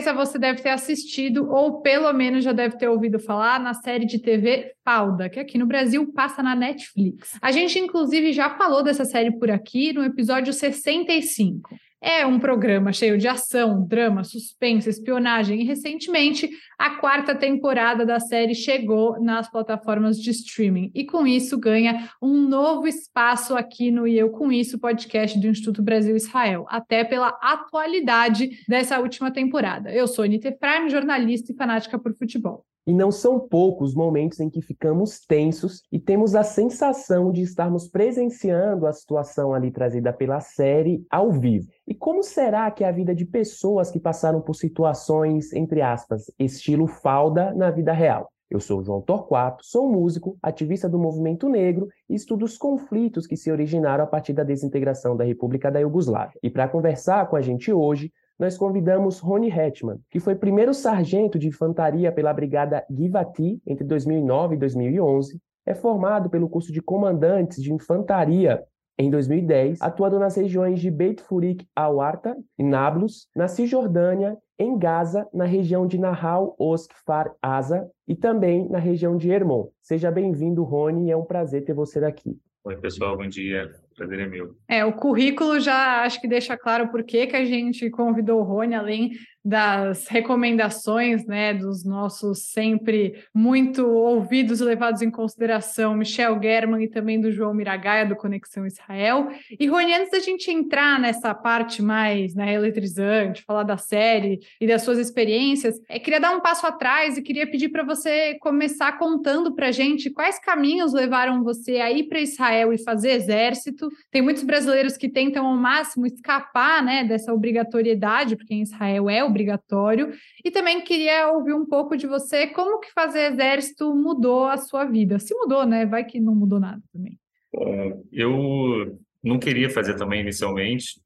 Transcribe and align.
certeza 0.00 0.12
você 0.12 0.38
deve 0.38 0.62
ter 0.62 0.70
assistido 0.70 1.50
ou 1.50 1.80
pelo 1.80 2.12
menos 2.12 2.42
já 2.42 2.52
deve 2.52 2.76
ter 2.76 2.88
ouvido 2.88 3.18
falar 3.18 3.60
na 3.60 3.74
série 3.74 4.06
de 4.06 4.18
TV 4.18 4.72
Falda, 4.84 5.28
que 5.28 5.38
aqui 5.38 5.58
no 5.58 5.66
Brasil 5.66 6.12
passa 6.12 6.42
na 6.42 6.54
Netflix. 6.54 7.38
A 7.40 7.52
gente 7.52 7.78
inclusive 7.78 8.32
já 8.32 8.50
falou 8.50 8.82
dessa 8.82 9.04
série 9.04 9.38
por 9.38 9.50
aqui 9.50 9.92
no 9.92 10.02
episódio 10.02 10.52
65. 10.52 11.70
É 12.02 12.24
um 12.24 12.38
programa 12.38 12.94
cheio 12.94 13.18
de 13.18 13.28
ação, 13.28 13.86
drama, 13.86 14.24
suspense, 14.24 14.88
espionagem 14.88 15.60
e 15.60 15.64
recentemente 15.64 16.48
a 16.78 16.96
quarta 16.96 17.34
temporada 17.34 18.06
da 18.06 18.18
série 18.18 18.54
chegou 18.54 19.20
nas 19.20 19.50
plataformas 19.50 20.18
de 20.18 20.30
streaming 20.30 20.90
e 20.94 21.04
com 21.04 21.26
isso 21.26 21.58
ganha 21.58 22.08
um 22.22 22.48
novo 22.48 22.88
espaço 22.88 23.54
aqui 23.54 23.90
no 23.90 24.08
E 24.08 24.18
Eu 24.18 24.30
Com 24.30 24.50
Isso 24.50 24.78
podcast 24.78 25.38
do 25.38 25.46
Instituto 25.46 25.82
Brasil 25.82 26.16
Israel, 26.16 26.64
até 26.70 27.04
pela 27.04 27.38
atualidade 27.42 28.48
dessa 28.66 28.98
última 28.98 29.30
temporada. 29.30 29.92
Eu 29.92 30.08
sou 30.08 30.24
Anita 30.24 30.48
Efraim, 30.48 30.88
jornalista 30.88 31.52
e 31.52 31.56
fanática 31.56 31.98
por 31.98 32.16
futebol. 32.16 32.69
E 32.86 32.92
não 32.92 33.10
são 33.10 33.38
poucos 33.38 33.94
momentos 33.94 34.40
em 34.40 34.48
que 34.48 34.62
ficamos 34.62 35.20
tensos 35.20 35.82
e 35.92 35.98
temos 35.98 36.34
a 36.34 36.42
sensação 36.42 37.30
de 37.30 37.42
estarmos 37.42 37.88
presenciando 37.88 38.86
a 38.86 38.92
situação 38.92 39.52
ali 39.52 39.70
trazida 39.70 40.12
pela 40.12 40.40
série 40.40 41.04
ao 41.10 41.30
vivo. 41.30 41.68
E 41.86 41.94
como 41.94 42.22
será 42.22 42.70
que 42.70 42.82
é 42.82 42.88
a 42.88 42.92
vida 42.92 43.14
de 43.14 43.24
pessoas 43.24 43.90
que 43.90 44.00
passaram 44.00 44.40
por 44.40 44.54
situações, 44.54 45.52
entre 45.52 45.82
aspas, 45.82 46.30
estilo 46.38 46.86
falda 46.86 47.52
na 47.54 47.70
vida 47.70 47.92
real? 47.92 48.30
Eu 48.50 48.58
sou 48.58 48.82
João 48.82 49.00
Torquato, 49.00 49.64
sou 49.64 49.88
músico, 49.88 50.36
ativista 50.42 50.88
do 50.88 50.98
movimento 50.98 51.48
negro 51.48 51.86
e 52.08 52.16
estudo 52.16 52.44
os 52.44 52.58
conflitos 52.58 53.24
que 53.24 53.36
se 53.36 53.48
originaram 53.48 54.02
a 54.02 54.06
partir 54.08 54.32
da 54.32 54.42
desintegração 54.42 55.16
da 55.16 55.22
República 55.22 55.70
da 55.70 55.78
Iugoslávia. 55.78 56.36
E 56.42 56.50
para 56.50 56.66
conversar 56.66 57.28
com 57.28 57.36
a 57.36 57.40
gente 57.40 57.72
hoje, 57.72 58.12
nós 58.40 58.56
convidamos 58.56 59.18
Rony 59.18 59.50
Hetman, 59.50 60.00
que 60.10 60.18
foi 60.18 60.34
primeiro 60.34 60.72
sargento 60.72 61.38
de 61.38 61.48
infantaria 61.48 62.10
pela 62.10 62.32
Brigada 62.32 62.82
Givati 62.90 63.60
entre 63.66 63.84
2009 63.84 64.54
e 64.54 64.58
2011, 64.58 65.38
é 65.66 65.74
formado 65.74 66.30
pelo 66.30 66.48
curso 66.48 66.72
de 66.72 66.80
comandantes 66.80 67.62
de 67.62 67.70
infantaria 67.70 68.64
em 68.98 69.10
2010, 69.10 69.82
atuando 69.82 70.18
nas 70.18 70.36
regiões 70.36 70.80
de 70.80 70.90
Beit 70.90 71.22
Furik 71.22 71.66
al-Arta, 71.76 72.34
em 72.58 72.66
Nablus, 72.66 73.28
na 73.36 73.46
Cisjordânia, 73.46 74.38
em 74.58 74.78
Gaza, 74.78 75.28
na 75.34 75.44
região 75.44 75.86
de 75.86 75.98
Nahal 75.98 76.56
Oz 76.58 76.86
Kfar 76.86 77.34
Aza 77.42 77.90
e 78.08 78.16
também 78.16 78.66
na 78.70 78.78
região 78.78 79.18
de 79.18 79.30
Hermon. 79.30 79.68
Seja 79.82 80.10
bem-vindo, 80.10 80.64
Rony, 80.64 81.10
é 81.10 81.16
um 81.16 81.26
prazer 81.26 81.62
ter 81.64 81.74
você 81.74 82.02
aqui. 82.02 82.38
Oi, 82.64 82.76
pessoal, 82.78 83.18
bom 83.18 83.26
dia 83.26 83.70
prazer 84.00 84.20
é 84.20 84.26
meu. 84.26 84.56
É, 84.66 84.82
o 84.82 84.94
currículo 84.94 85.60
já 85.60 86.02
acho 86.02 86.18
que 86.22 86.26
deixa 86.26 86.56
claro 86.56 86.88
por 86.88 87.04
que, 87.04 87.28
a 87.34 87.44
gente 87.44 87.90
convidou 87.90 88.40
o 88.40 88.42
Rony, 88.42 88.74
além 88.74 89.10
das 89.42 90.06
recomendações, 90.06 91.24
né, 91.26 91.54
dos 91.54 91.82
nossos 91.82 92.50
sempre 92.50 93.24
muito 93.34 93.86
ouvidos 93.86 94.60
e 94.60 94.64
levados 94.64 95.00
em 95.00 95.10
consideração, 95.10 95.94
Michel 95.94 96.38
German 96.42 96.84
e 96.84 96.88
também 96.88 97.18
do 97.18 97.32
João 97.32 97.54
Miragaia, 97.54 98.06
do 98.06 98.16
Conexão 98.16 98.66
Israel. 98.66 99.28
E, 99.58 99.66
Rony, 99.66 99.94
antes 99.94 100.10
da 100.10 100.18
gente 100.18 100.50
entrar 100.50 101.00
nessa 101.00 101.34
parte 101.34 101.82
mais 101.82 102.34
né, 102.34 102.52
eletrizante, 102.52 103.42
falar 103.46 103.62
da 103.62 103.78
série 103.78 104.40
e 104.60 104.66
das 104.66 104.82
suas 104.82 104.98
experiências, 104.98 105.80
é, 105.88 105.98
queria 105.98 106.20
dar 106.20 106.36
um 106.36 106.40
passo 106.40 106.66
atrás 106.66 107.16
e 107.16 107.22
queria 107.22 107.50
pedir 107.50 107.70
para 107.70 107.82
você 107.82 108.36
começar 108.40 108.98
contando 108.98 109.54
para 109.54 109.70
gente 109.70 110.10
quais 110.10 110.38
caminhos 110.38 110.92
levaram 110.92 111.42
você 111.42 111.78
a 111.78 111.90
ir 111.90 112.04
para 112.04 112.20
Israel 112.20 112.74
e 112.74 112.78
fazer 112.82 113.12
exército, 113.12 113.89
tem 114.10 114.22
muitos 114.22 114.42
brasileiros 114.42 114.96
que 114.96 115.08
tentam 115.08 115.46
ao 115.46 115.56
máximo 115.56 116.06
escapar 116.06 116.82
né, 116.82 117.04
dessa 117.04 117.32
obrigatoriedade, 117.32 118.36
porque 118.36 118.54
em 118.54 118.62
Israel 118.62 119.08
é 119.08 119.24
obrigatório. 119.24 120.12
E 120.44 120.50
também 120.50 120.80
queria 120.82 121.30
ouvir 121.30 121.52
um 121.52 121.66
pouco 121.66 121.96
de 121.96 122.06
você 122.06 122.46
como 122.48 122.80
que 122.80 122.92
fazer 122.92 123.32
exército 123.32 123.94
mudou 123.94 124.46
a 124.46 124.56
sua 124.56 124.84
vida. 124.84 125.18
Se 125.18 125.34
mudou, 125.34 125.66
né? 125.66 125.86
Vai 125.86 126.04
que 126.04 126.20
não 126.20 126.34
mudou 126.34 126.60
nada 126.60 126.82
também. 126.92 127.18
Bom, 127.52 128.02
eu 128.12 128.98
não 129.22 129.38
queria 129.38 129.68
fazer 129.70 129.96
também 129.96 130.20
inicialmente, 130.20 131.00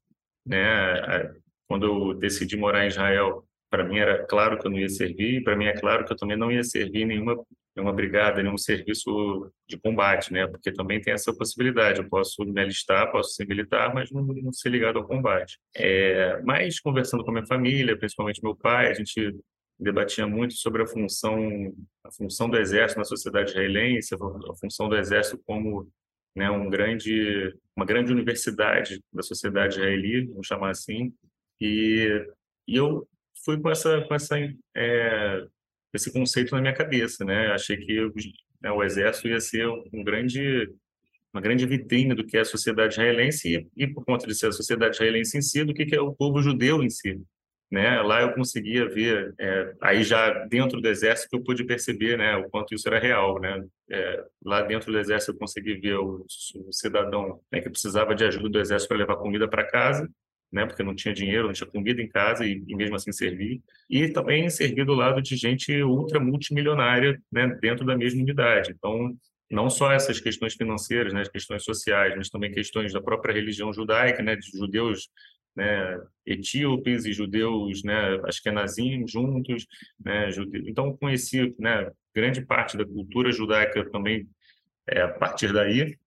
né? 0.45 1.33
Quando 1.67 1.85
eu 1.85 2.13
decidi 2.13 2.55
morar 2.55 2.85
em 2.85 2.89
Israel, 2.89 3.43
para 3.69 3.83
mim 3.83 3.97
era 3.97 4.25
claro 4.25 4.57
que 4.57 4.67
eu 4.67 4.71
não 4.71 4.79
ia 4.79 4.89
servir, 4.89 5.43
para 5.43 5.55
mim 5.55 5.65
é 5.65 5.73
claro 5.73 6.05
que 6.05 6.13
eu 6.13 6.17
também 6.17 6.37
não 6.37 6.51
ia 6.51 6.63
servir 6.63 7.05
nenhuma 7.05 7.35
nenhuma 7.75 7.93
brigada, 7.93 8.41
nenhum 8.41 8.57
serviço 8.57 9.51
de 9.67 9.77
combate, 9.77 10.31
né? 10.31 10.47
Porque 10.47 10.71
também 10.71 11.01
tem 11.01 11.13
essa 11.13 11.35
possibilidade. 11.35 11.99
Eu 11.99 12.09
posso 12.09 12.43
me 12.45 12.61
alistar, 12.61 13.11
posso 13.11 13.33
ser 13.33 13.45
militar, 13.45 13.93
mas 13.93 14.09
não, 14.11 14.23
não 14.23 14.53
ser 14.53 14.69
ligado 14.69 14.97
ao 14.97 15.07
combate. 15.07 15.59
É, 15.75 16.41
mas 16.43 16.79
conversando 16.79 17.23
com 17.23 17.31
a 17.31 17.33
minha 17.33 17.45
família, 17.45 17.97
principalmente 17.97 18.41
meu 18.41 18.55
pai, 18.55 18.89
a 18.89 18.93
gente 18.93 19.35
debatia 19.77 20.25
muito 20.25 20.53
sobre 20.53 20.83
a 20.83 20.87
função 20.87 21.73
a 22.03 22.11
função 22.11 22.49
do 22.49 22.57
exército 22.57 22.97
na 22.97 23.03
sociedade 23.03 23.51
israelense, 23.51 24.15
a 24.15 24.55
função 24.55 24.87
do 24.87 24.95
exército 24.95 25.37
como 25.45 25.91
né, 26.33 26.49
um 26.49 26.69
grande 26.69 27.53
uma 27.75 27.85
grande 27.85 28.11
universidade 28.11 29.01
da 29.11 29.21
sociedade 29.21 29.75
israelita, 29.75 30.31
vamos 30.31 30.47
chamar 30.47 30.69
assim. 30.69 31.13
E, 31.59 32.25
e 32.67 32.75
eu 32.77 33.05
fui 33.43 33.59
com 33.59 33.69
essa 33.69 34.01
com 34.01 34.15
essa 34.15 34.37
é, 34.75 35.45
esse 35.95 36.11
conceito 36.11 36.53
na 36.55 36.61
minha 36.61 36.73
cabeça, 36.73 37.23
né? 37.25 37.47
Achei 37.47 37.77
que 37.77 38.11
né, 38.61 38.71
o 38.71 38.83
exército 38.83 39.27
ia 39.27 39.39
ser 39.39 39.67
um 39.67 40.03
grande 40.03 40.69
uma 41.33 41.41
grande 41.41 41.65
vitrine 41.65 42.15
do 42.15 42.25
que 42.25 42.37
é 42.37 42.41
a 42.41 42.45
sociedade 42.45 42.93
israelense 42.93 43.67
e, 43.75 43.83
e 43.83 43.87
por 43.87 44.05
conta 44.05 44.25
de 44.25 44.33
ser 44.33 44.47
a 44.47 44.51
sociedade 44.53 44.95
israelense 44.95 45.37
em 45.37 45.41
si, 45.41 45.65
do 45.65 45.73
que 45.73 45.93
é 45.93 45.99
o 45.99 46.13
povo 46.13 46.41
judeu 46.41 46.81
em 46.81 46.89
si. 46.89 47.21
Né? 47.69 48.01
Lá 48.01 48.21
eu 48.21 48.33
conseguia 48.33 48.87
ver, 48.87 49.33
é, 49.37 49.73
aí 49.81 50.01
já 50.01 50.45
dentro 50.45 50.79
do 50.79 50.87
exército 50.87 51.35
eu 51.35 51.43
pude 51.43 51.65
perceber, 51.65 52.17
né, 52.17 52.37
o 52.37 52.49
quanto 52.49 52.73
isso 52.73 52.87
era 52.87 52.99
real, 52.99 53.39
né? 53.41 53.65
É, 53.91 54.23
lá 54.45 54.61
dentro 54.61 54.91
do 54.91 54.97
exército 54.97 55.33
eu 55.33 55.37
consegui 55.37 55.75
ver 55.75 55.95
o, 55.95 56.25
o 56.55 56.71
cidadão 56.71 57.41
né, 57.51 57.59
que 57.59 57.69
precisava 57.69 58.15
de 58.15 58.23
ajuda 58.23 58.47
do 58.47 58.59
exército 58.59 58.87
para 58.87 58.97
levar 58.97 59.17
comida 59.17 59.45
para 59.45 59.69
casa 59.69 60.09
né, 60.55 60.65
porque 60.65 60.81
não 60.81 60.95
tinha 60.95 61.13
dinheiro, 61.13 61.47
não 61.47 61.53
tinha 61.53 61.69
comida 61.69 62.01
em 62.01 62.07
casa 62.07 62.45
e, 62.45 62.63
e, 62.65 62.75
mesmo 62.77 62.95
assim 62.95 63.11
servir. 63.11 63.61
E 63.89 64.07
também 64.07 64.49
servir 64.49 64.85
do 64.85 64.93
lado 64.93 65.21
de 65.21 65.35
gente 65.35 65.83
ultra 65.83 66.17
multimilionária 66.17 67.21
né, 67.29 67.45
dentro 67.61 67.85
da 67.85 67.97
mesma 67.97 68.21
unidade. 68.21 68.71
Então, 68.71 69.13
não 69.51 69.69
só 69.69 69.91
essas 69.91 70.17
questões 70.17 70.53
financeiras, 70.53 71.11
né, 71.11 71.19
as 71.19 71.27
questões 71.27 71.61
sociais, 71.65 72.15
mas 72.15 72.29
também 72.29 72.53
questões 72.53 72.93
da 72.93 73.01
própria 73.01 73.33
religião 73.33 73.73
judaica, 73.73 74.23
né, 74.23 74.37
de 74.37 74.49
judeus 74.57 75.09
né, 75.57 75.99
etíopes 76.25 77.03
e 77.03 77.11
judeus, 77.11 77.83
né, 77.83 78.21
askenazim 78.23 79.05
juntos, 79.05 79.67
né, 79.99 80.31
judeus. 80.31 80.65
então 80.69 80.95
conheci, 80.95 81.53
né, 81.59 81.91
grande 82.15 82.45
parte 82.45 82.77
da 82.77 82.85
cultura 82.85 83.29
judaica 83.29 83.83
também 83.91 84.25
é, 84.87 85.01
a 85.01 85.09
partir 85.09 85.51
daí 85.51 85.97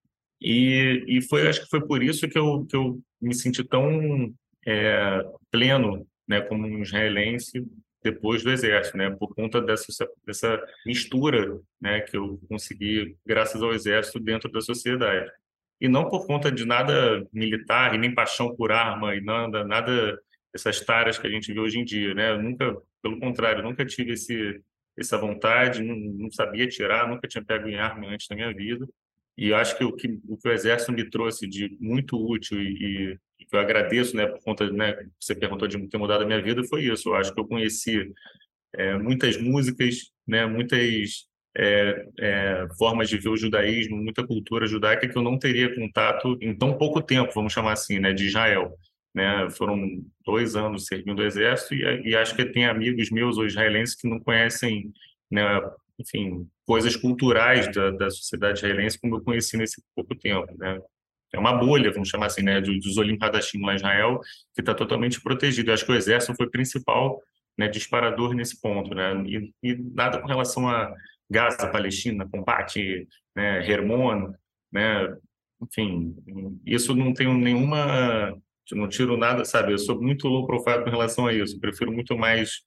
e, 0.41 1.04
e 1.06 1.22
foi, 1.22 1.47
acho 1.48 1.64
que 1.64 1.69
foi 1.69 1.87
por 1.87 2.03
isso 2.03 2.26
que 2.28 2.38
eu, 2.38 2.64
que 2.64 2.76
eu 2.76 2.98
me 3.20 3.34
senti 3.34 3.64
tão 3.64 4.32
é, 4.66 5.24
pleno, 5.50 6.06
né, 6.26 6.40
como 6.40 6.66
um 6.66 6.82
israelense 6.82 7.66
depois 8.02 8.44
do 8.44 8.50
exército, 8.50 8.96
né, 8.96 9.10
por 9.10 9.34
conta 9.34 9.60
dessa 9.60 10.08
dessa 10.24 10.62
mistura, 10.86 11.58
né, 11.80 12.00
que 12.02 12.16
eu 12.16 12.40
consegui 12.48 13.16
graças 13.26 13.62
ao 13.62 13.72
exército 13.72 14.20
dentro 14.20 14.50
da 14.50 14.60
sociedade. 14.60 15.30
E 15.80 15.88
não 15.88 16.08
por 16.08 16.26
conta 16.26 16.50
de 16.50 16.64
nada 16.64 17.26
militar 17.32 17.94
e 17.94 17.98
nem 17.98 18.14
paixão 18.14 18.54
por 18.54 18.72
arma 18.72 19.14
e 19.14 19.20
nada 19.20 19.64
nada 19.64 20.18
essas 20.54 20.80
taras 20.80 21.18
que 21.18 21.26
a 21.26 21.30
gente 21.30 21.52
vê 21.52 21.60
hoje 21.60 21.78
em 21.78 21.84
dia, 21.84 22.14
né? 22.14 22.32
Eu 22.32 22.42
nunca, 22.42 22.76
pelo 23.02 23.18
contrário, 23.20 23.62
nunca 23.62 23.84
tive 23.84 24.12
esse 24.12 24.60
essa 24.98 25.16
vontade, 25.16 25.82
não, 25.82 25.94
não 25.96 26.30
sabia 26.30 26.66
tirar, 26.66 27.08
nunca 27.08 27.28
tinha 27.28 27.44
pego 27.44 27.68
em 27.68 27.76
arma 27.76 28.08
antes 28.08 28.28
na 28.28 28.36
minha 28.36 28.52
vida. 28.52 28.86
E 29.38 29.54
acho 29.54 29.78
que 29.78 29.84
o 29.84 29.93
que 29.93 30.19
o, 30.28 30.37
que 30.37 30.49
o 30.49 30.53
Exército 30.53 30.91
me 30.91 31.08
trouxe 31.08 31.46
de 31.46 31.76
muito 31.81 32.17
útil 32.19 32.61
e, 32.61 33.17
e 33.38 33.44
que 33.46 33.55
eu 33.55 33.61
agradeço, 33.61 34.17
né, 34.17 34.26
por 34.26 34.40
conta, 34.43 34.69
né, 34.73 34.96
você 35.19 35.32
perguntou 35.32 35.69
de 35.69 35.79
ter 35.87 35.96
mudado 35.96 36.25
a 36.25 36.26
minha 36.26 36.43
vida, 36.43 36.64
foi 36.64 36.82
isso. 36.82 37.11
Eu 37.11 37.14
acho 37.14 37.32
que 37.32 37.40
eu 37.40 37.46
conheci 37.46 38.12
é, 38.75 38.99
muitas 38.99 39.40
músicas, 39.40 40.11
né, 40.26 40.44
muitas 40.44 41.29
é, 41.56 42.06
é, 42.19 42.67
formas 42.76 43.08
de 43.08 43.17
ver 43.17 43.29
o 43.29 43.37
judaísmo, 43.37 43.96
muita 43.96 44.26
cultura 44.26 44.67
judaica 44.67 45.08
que 45.08 45.17
eu 45.17 45.23
não 45.23 45.38
teria 45.38 45.73
contato 45.73 46.37
em 46.41 46.52
tão 46.52 46.76
pouco 46.76 47.00
tempo, 47.00 47.32
vamos 47.32 47.52
chamar 47.52 47.75
assim, 47.75 48.00
né, 48.00 48.12
de 48.12 48.26
Israel. 48.26 48.75
Né? 49.14 49.49
Foram 49.50 50.02
dois 50.26 50.56
anos 50.56 50.87
servindo 50.87 51.20
o 51.20 51.25
exército 51.25 51.75
e, 51.75 52.08
e 52.08 52.17
acho 52.17 52.34
que 52.34 52.44
tem 52.44 52.67
amigos 52.67 53.08
meus 53.11 53.38
ou 53.38 53.46
israelenses 53.46 53.94
que 53.94 54.08
não 54.08 54.19
conhecem 54.19 54.93
né, 55.31 55.44
enfim, 55.98 56.48
coisas 56.64 56.94
culturais 56.96 57.72
da, 57.74 57.90
da 57.90 58.10
sociedade 58.10 58.58
israelense 58.58 59.00
como 59.00 59.16
eu 59.16 59.20
conheci 59.22 59.56
nesse 59.56 59.82
pouco 59.94 60.14
tempo, 60.14 60.46
né? 60.56 60.78
É 61.32 61.38
uma 61.38 61.52
bolha, 61.52 61.92
vamos 61.92 62.08
chamar 62.08 62.26
assim, 62.26 62.42
né, 62.42 62.60
dos 62.60 62.96
Olim 62.96 63.18
Hadashim 63.20 63.60
lá 63.62 63.72
em 63.72 63.76
Israel, 63.76 64.20
que 64.54 64.62
está 64.62 64.74
totalmente 64.74 65.20
protegido. 65.20 65.70
Eu 65.70 65.74
acho 65.74 65.84
que 65.84 65.92
o 65.92 65.94
exército 65.94 66.34
foi 66.34 66.46
o 66.46 66.50
principal 66.50 67.20
né, 67.56 67.68
disparador 67.68 68.32
nesse 68.32 68.60
ponto, 68.60 68.94
né? 68.94 69.12
E, 69.26 69.52
e 69.62 69.76
nada 69.94 70.20
com 70.20 70.26
relação 70.26 70.68
a 70.68 70.94
Gaza, 71.28 71.68
Palestina, 71.68 72.28
combate, 72.30 73.06
né, 73.36 73.68
Hermon, 73.68 74.32
né? 74.72 75.16
Enfim, 75.60 76.16
isso 76.64 76.94
não 76.94 77.12
tenho 77.12 77.34
nenhuma, 77.36 78.34
não 78.72 78.88
tiro 78.88 79.16
nada, 79.16 79.44
sabe? 79.44 79.72
Eu 79.72 79.78
sou 79.78 80.00
muito 80.00 80.28
low 80.28 80.46
profile 80.46 80.84
com 80.84 80.90
relação 80.90 81.26
a 81.26 81.32
isso. 81.32 81.56
Eu 81.56 81.60
prefiro 81.60 81.92
muito 81.92 82.16
mais 82.16 82.62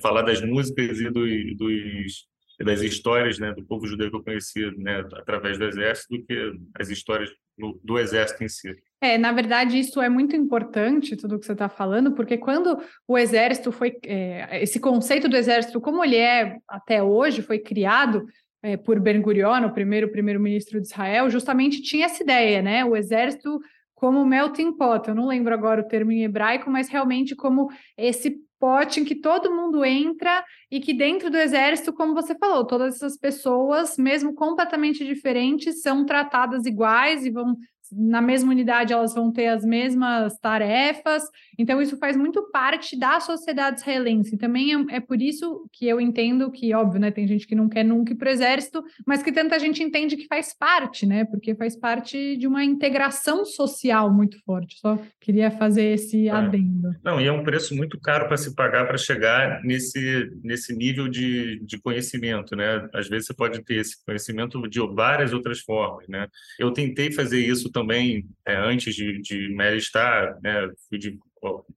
falar 0.00 0.22
das 0.22 0.40
músicas 0.40 0.98
e 1.00 1.10
dos, 1.10 1.56
dos 1.56 2.28
das 2.64 2.82
histórias 2.82 3.38
né, 3.38 3.52
do 3.52 3.64
povo 3.64 3.86
judeu 3.86 4.10
que 4.10 4.16
eu 4.16 4.22
conhecia 4.22 4.70
né, 4.72 5.04
através 5.14 5.58
do 5.58 5.64
exército 5.64 6.16
do 6.16 6.24
que 6.24 6.52
as 6.78 6.88
histórias 6.88 7.30
do, 7.56 7.80
do, 7.84 7.98
exército 7.98 8.42
em 8.42 8.48
si. 8.48 8.74
É, 9.00 9.16
na 9.16 9.32
verdade, 9.32 9.78
isso 9.78 10.00
é 10.00 10.08
muito 10.08 10.34
importante, 10.34 11.16
tudo 11.16 11.38
que 11.38 11.46
você 11.46 11.52
está 11.52 11.68
falando, 11.68 12.12
porque 12.12 12.36
quando 12.36 12.78
o 13.06 13.16
exército 13.16 13.70
foi. 13.70 13.96
É, 14.04 14.62
esse 14.62 14.80
conceito 14.80 15.28
do 15.28 15.36
exército, 15.36 15.80
como 15.80 16.04
ele 16.04 16.16
é 16.16 16.58
até 16.66 17.02
hoje, 17.02 17.42
foi 17.42 17.60
criado 17.60 18.26
é, 18.62 18.76
por 18.76 18.98
Ben 18.98 19.20
Gurion, 19.20 19.64
o 19.64 19.72
primeiro 19.72 20.10
primeiro-ministro 20.10 20.80
de 20.80 20.88
Israel, 20.88 21.30
justamente 21.30 21.80
tinha 21.80 22.06
essa 22.06 22.22
ideia, 22.22 22.60
né? 22.60 22.84
O 22.84 22.96
exército 22.96 23.60
como 23.98 24.24
melting 24.24 24.72
pot, 24.76 25.08
eu 25.08 25.14
não 25.14 25.26
lembro 25.26 25.52
agora 25.52 25.80
o 25.80 25.88
termo 25.88 26.12
em 26.12 26.22
hebraico, 26.22 26.70
mas 26.70 26.88
realmente 26.88 27.34
como 27.34 27.68
esse 27.96 28.36
pote 28.56 29.00
em 29.00 29.04
que 29.04 29.16
todo 29.16 29.52
mundo 29.52 29.84
entra 29.84 30.44
e 30.70 30.78
que 30.78 30.94
dentro 30.94 31.28
do 31.28 31.36
exército, 31.36 31.92
como 31.92 32.14
você 32.14 32.32
falou, 32.38 32.64
todas 32.64 32.94
essas 32.94 33.16
pessoas, 33.16 33.96
mesmo 33.98 34.34
completamente 34.34 35.04
diferentes, 35.04 35.82
são 35.82 36.06
tratadas 36.06 36.64
iguais 36.64 37.26
e 37.26 37.30
vão 37.30 37.56
na 37.92 38.20
mesma 38.20 38.50
unidade 38.50 38.92
elas 38.92 39.14
vão 39.14 39.32
ter 39.32 39.46
as 39.46 39.64
mesmas 39.64 40.38
tarefas, 40.38 41.22
então 41.58 41.80
isso 41.80 41.96
faz 41.98 42.16
muito 42.16 42.50
parte 42.50 42.98
da 42.98 43.20
sociedade 43.20 43.80
israelense. 43.80 44.36
Também 44.36 44.74
é, 44.74 44.96
é, 44.96 45.00
por 45.00 45.20
isso 45.20 45.68
que 45.72 45.86
eu 45.86 46.00
entendo 46.00 46.50
que, 46.50 46.72
óbvio, 46.74 47.00
né, 47.00 47.10
tem 47.10 47.26
gente 47.26 47.46
que 47.46 47.54
não 47.54 47.68
quer 47.68 47.84
nunca 47.84 48.12
ir 48.12 48.16
para 48.16 48.28
o 48.28 48.32
exército, 48.32 48.82
mas 49.06 49.22
que 49.22 49.32
tanta 49.32 49.58
gente 49.58 49.82
entende 49.82 50.16
que 50.16 50.26
faz 50.26 50.56
parte, 50.56 51.06
né, 51.06 51.24
porque 51.24 51.54
faz 51.54 51.76
parte 51.76 52.36
de 52.36 52.46
uma 52.46 52.64
integração 52.64 53.44
social 53.44 54.12
muito 54.12 54.38
forte. 54.44 54.78
Só 54.78 54.98
queria 55.20 55.50
fazer 55.50 55.94
esse 55.94 56.28
é. 56.28 56.30
adendo. 56.30 56.90
Não, 57.02 57.20
e 57.20 57.26
é 57.26 57.32
um 57.32 57.42
preço 57.42 57.74
muito 57.74 57.98
caro 58.00 58.26
para 58.26 58.36
se 58.36 58.54
pagar 58.54 58.86
para 58.86 58.96
chegar 58.96 59.62
nesse, 59.62 60.30
nesse 60.42 60.74
nível 60.74 61.08
de, 61.08 61.60
de 61.64 61.80
conhecimento, 61.80 62.54
né? 62.56 62.88
Às 62.94 63.08
vezes 63.08 63.26
você 63.26 63.34
pode 63.34 63.62
ter 63.64 63.76
esse 63.76 64.04
conhecimento 64.04 64.60
de 64.68 64.80
várias 64.94 65.32
outras 65.32 65.60
formas, 65.60 66.06
né? 66.08 66.28
Eu 66.58 66.72
tentei 66.72 67.12
fazer 67.12 67.40
isso 67.40 67.70
também 67.78 68.28
é, 68.44 68.56
antes 68.56 68.94
de, 68.94 69.20
de 69.20 69.48
me 69.54 69.64
alistar, 69.64 70.36
né, 70.42 70.68
de, 70.90 71.16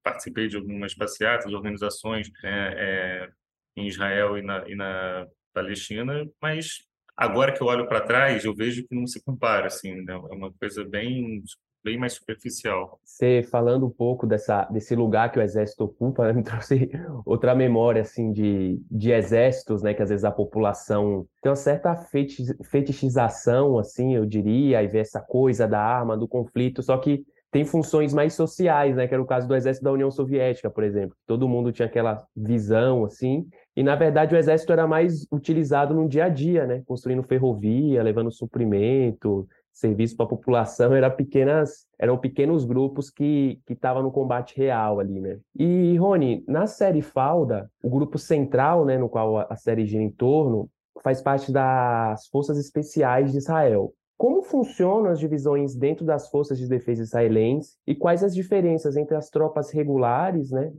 participei 0.04 0.48
de 0.48 0.58
algumas 0.58 0.96
passeatas, 0.96 1.54
organizações 1.54 2.30
né, 2.42 2.74
é, 2.76 3.30
em 3.76 3.88
Israel 3.88 4.38
e 4.38 4.42
na, 4.42 4.68
e 4.68 4.76
na 4.76 5.28
Palestina, 5.54 6.28
mas 6.42 6.80
agora 7.16 7.54
que 7.54 7.62
eu 7.62 7.68
olho 7.68 7.88
para 7.88 8.02
trás, 8.02 8.44
eu 8.44 8.56
vejo 8.56 8.88
que 8.88 8.96
não 8.96 9.06
se 9.06 9.24
compara, 9.24 9.68
assim, 9.68 9.94
né? 10.02 10.14
é 10.14 10.36
uma 10.36 10.52
coisa 10.54 10.84
bem 10.84 11.44
bem 11.84 11.98
mais 11.98 12.14
superficial. 12.14 13.00
Você 13.04 13.44
falando 13.44 13.86
um 13.86 13.90
pouco 13.90 14.28
dessa, 14.28 14.66
desse 14.66 14.96
lugar 14.96 15.32
que 15.32 15.40
o 15.40 15.42
exército 15.42 15.84
ocupa, 15.86 16.28
né, 16.28 16.34
me 16.34 16.44
trouxe 16.44 16.92
outra 17.26 17.56
memória 17.56 18.02
assim 18.02 18.32
de, 18.32 18.82
de 18.90 19.12
exércitos, 19.12 19.82
né, 19.82 19.94
que 19.94 20.02
às 20.02 20.10
vezes 20.10 20.24
a 20.24 20.32
população 20.32 21.26
tem 21.42 21.50
uma 21.50 21.56
certa 21.56 21.96
fetichização, 22.64 23.78
assim, 23.78 24.16
eu 24.16 24.26
diria, 24.26 24.82
e 24.82 24.88
vê 24.88 25.00
essa 25.00 25.20
coisa 25.20 25.68
da 25.68 25.80
arma, 25.80 26.18
do 26.18 26.28
conflito, 26.28 26.84
só 26.84 26.98
que 26.98 27.26
tem 27.52 27.66
funções 27.66 28.14
mais 28.14 28.34
sociais, 28.34 28.96
né, 28.96 29.08
que 29.08 29.14
era 29.14 29.22
o 29.22 29.26
caso 29.26 29.46
do 29.46 29.56
exército 29.56 29.84
da 29.84 29.92
União 29.92 30.10
Soviética, 30.10 30.70
por 30.70 30.86
exemplo. 30.86 31.18
Todo 31.28 31.50
mundo 31.50 31.72
tinha 31.74 31.86
aquela 31.86 32.26
visão 32.34 33.04
assim, 33.04 33.46
e 33.76 33.84
na 33.84 33.96
verdade 33.96 34.34
o 34.34 34.38
exército 34.38 34.72
era 34.72 34.88
mais 34.88 35.28
utilizado 35.30 35.94
no 35.94 36.08
dia 36.08 36.26
a 36.26 36.30
dia, 36.30 36.66
né, 36.66 36.82
construindo 36.86 37.24
ferrovia, 37.24 38.02
levando 38.02 38.32
suprimento, 38.32 39.48
serviço 39.74 40.16
para 40.16 40.26
a 40.26 40.30
população 40.30 40.94
era 40.94 41.10
pequenas, 41.10 41.88
eram 41.98 42.18
pequenos 42.18 42.66
grupos 42.66 43.10
que 43.10 43.60
que 43.66 43.74
estavam 43.74 44.04
no 44.04 44.12
combate 44.12 44.58
real 44.58 45.00
ali, 45.00 45.20
né? 45.20 45.40
E 45.58 45.98
Rony, 45.98 46.44
na 46.48 46.68
série 46.68 47.02
Falda, 47.02 47.70
o 47.82 47.90
grupo 47.90 48.18
central, 48.18 48.86
né, 48.86 48.98
no 48.98 49.10
qual 49.10 49.38
a 49.38 49.56
série 49.56 49.86
gira 49.86 50.04
em 50.04 50.12
torno, 50.12 50.70
faz 51.04 51.22
parte 51.22 51.52
das 51.52 52.28
Forças 52.28 52.58
Especiais 52.58 53.32
de 53.32 53.38
Israel. 53.38 53.94
Como 54.22 54.44
funcionam 54.44 55.10
as 55.10 55.20
divisões 55.20 55.74
dentro 55.74 56.06
das 56.06 56.30
forças 56.30 56.60
de 56.60 56.68
defesa 56.68 57.02
israelenses 57.02 57.80
e 57.88 57.96
quais 57.96 58.24
as 58.24 58.36
diferenças 58.36 58.96
entre 58.96 59.16
as 59.16 59.32
tropas 59.32 59.72
regulares, 59.72 60.52
né, 60.52 60.72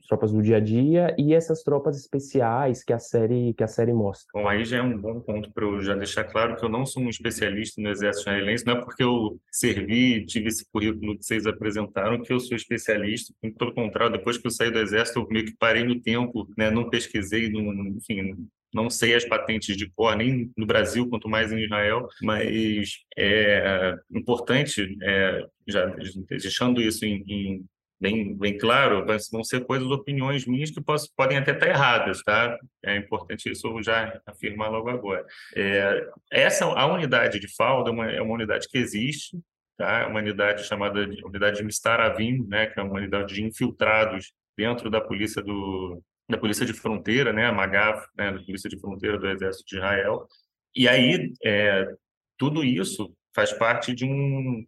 as 0.00 0.06
tropas 0.08 0.32
do 0.32 0.42
dia 0.42 0.56
a 0.56 0.60
dia 0.60 1.14
e 1.16 1.32
essas 1.32 1.62
tropas 1.62 1.96
especiais 1.96 2.82
que 2.82 2.92
a 2.92 2.98
série 2.98 3.54
que 3.54 3.62
a 3.62 3.68
série 3.68 3.92
mostra? 3.92 4.26
Bom, 4.34 4.48
aí 4.48 4.64
já 4.64 4.78
é 4.78 4.82
um 4.82 4.98
bom 4.98 5.20
ponto 5.20 5.52
para 5.52 5.64
eu 5.64 5.80
já 5.80 5.94
deixar 5.94 6.24
claro 6.24 6.56
que 6.56 6.64
eu 6.64 6.68
não 6.68 6.84
sou 6.84 7.00
um 7.00 7.08
especialista 7.08 7.80
no 7.80 7.88
exército 7.88 8.28
israelense, 8.28 8.66
não 8.66 8.78
é 8.78 8.80
porque 8.80 9.04
eu 9.04 9.38
servi, 9.48 10.26
tive 10.26 10.48
esse 10.48 10.68
currículo 10.68 11.16
que 11.16 11.24
vocês 11.24 11.46
apresentaram 11.46 12.20
que 12.20 12.32
eu 12.32 12.40
sou 12.40 12.56
especialista, 12.56 13.32
pelo 13.56 13.72
contrário, 13.74 14.18
depois 14.18 14.38
que 14.38 14.48
eu 14.48 14.50
saí 14.50 14.72
do 14.72 14.78
exército, 14.80 15.20
eu 15.20 15.28
meio 15.30 15.46
que 15.46 15.56
parei 15.56 15.84
no 15.84 16.00
tempo, 16.00 16.48
né, 16.58 16.68
não 16.68 16.90
pesquisei, 16.90 17.48
não, 17.48 17.62
enfim, 17.90 18.34
não 18.72 18.90
sei 18.90 19.14
as 19.14 19.24
patentes 19.24 19.76
de 19.76 19.90
cor, 19.90 20.16
nem 20.16 20.50
no 20.56 20.66
Brasil, 20.66 21.08
quanto 21.08 21.28
mais 21.28 21.52
em 21.52 21.64
Israel, 21.64 22.06
mas 22.22 22.98
é 23.16 23.94
importante, 24.10 24.96
é, 25.02 25.46
já 25.66 25.86
deixando 26.28 26.80
isso 26.80 27.04
em, 27.04 27.24
em 27.26 27.64
bem, 28.00 28.36
bem 28.36 28.56
claro, 28.56 29.04
vão 29.30 29.42
ser 29.42 29.64
coisas, 29.64 29.88
opiniões 29.90 30.46
minhas 30.46 30.70
que 30.70 30.80
posso, 30.80 31.10
podem 31.16 31.38
até 31.38 31.52
estar 31.52 31.68
erradas, 31.68 32.22
tá? 32.22 32.56
É 32.84 32.96
importante 32.96 33.50
isso 33.50 33.82
já 33.82 34.20
afirmar 34.26 34.70
logo 34.70 34.88
agora. 34.88 35.26
É, 35.54 36.08
essa, 36.30 36.64
a 36.66 36.86
unidade 36.86 37.40
de 37.40 37.48
falda 37.54 37.90
é 37.90 37.92
uma, 37.92 38.10
é 38.10 38.22
uma 38.22 38.34
unidade 38.34 38.68
que 38.68 38.78
existe, 38.78 39.38
tá? 39.76 40.00
É 40.00 40.06
uma 40.06 40.20
unidade 40.20 40.64
chamada 40.64 41.06
de 41.06 41.24
unidade 41.24 41.58
de 41.58 41.64
Mistaravim, 41.64 42.46
né? 42.48 42.66
Que 42.66 42.78
é 42.78 42.82
uma 42.82 42.94
unidade 42.94 43.34
de 43.34 43.42
infiltrados 43.42 44.32
dentro 44.56 44.90
da 44.90 45.00
polícia 45.00 45.42
do, 45.42 46.02
da 46.28 46.36
Polícia 46.36 46.66
de 46.66 46.74
Fronteira, 46.74 47.32
né, 47.32 47.46
a 47.46 47.52
MAGAF, 47.52 48.06
né, 48.16 48.32
da 48.32 48.42
Polícia 48.42 48.68
de 48.68 48.78
Fronteira 48.78 49.18
do 49.18 49.28
Exército 49.28 49.66
de 49.66 49.76
Israel. 49.76 50.26
E 50.74 50.86
aí, 50.86 51.32
é, 51.44 51.88
tudo 52.36 52.62
isso 52.62 53.12
faz 53.34 53.52
parte 53.52 53.94
de 53.94 54.04
um, 54.04 54.64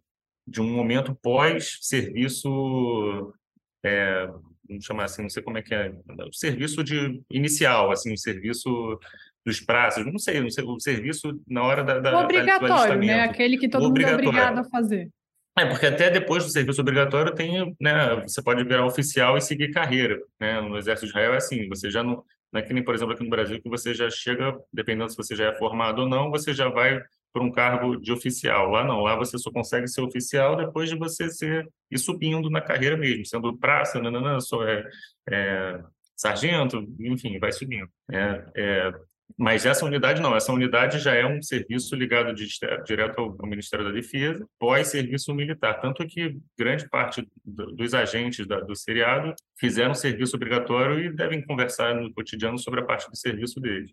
de 0.47 0.59
um 0.59 0.73
momento 0.73 1.15
pós-serviço, 1.21 3.33
é, 3.83 4.27
vamos 4.67 4.85
chamar 4.85 5.05
assim, 5.05 5.21
não 5.21 5.29
sei 5.29 5.43
como 5.43 5.57
é 5.57 5.61
que 5.61 5.73
é, 5.73 5.93
o 6.27 6.33
serviço 6.33 6.83
de 6.83 7.21
inicial, 7.29 7.91
assim, 7.91 8.13
o 8.13 8.17
serviço 8.17 8.99
dos 9.45 9.59
prazos, 9.59 10.05
não 10.05 10.17
sei, 10.17 10.39
não 10.39 10.49
sei, 10.49 10.63
o 10.63 10.79
serviço 10.79 11.39
na 11.47 11.63
hora 11.63 11.83
da, 11.83 11.99
da 11.99 12.19
o 12.19 12.23
obrigatório, 12.23 12.99
né? 12.99 13.21
Aquele 13.21 13.57
que 13.57 13.67
todo 13.67 13.87
mundo 13.87 14.01
é 14.01 14.13
obrigado 14.13 14.59
a 14.59 14.63
fazer. 14.63 15.09
É, 15.57 15.65
porque 15.65 15.85
até 15.85 16.09
depois 16.09 16.45
do 16.45 16.49
serviço 16.49 16.79
obrigatório 16.79 17.35
tem, 17.35 17.75
né, 17.79 18.21
você 18.21 18.41
pode 18.41 18.63
virar 18.63 18.85
oficial 18.85 19.37
e 19.37 19.41
seguir 19.41 19.71
carreira, 19.71 20.17
né? 20.39 20.61
No 20.61 20.77
Exército 20.77 21.07
de 21.07 21.11
Israel 21.11 21.33
é 21.33 21.37
assim, 21.37 21.67
você 21.67 21.91
já 21.91 22.01
não, 22.01 22.23
não 22.51 22.59
é 22.59 22.63
que 22.63 22.73
nem, 22.73 22.83
por 22.83 22.95
exemplo, 22.95 23.13
aqui 23.13 23.23
no 23.23 23.29
Brasil, 23.29 23.61
que 23.61 23.69
você 23.69 23.93
já 23.93 24.09
chega, 24.09 24.57
dependendo 24.71 25.09
se 25.09 25.17
você 25.17 25.35
já 25.35 25.47
é 25.47 25.57
formado 25.57 26.03
ou 26.03 26.07
não, 26.07 26.31
você 26.31 26.53
já 26.53 26.69
vai 26.69 27.01
para 27.33 27.43
um 27.43 27.51
cargo 27.51 27.97
de 27.97 28.11
oficial. 28.11 28.69
Lá 28.69 28.83
não, 28.83 29.01
lá 29.01 29.15
você 29.15 29.37
só 29.37 29.51
consegue 29.51 29.87
ser 29.87 30.01
oficial 30.01 30.55
depois 30.55 30.89
de 30.89 30.97
você 30.97 31.29
ser 31.29 31.67
ir 31.89 31.97
subindo 31.97 32.49
na 32.49 32.61
carreira 32.61 32.97
mesmo, 32.97 33.25
sendo 33.25 33.57
praça, 33.57 34.01
nananã, 34.01 34.39
só 34.39 34.63
é, 34.65 34.85
é 35.29 35.81
sargento, 36.15 36.85
enfim, 36.99 37.39
vai 37.39 37.51
subindo. 37.51 37.89
É, 38.11 38.45
é, 38.55 38.93
mas 39.37 39.65
essa 39.65 39.85
unidade 39.85 40.21
não, 40.21 40.35
essa 40.35 40.51
unidade 40.51 40.99
já 40.99 41.13
é 41.13 41.25
um 41.25 41.41
serviço 41.41 41.95
ligado 41.95 42.33
de, 42.33 42.47
direto 42.85 43.19
ao, 43.19 43.47
Ministério 43.47 43.85
da 43.85 43.91
Defesa, 43.91 44.47
pós-serviço 44.59 45.33
militar. 45.33 45.79
Tanto 45.79 46.05
que 46.07 46.37
grande 46.57 46.87
parte 46.89 47.27
do, 47.43 47.71
dos 47.73 47.93
agentes 47.93 48.47
da, 48.47 48.59
do 48.59 48.75
seriado 48.75 49.33
fizeram 49.59 49.93
serviço 49.93 50.35
obrigatório 50.35 50.99
e 50.99 51.13
devem 51.13 51.45
conversar 51.45 51.95
no 51.95 52.13
cotidiano 52.13 52.57
sobre 52.57 52.81
a 52.81 52.85
parte 52.85 53.09
do 53.09 53.17
serviço 53.17 53.59
deles. 53.59 53.91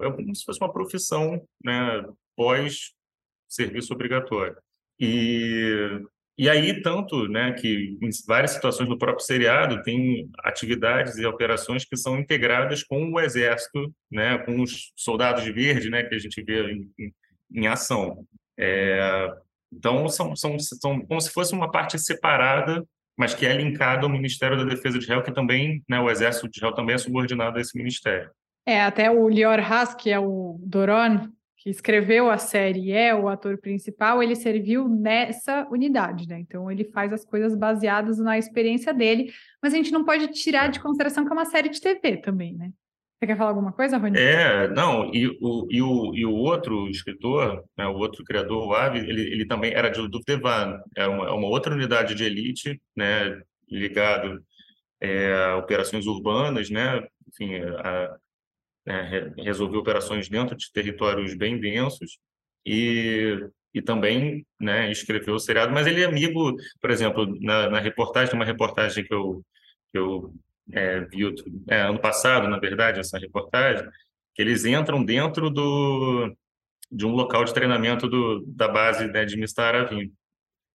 É 0.00 0.10
como 0.10 0.34
se 0.34 0.44
fosse 0.44 0.60
uma 0.60 0.72
profissão 0.72 1.46
né, 1.64 2.04
pós-serviço 2.36 3.92
obrigatório. 3.92 4.56
E 4.98 6.00
e 6.40 6.48
aí, 6.48 6.80
tanto 6.80 7.28
né, 7.28 7.52
que 7.52 7.98
em 8.00 8.08
várias 8.26 8.52
situações 8.52 8.88
do 8.88 8.96
próprio 8.96 9.22
seriado 9.22 9.82
tem 9.82 10.26
atividades 10.38 11.18
e 11.18 11.26
operações 11.26 11.84
que 11.84 11.98
são 11.98 12.18
integradas 12.18 12.82
com 12.82 13.12
o 13.12 13.20
exército, 13.20 13.94
né, 14.10 14.38
com 14.38 14.62
os 14.62 14.90
soldados 14.96 15.44
de 15.44 15.52
verde, 15.52 15.90
né, 15.90 16.02
que 16.02 16.14
a 16.14 16.18
gente 16.18 16.42
vê 16.42 16.72
em, 16.72 17.12
em, 17.52 17.66
ação. 17.66 18.24
É, 18.58 19.30
então, 19.70 20.08
são, 20.08 20.34
são, 20.34 20.58
são 20.58 21.04
como 21.04 21.20
se 21.20 21.30
fosse 21.30 21.52
uma 21.52 21.70
parte 21.70 21.98
separada, 21.98 22.82
mas 23.18 23.34
que 23.34 23.44
é 23.44 23.54
linkada 23.54 24.04
ao 24.04 24.08
Ministério 24.08 24.56
da 24.56 24.64
Defesa 24.64 24.98
de 24.98 25.04
Israel, 25.04 25.22
que 25.22 25.34
também, 25.34 25.84
né, 25.86 26.00
o 26.00 26.08
Exército 26.08 26.48
de 26.48 26.56
Israel 26.56 26.74
também 26.74 26.94
é 26.94 26.98
subordinado 26.98 27.58
a 27.58 27.60
esse 27.60 27.76
ministério. 27.76 28.30
É, 28.64 28.80
até 28.80 29.10
o 29.10 29.28
Lior 29.28 29.60
Haas, 29.60 29.92
que 29.92 30.08
é 30.08 30.18
o 30.18 30.58
Doron, 30.62 31.30
que 31.60 31.68
escreveu 31.68 32.30
a 32.30 32.38
série 32.38 32.86
e 32.86 32.92
é 32.92 33.14
o 33.14 33.28
ator 33.28 33.58
principal, 33.58 34.22
ele 34.22 34.34
serviu 34.34 34.88
nessa 34.88 35.68
unidade, 35.70 36.26
né? 36.26 36.40
Então 36.40 36.70
ele 36.70 36.84
faz 36.84 37.12
as 37.12 37.22
coisas 37.22 37.54
baseadas 37.54 38.18
na 38.18 38.38
experiência 38.38 38.94
dele, 38.94 39.30
mas 39.62 39.74
a 39.74 39.76
gente 39.76 39.92
não 39.92 40.02
pode 40.02 40.28
tirar 40.28 40.68
de 40.68 40.80
consideração 40.80 41.22
que 41.22 41.30
é 41.30 41.34
uma 41.34 41.44
série 41.44 41.68
de 41.68 41.78
TV 41.78 42.16
também, 42.16 42.56
né? 42.56 42.70
Você 43.18 43.26
quer 43.26 43.36
falar 43.36 43.50
alguma 43.50 43.72
coisa, 43.72 43.98
Rony? 43.98 44.18
É, 44.18 44.68
não, 44.68 45.14
e 45.14 45.28
o, 45.28 45.68
e 45.70 45.82
o, 45.82 46.14
e 46.14 46.24
o 46.24 46.32
outro 46.32 46.88
escritor, 46.88 47.62
né, 47.76 47.86
o 47.86 47.96
outro 47.98 48.24
criador, 48.24 48.66
o 48.66 48.72
Avi, 48.72 49.00
ele, 49.00 49.20
ele 49.20 49.46
também 49.46 49.74
era 49.74 49.90
de 49.90 50.08
Duvdevan, 50.08 50.80
é 50.96 51.06
uma, 51.06 51.26
é 51.26 51.30
uma 51.30 51.48
outra 51.48 51.74
unidade 51.74 52.14
de 52.14 52.24
elite, 52.24 52.80
né, 52.96 53.38
ligado 53.70 54.42
é, 54.98 55.52
operações 55.52 56.06
urbanas, 56.06 56.70
né? 56.70 57.06
Enfim, 57.28 57.56
a, 57.56 58.16
é, 58.90 59.32
resolver 59.42 59.76
operações 59.76 60.28
dentro 60.28 60.56
de 60.56 60.70
territórios 60.72 61.34
bem 61.34 61.60
densos 61.60 62.18
e, 62.66 63.38
e 63.72 63.80
também 63.80 64.44
né, 64.60 64.90
escreveu 64.90 65.34
o 65.34 65.38
seriado, 65.38 65.72
mas 65.72 65.86
ele 65.86 66.02
é 66.02 66.06
amigo, 66.06 66.56
por 66.80 66.90
exemplo, 66.90 67.26
na, 67.40 67.70
na 67.70 67.78
reportagem, 67.78 68.34
uma 68.34 68.44
reportagem 68.44 69.04
que 69.04 69.14
eu, 69.14 69.42
que 69.92 69.98
eu 69.98 70.34
é, 70.72 71.00
vi 71.00 71.22
é, 71.68 71.82
ano 71.82 72.00
passado, 72.00 72.48
na 72.48 72.58
verdade, 72.58 73.00
essa 73.00 73.18
reportagem, 73.18 73.88
que 74.34 74.42
eles 74.42 74.64
entram 74.64 75.04
dentro 75.04 75.50
do, 75.50 76.34
de 76.90 77.06
um 77.06 77.12
local 77.12 77.44
de 77.44 77.54
treinamento 77.54 78.08
do, 78.08 78.44
da 78.46 78.68
base 78.68 79.06
né, 79.08 79.24
de 79.24 79.36
Mistaravim. 79.36 80.12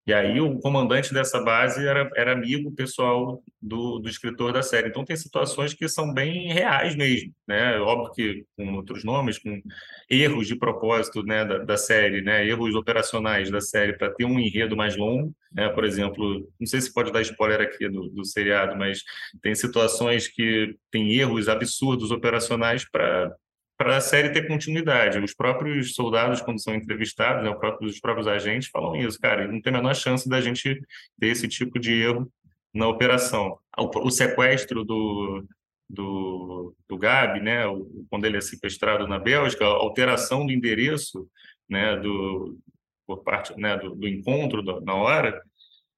E 0.07 0.13
aí 0.13 0.39
o 0.39 0.59
comandante 0.59 1.11
dessa 1.11 1.41
base 1.41 1.85
era, 1.85 2.07
era 2.15 2.33
amigo 2.33 2.71
pessoal 2.71 3.41
do, 3.59 3.97
do 3.97 4.07
escritor 4.07 4.53
da 4.53 4.61
série. 4.61 4.89
Então 4.89 5.03
tem 5.03 5.15
situações 5.15 5.73
que 5.73 5.89
são 5.89 6.13
bem 6.13 6.53
reais 6.53 6.95
mesmo, 6.95 7.33
né? 7.47 7.79
Óbvio 7.79 8.11
que 8.13 8.45
com 8.55 8.71
outros 8.75 9.03
nomes, 9.03 9.39
com 9.39 9.59
erros 10.07 10.45
de 10.47 10.55
propósito 10.55 11.23
né, 11.23 11.43
da, 11.43 11.57
da 11.57 11.75
série, 11.75 12.21
né? 12.21 12.47
Erros 12.47 12.75
operacionais 12.75 13.49
da 13.49 13.59
série 13.59 13.97
para 13.97 14.11
ter 14.11 14.25
um 14.25 14.39
enredo 14.39 14.77
mais 14.77 14.95
longo, 14.95 15.33
né? 15.51 15.69
Por 15.69 15.83
exemplo, 15.83 16.47
não 16.59 16.67
sei 16.67 16.81
se 16.81 16.93
pode 16.93 17.11
dar 17.11 17.21
spoiler 17.21 17.61
aqui 17.61 17.89
do, 17.89 18.07
do 18.09 18.23
seriado, 18.23 18.77
mas 18.77 19.03
tem 19.41 19.55
situações 19.55 20.27
que 20.27 20.75
tem 20.91 21.13
erros 21.13 21.49
absurdos 21.49 22.11
operacionais 22.11 22.87
para 22.87 23.35
para 23.77 23.97
a 23.97 24.01
série 24.01 24.31
ter 24.31 24.47
continuidade. 24.47 25.19
Os 25.19 25.33
próprios 25.33 25.93
soldados, 25.93 26.41
quando 26.41 26.61
são 26.61 26.75
entrevistados, 26.75 27.43
né, 27.43 27.55
os 27.81 27.99
próprios 27.99 28.27
agentes 28.27 28.69
falam 28.69 28.95
isso, 28.95 29.19
cara, 29.19 29.47
não 29.47 29.61
tem 29.61 29.73
a 29.73 29.77
menor 29.77 29.95
chance 29.95 30.27
da 30.27 30.39
gente 30.39 30.79
ter 31.19 31.27
esse 31.27 31.47
tipo 31.47 31.79
de 31.79 31.93
erro 31.93 32.31
na 32.73 32.87
operação. 32.87 33.57
O, 33.77 34.07
o 34.07 34.11
sequestro 34.11 34.83
do, 34.83 35.45
do, 35.89 36.75
do 36.87 36.97
Gabi, 36.97 37.41
né, 37.41 37.67
o, 37.67 38.05
quando 38.09 38.25
ele 38.25 38.37
é 38.37 38.41
sequestrado 38.41 39.07
na 39.07 39.19
Bélgica, 39.19 39.65
a 39.65 39.69
alteração 39.69 40.45
do 40.45 40.51
endereço 40.51 41.27
né, 41.69 41.97
do, 41.97 42.57
por 43.05 43.23
parte 43.23 43.53
né, 43.59 43.77
do, 43.77 43.95
do 43.95 44.07
encontro 44.07 44.61
do, 44.61 44.81
na 44.81 44.95
hora, 44.95 45.41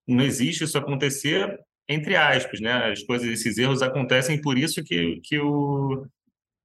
não 0.07 0.23
existe 0.23 0.63
isso 0.63 0.77
acontecer 0.77 1.59
entre 1.89 2.15
aspas, 2.15 2.59
né? 2.59 2.91
As 2.91 3.01
coisas, 3.03 3.27
esses 3.29 3.57
erros 3.57 3.81
acontecem 3.81 4.41
por 4.41 4.57
isso 4.57 4.83
que, 4.83 5.21
que 5.23 5.39
o 5.39 6.05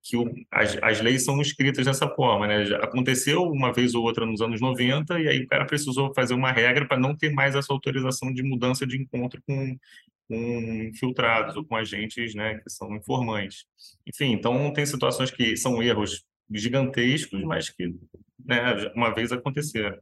que 0.03 0.17
o, 0.17 0.35
as, 0.51 0.77
as 0.83 1.01
leis 1.01 1.25
são 1.25 1.41
escritas 1.41 1.87
dessa 1.87 2.09
forma, 2.09 2.47
né? 2.47 2.65
Aconteceu 2.83 3.43
uma 3.43 3.73
vez 3.73 3.95
ou 3.95 4.03
outra 4.03 4.27
nos 4.27 4.41
anos 4.41 4.61
90 4.61 5.21
e 5.21 5.29
aí 5.29 5.39
o 5.43 5.47
cara 5.47 5.65
precisou 5.65 6.13
fazer 6.13 6.35
uma 6.35 6.51
regra 6.51 6.87
para 6.87 6.99
não 6.99 7.17
ter 7.17 7.33
mais 7.33 7.55
essa 7.55 7.73
autorização 7.73 8.33
de 8.33 8.43
mudança 8.43 8.85
de 8.85 9.01
encontro 9.01 9.41
com, 9.47 9.79
com 10.29 10.35
infiltrados 10.89 11.57
ou 11.57 11.65
com 11.65 11.77
agentes, 11.77 12.35
né, 12.35 12.59
que 12.59 12.69
são 12.69 12.95
informantes. 12.97 13.65
Enfim, 14.07 14.33
então 14.33 14.73
tem 14.73 14.85
situações 14.85 15.31
que 15.31 15.57
são 15.57 15.81
erros 15.81 16.25
gigantescos, 16.51 17.43
mas 17.45 17.71
que 17.71 17.95
né, 18.45 18.91
uma 18.97 19.15
vez 19.15 19.31
aconteceram. 19.31 19.99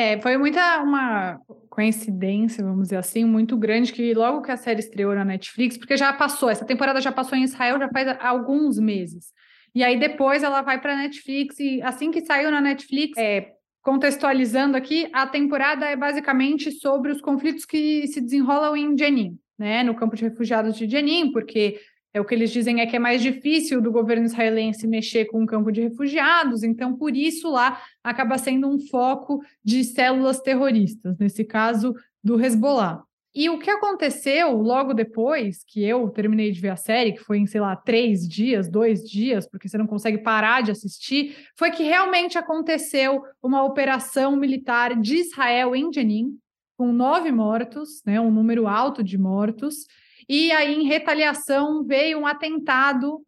É, 0.00 0.18
foi 0.18 0.38
muita 0.38 0.82
uma 0.82 1.38
coincidência, 1.68 2.64
vamos 2.64 2.84
dizer 2.84 2.96
assim, 2.96 3.22
muito 3.22 3.54
grande 3.54 3.92
que 3.92 4.14
logo 4.14 4.40
que 4.40 4.50
a 4.50 4.56
série 4.56 4.80
estreou 4.80 5.14
na 5.14 5.26
Netflix, 5.26 5.76
porque 5.76 5.94
já 5.94 6.10
passou, 6.10 6.48
essa 6.48 6.64
temporada 6.64 7.02
já 7.02 7.12
passou 7.12 7.36
em 7.36 7.44
Israel 7.44 7.78
já 7.78 7.88
faz 7.90 8.16
alguns 8.18 8.78
meses. 8.78 9.26
E 9.74 9.84
aí 9.84 10.00
depois 10.00 10.42
ela 10.42 10.62
vai 10.62 10.80
para 10.80 10.96
Netflix 10.96 11.60
e 11.60 11.82
assim 11.82 12.10
que 12.10 12.22
saiu 12.22 12.50
na 12.50 12.62
Netflix, 12.62 13.18
é, 13.18 13.52
contextualizando 13.82 14.74
aqui, 14.74 15.06
a 15.12 15.26
temporada 15.26 15.84
é 15.84 15.96
basicamente 15.96 16.72
sobre 16.72 17.12
os 17.12 17.20
conflitos 17.20 17.66
que 17.66 18.06
se 18.06 18.22
desenrolam 18.22 18.74
em 18.74 18.96
Jenin, 18.96 19.38
né, 19.58 19.82
no 19.82 19.94
campo 19.94 20.16
de 20.16 20.24
refugiados 20.24 20.78
de 20.78 20.88
Jenin, 20.88 21.30
porque 21.30 21.78
é 22.12 22.20
o 22.20 22.24
que 22.24 22.34
eles 22.34 22.50
dizem 22.50 22.80
é 22.80 22.86
que 22.86 22.96
é 22.96 22.98
mais 22.98 23.22
difícil 23.22 23.80
do 23.80 23.92
governo 23.92 24.26
israelense 24.26 24.86
mexer 24.86 25.26
com 25.26 25.42
um 25.42 25.46
campo 25.46 25.70
de 25.70 25.80
refugiados, 25.80 26.62
então 26.62 26.96
por 26.96 27.16
isso 27.16 27.50
lá 27.50 27.80
acaba 28.02 28.36
sendo 28.36 28.68
um 28.68 28.78
foco 28.78 29.40
de 29.64 29.84
células 29.84 30.40
terroristas, 30.40 31.16
nesse 31.18 31.44
caso 31.44 31.94
do 32.22 32.40
Hezbollah. 32.40 33.02
E 33.32 33.48
o 33.48 33.60
que 33.60 33.70
aconteceu 33.70 34.56
logo 34.56 34.92
depois 34.92 35.62
que 35.64 35.84
eu 35.84 36.10
terminei 36.10 36.50
de 36.50 36.60
ver 36.60 36.70
a 36.70 36.76
série, 36.76 37.12
que 37.12 37.22
foi 37.22 37.38
em, 37.38 37.46
sei 37.46 37.60
lá, 37.60 37.76
três 37.76 38.28
dias, 38.28 38.68
dois 38.68 39.08
dias, 39.08 39.48
porque 39.48 39.68
você 39.68 39.78
não 39.78 39.86
consegue 39.86 40.18
parar 40.18 40.62
de 40.62 40.72
assistir, 40.72 41.36
foi 41.56 41.70
que 41.70 41.84
realmente 41.84 42.36
aconteceu 42.36 43.22
uma 43.40 43.62
operação 43.62 44.34
militar 44.34 45.00
de 45.00 45.18
Israel 45.18 45.76
em 45.76 45.92
Jenin, 45.92 46.36
com 46.76 46.92
nove 46.92 47.30
mortos, 47.30 48.02
né, 48.04 48.20
um 48.20 48.32
número 48.32 48.66
alto 48.66 49.04
de 49.04 49.16
mortos, 49.16 49.86
e 50.32 50.52
aí, 50.52 50.76
em 50.76 50.86
retaliação, 50.86 51.82
veio 51.82 52.20
um 52.20 52.24
atentado 52.24 53.20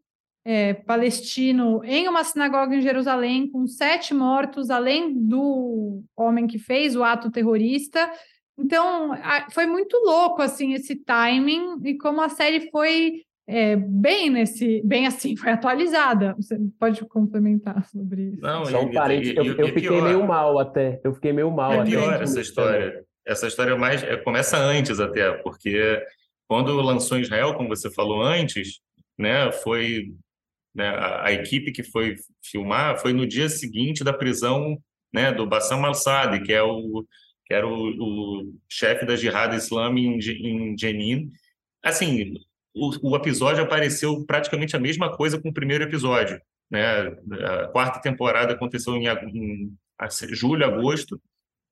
é, 0.44 0.72
palestino 0.72 1.82
em 1.82 2.06
uma 2.06 2.22
sinagoga 2.22 2.76
em 2.76 2.80
Jerusalém, 2.80 3.50
com 3.50 3.66
sete 3.66 4.14
mortos, 4.14 4.70
além 4.70 5.12
do 5.12 6.00
homem 6.16 6.46
que 6.46 6.60
fez 6.60 6.94
o 6.94 7.02
ato 7.02 7.28
terrorista. 7.28 8.08
Então, 8.56 9.10
foi 9.50 9.66
muito 9.66 9.96
louco 9.96 10.42
assim 10.42 10.74
esse 10.74 10.94
timing 10.94 11.80
e 11.84 11.98
como 11.98 12.20
a 12.20 12.28
série 12.28 12.70
foi 12.70 13.22
é, 13.48 13.74
bem 13.74 14.30
nesse, 14.30 14.80
bem 14.84 15.04
assim, 15.04 15.34
foi 15.36 15.50
atualizada. 15.50 16.36
Você 16.36 16.56
pode 16.78 17.04
complementar 17.06 17.84
sobre 17.86 18.34
isso? 18.34 18.42
Não, 18.42 18.64
Só 18.64 18.80
um 18.80 18.92
parênteses, 18.92 19.36
eu, 19.36 19.44
eu 19.44 19.66
fiquei 19.66 19.88
pior. 19.88 20.04
meio 20.04 20.24
mal 20.24 20.56
até. 20.56 21.00
Eu 21.02 21.12
fiquei 21.14 21.32
meio 21.32 21.50
mal. 21.50 21.72
É 21.72 21.80
até. 21.80 21.90
pior 21.90 22.22
essa 22.22 22.40
história. 22.40 23.04
Essa 23.26 23.48
história 23.48 23.76
mais 23.76 24.04
é, 24.04 24.16
começa 24.18 24.56
antes 24.56 25.00
até, 25.00 25.32
porque 25.38 26.00
quando 26.52 26.78
lançou 26.82 27.18
Israel, 27.18 27.54
como 27.54 27.70
você 27.70 27.90
falou 27.90 28.20
antes, 28.20 28.78
né, 29.16 29.50
foi 29.50 30.12
né, 30.74 30.86
a, 30.86 31.28
a, 31.28 31.32
equipe 31.32 31.72
que 31.72 31.82
foi 31.82 32.16
filmar 32.44 33.00
foi 33.00 33.14
no 33.14 33.26
dia 33.26 33.48
seguinte 33.48 34.04
da 34.04 34.12
prisão 34.12 34.76
né, 35.10 35.32
do 35.32 35.46
Bassam 35.46 35.82
al-Sadi, 35.82 36.42
que 36.42 36.52
é 36.52 36.62
o 36.62 37.06
que 37.46 37.54
era 37.54 37.66
o, 37.66 37.72
o 37.72 38.54
chefe 38.68 39.06
da 39.06 39.16
Jihad 39.16 39.54
Islâmica 39.54 40.30
em, 40.30 40.72
em 40.72 40.78
Jenin. 40.78 41.32
Assim, 41.82 42.34
o, 42.74 43.12
o, 43.12 43.16
episódio 43.16 43.64
apareceu 43.64 44.22
praticamente 44.26 44.76
a 44.76 44.78
mesma 44.78 45.10
coisa 45.16 45.40
com 45.40 45.48
o 45.48 45.54
primeiro 45.54 45.84
episódio. 45.84 46.38
Né? 46.70 46.84
A 47.46 47.68
quarta 47.68 47.98
temporada 47.98 48.52
aconteceu 48.52 48.94
em, 48.94 49.06
em 49.08 49.72
julho, 50.34 50.66
agosto 50.66 51.18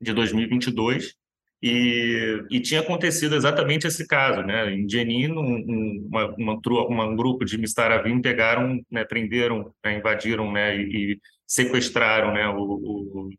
de 0.00 0.14
2022 0.14 1.14
e, 1.62 2.42
e, 2.50 2.60
tinha 2.60 2.80
acontecido 2.80 3.36
exatamente 3.36 3.86
esse 3.86 4.06
caso, 4.06 4.42
né? 4.42 4.72
Em 4.72 4.88
Jenin, 4.88 5.32
um, 5.32 5.56
um, 5.56 6.08
uma, 6.10 6.58
uma, 6.88 7.04
um 7.04 7.16
grupo 7.16 7.44
de 7.44 7.58
Mistaravim 7.58 8.20
pegaram, 8.22 8.80
né, 8.90 9.04
prenderam, 9.04 9.70
né, 9.84 9.98
invadiram, 9.98 10.50
né, 10.50 10.76
e, 10.76 11.12
e, 11.12 11.20
sequestraram, 11.46 12.32
né, 12.32 12.48
o, 12.48 13.30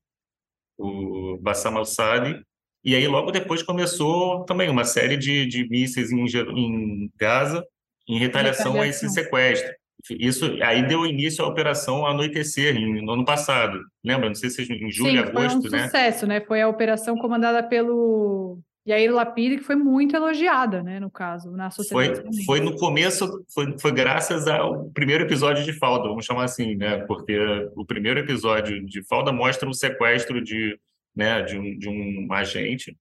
o, 0.77 1.33
o 1.33 1.37
Bassam 1.41 1.77
al-Sadi. 1.77 2.39
E 2.83 2.95
aí 2.95 3.07
logo 3.07 3.31
depois 3.31 3.63
começou 3.63 4.43
também 4.45 4.69
uma 4.69 4.83
série 4.83 5.17
de, 5.17 5.47
de 5.47 5.67
mísseis 5.67 6.11
em, 6.11 6.25
em 6.25 7.11
Gaza 7.19 7.65
em 8.07 8.17
retaliação, 8.17 8.73
retaliação 8.73 8.81
a 8.81 8.87
esse 8.87 9.09
sequestro. 9.09 9.73
Isso 10.09 10.57
aí 10.61 10.87
deu 10.87 11.05
início 11.05 11.43
à 11.43 11.47
operação 11.47 12.05
Anoitecer 12.05 12.79
no 12.79 13.11
ano 13.11 13.25
passado. 13.25 13.79
Lembra? 14.03 14.27
Não 14.27 14.35
sei 14.35 14.49
se 14.49 14.61
em 14.61 14.91
julho, 14.91 15.11
Sim, 15.11 15.17
agosto, 15.17 15.61
foi 15.61 15.69
um 15.69 15.71
né? 15.71 15.83
sucesso, 15.83 16.27
né? 16.27 16.41
Foi 16.41 16.61
a 16.61 16.67
operação 16.67 17.17
comandada 17.17 17.61
pelo 17.63 18.59
Yair 18.87 19.13
Lapid 19.13 19.59
que 19.59 19.63
foi 19.63 19.75
muito 19.75 20.15
elogiada, 20.15 20.81
né? 20.81 20.99
No 20.99 21.09
caso, 21.09 21.51
na 21.51 21.69
sociedade. 21.69 22.21
Foi, 22.21 22.45
foi 22.45 22.59
no 22.59 22.75
começo, 22.75 23.45
foi, 23.53 23.77
foi 23.79 23.91
graças 23.91 24.47
ao 24.47 24.89
primeiro 24.89 25.23
episódio 25.23 25.63
de 25.63 25.73
Falda, 25.73 26.09
vamos 26.09 26.25
chamar 26.25 26.45
assim, 26.45 26.75
né? 26.75 26.97
Porque 27.05 27.37
o 27.75 27.85
primeiro 27.85 28.19
episódio 28.19 28.83
de 28.85 29.03
Falda 29.03 29.31
mostra 29.31 29.69
um 29.69 29.73
sequestro 29.73 30.41
de, 30.41 30.79
né, 31.15 31.41
de, 31.43 31.57
um, 31.57 31.77
de 31.77 31.89
um 31.89 32.33
agente. 32.33 32.97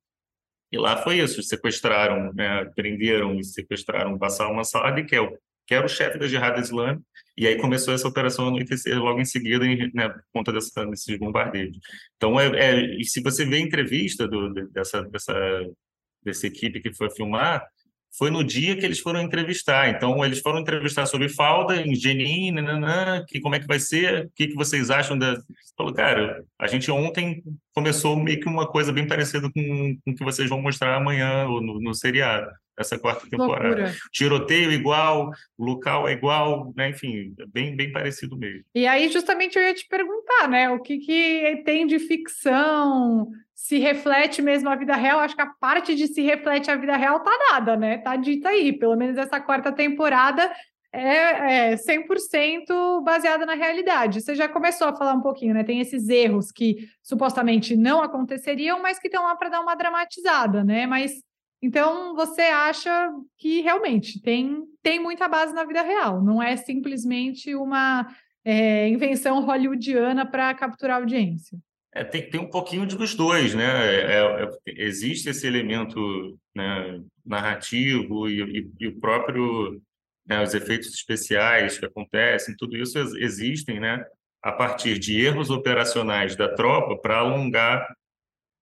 E 0.72 0.78
lá 0.78 0.96
foi 0.98 1.18
isso, 1.18 1.42
sequestraram, 1.42 2.32
né, 2.32 2.64
prenderam 2.76 3.34
e 3.34 3.42
sequestraram 3.42 4.16
Bassam 4.16 4.54
Massad, 4.54 5.02
que 5.04 5.16
é 5.16 5.20
o 5.20 5.36
que 5.70 5.74
era 5.76 5.86
o 5.86 5.88
chefe 5.88 6.18
da 6.18 6.26
Jihad 6.26 6.58
Islâmica, 6.58 7.00
e 7.38 7.46
aí 7.46 7.56
começou 7.56 7.94
essa 7.94 8.08
operação 8.08 8.48
anoitecer 8.48 8.98
logo 8.98 9.20
em 9.20 9.24
seguida, 9.24 9.64
né, 9.94 10.08
por 10.08 10.24
conta 10.32 10.52
dessa, 10.52 10.84
desses 10.84 11.16
bombardeios. 11.16 11.78
Então, 12.16 12.40
é, 12.40 12.98
é, 12.98 13.04
se 13.04 13.22
você 13.22 13.44
vê 13.44 13.58
a 13.58 13.60
entrevista 13.60 14.26
do, 14.26 14.52
dessa, 14.72 15.02
dessa, 15.02 15.32
dessa 16.24 16.46
equipe 16.48 16.80
que 16.80 16.92
foi 16.92 17.08
filmar, 17.08 17.64
foi 18.18 18.32
no 18.32 18.42
dia 18.42 18.76
que 18.76 18.84
eles 18.84 18.98
foram 18.98 19.22
entrevistar. 19.22 19.88
Então, 19.88 20.24
eles 20.24 20.40
foram 20.40 20.58
entrevistar 20.58 21.06
sobre 21.06 21.28
falda, 21.28 21.76
em 21.76 21.94
Jenin, 21.94 22.50
nananã, 22.50 23.24
que 23.24 23.40
como 23.40 23.54
é 23.54 23.60
que 23.60 23.68
vai 23.68 23.78
ser, 23.78 24.26
o 24.26 24.30
que, 24.34 24.48
que 24.48 24.56
vocês 24.56 24.90
acham 24.90 25.16
da... 25.16 25.36
Falou, 25.76 25.94
cara, 25.94 26.44
a 26.58 26.66
gente 26.66 26.90
ontem 26.90 27.44
começou 27.72 28.16
meio 28.16 28.40
que 28.40 28.48
uma 28.48 28.66
coisa 28.66 28.92
bem 28.92 29.06
parecida 29.06 29.48
com 29.48 29.96
o 30.04 30.14
que 30.16 30.24
vocês 30.24 30.50
vão 30.50 30.60
mostrar 30.60 30.96
amanhã 30.96 31.46
ou 31.46 31.62
no, 31.62 31.80
no 31.80 31.94
seriado, 31.94 32.50
essa 32.80 32.98
quarta 32.98 33.28
temporada. 33.28 33.68
Loucura. 33.68 33.94
Tiroteio 34.12 34.72
igual, 34.72 35.30
local 35.58 36.08
é 36.08 36.12
igual, 36.12 36.72
né? 36.76 36.90
enfim, 36.90 37.34
bem, 37.52 37.76
bem 37.76 37.92
parecido 37.92 38.36
mesmo. 38.36 38.64
E 38.74 38.86
aí, 38.86 39.08
justamente, 39.08 39.58
eu 39.58 39.62
ia 39.62 39.74
te 39.74 39.86
perguntar, 39.86 40.48
né? 40.48 40.70
O 40.70 40.80
que, 40.80 40.98
que 40.98 41.62
tem 41.64 41.86
de 41.86 41.98
ficção? 41.98 43.28
Se 43.54 43.78
reflete 43.78 44.40
mesmo 44.40 44.68
a 44.70 44.76
vida 44.76 44.96
real? 44.96 45.20
Acho 45.20 45.36
que 45.36 45.42
a 45.42 45.52
parte 45.60 45.94
de 45.94 46.06
se 46.06 46.22
reflete 46.22 46.70
a 46.70 46.76
vida 46.76 46.96
real 46.96 47.20
tá 47.20 47.30
dada, 47.50 47.76
né? 47.76 47.98
Tá 47.98 48.16
dita 48.16 48.48
aí. 48.48 48.72
Pelo 48.72 48.96
menos 48.96 49.18
essa 49.18 49.38
quarta 49.38 49.70
temporada 49.70 50.50
é, 50.92 51.72
é 51.72 51.76
100% 51.76 53.02
baseada 53.02 53.46
na 53.46 53.54
realidade. 53.54 54.20
Você 54.20 54.34
já 54.34 54.48
começou 54.48 54.88
a 54.88 54.96
falar 54.96 55.12
um 55.12 55.20
pouquinho, 55.20 55.54
né? 55.54 55.62
Tem 55.62 55.80
esses 55.80 56.08
erros 56.08 56.50
que 56.50 56.88
supostamente 57.02 57.76
não 57.76 58.02
aconteceriam, 58.02 58.80
mas 58.80 58.98
que 58.98 59.06
estão 59.06 59.24
lá 59.24 59.36
para 59.36 59.50
dar 59.50 59.60
uma 59.60 59.74
dramatizada, 59.74 60.64
né? 60.64 60.86
Mas 60.86 61.22
então 61.62 62.14
você 62.14 62.42
acha 62.42 63.12
que 63.36 63.60
realmente 63.60 64.20
tem, 64.20 64.64
tem 64.82 65.00
muita 65.00 65.28
base 65.28 65.54
na 65.54 65.64
vida 65.64 65.82
real, 65.82 66.22
não 66.22 66.42
é 66.42 66.56
simplesmente 66.56 67.54
uma 67.54 68.06
é, 68.44 68.88
invenção 68.88 69.44
hollywoodiana 69.44 70.24
para 70.24 70.54
capturar 70.54 71.00
audiência. 71.00 71.58
É, 71.92 72.04
tem, 72.04 72.30
tem 72.30 72.40
um 72.40 72.48
pouquinho 72.48 72.86
dos 72.86 73.14
dois, 73.14 73.52
né? 73.52 73.64
É, 73.64 74.44
é, 74.44 74.50
existe 74.66 75.28
esse 75.28 75.46
elemento 75.46 76.38
né, 76.54 77.02
narrativo 77.26 78.28
e, 78.28 78.40
e, 78.40 78.70
e 78.78 78.86
o 78.86 79.00
próprio 79.00 79.80
né, 80.30 80.40
os 80.40 80.54
efeitos 80.54 80.94
especiais 80.94 81.76
que 81.76 81.84
acontecem, 81.84 82.54
tudo 82.56 82.76
isso 82.76 82.96
existem, 83.18 83.80
né, 83.80 84.04
a 84.40 84.52
partir 84.52 84.96
de 84.96 85.20
erros 85.20 85.50
operacionais 85.50 86.36
da 86.36 86.54
tropa 86.54 86.96
para 86.96 87.18
alongar 87.18 87.92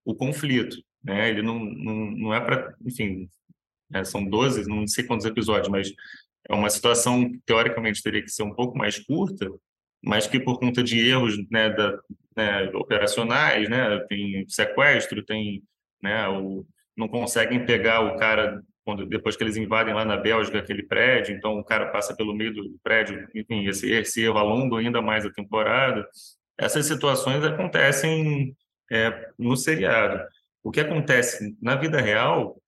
o 0.02 0.14
conflito, 0.14 0.82
né? 1.02 1.28
Ele 1.30 1.42
não, 1.42 1.58
não, 1.58 2.10
não 2.10 2.34
é 2.34 2.40
para, 2.40 2.74
enfim, 2.84 3.28
né, 3.90 4.04
são 4.04 4.24
12, 4.24 4.68
não 4.68 4.86
sei 4.86 5.04
quantos 5.04 5.26
episódios, 5.26 5.68
mas 5.68 5.92
é 6.48 6.54
uma 6.54 6.70
situação 6.70 7.30
que 7.30 7.38
teoricamente 7.44 8.02
teria 8.02 8.22
que 8.22 8.30
ser 8.30 8.42
um 8.42 8.54
pouco 8.54 8.76
mais 8.76 8.98
curta, 8.98 9.50
mas 10.02 10.26
que 10.26 10.38
por 10.38 10.58
conta 10.58 10.82
de 10.82 10.98
erros, 11.08 11.36
né, 11.50 11.70
da, 11.70 11.98
né, 12.36 12.70
operacionais, 12.74 13.68
né, 13.68 13.98
tem 14.08 14.44
sequestro, 14.48 15.24
tem, 15.24 15.62
né, 16.02 16.28
o, 16.28 16.66
não 16.96 17.08
conseguem 17.08 17.64
pegar 17.64 18.00
o 18.00 18.16
cara 18.16 18.62
quando 18.84 19.04
depois 19.04 19.36
que 19.36 19.44
eles 19.44 19.58
invadem 19.58 19.92
lá 19.92 20.02
na 20.02 20.16
Bélgica 20.16 20.60
aquele 20.60 20.82
prédio, 20.82 21.36
então 21.36 21.58
o 21.58 21.64
cara 21.64 21.90
passa 21.90 22.16
pelo 22.16 22.34
meio 22.34 22.54
do 22.54 22.78
prédio, 22.82 23.28
enfim, 23.34 23.66
esse, 23.66 23.90
esse 23.90 24.22
erro 24.22 24.38
alonga 24.38 24.78
ainda 24.78 25.02
mais 25.02 25.26
a 25.26 25.30
temporada. 25.30 26.08
Essas 26.56 26.86
situações 26.86 27.44
acontecem 27.44 28.56
é, 28.90 29.28
no 29.38 29.54
seriado. 29.58 30.26
O 30.62 30.70
que 30.70 30.80
acontece 30.80 31.56
na 31.60 31.76
vida 31.76 32.00
real 32.00 32.60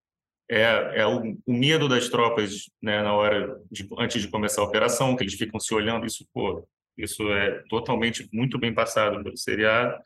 é, 0.49 1.00
é 1.00 1.06
o, 1.06 1.37
o, 1.47 1.52
medo 1.52 1.88
das 1.88 2.09
tropas 2.09 2.70
né, 2.82 3.02
na 3.02 3.14
hora 3.14 3.61
de, 3.70 3.88
antes 3.99 4.23
de 4.23 4.28
começar 4.28 4.62
a 4.62 4.64
operação, 4.64 5.14
que 5.14 5.23
eles 5.23 5.35
ficam 5.35 5.61
se 5.61 5.73
olhando, 5.73 6.06
isso, 6.06 6.26
pô, 6.32 6.66
isso 6.97 7.30
é 7.32 7.62
totalmente 7.68 8.28
muito 8.32 8.59
bem 8.59 8.75
passado 8.75 9.23
pelo 9.23 9.37
seriado, 9.37 9.97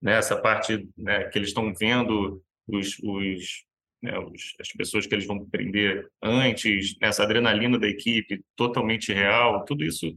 né, 0.00 0.20
parte 0.42 0.88
né, 0.96 1.24
que 1.24 1.38
eles 1.38 1.48
estão 1.48 1.72
vendo 1.74 2.42
os, 2.68 2.98
os 3.02 3.64
né, 4.02 4.18
os, 4.18 4.54
as 4.60 4.68
pessoas 4.68 5.06
que 5.06 5.14
eles 5.14 5.26
vão 5.26 5.44
prender 5.46 6.08
antes, 6.22 6.96
essa 7.00 7.22
adrenalina 7.22 7.78
da 7.78 7.88
equipe 7.88 8.44
totalmente 8.54 9.12
real, 9.12 9.64
tudo 9.64 9.84
isso, 9.84 10.14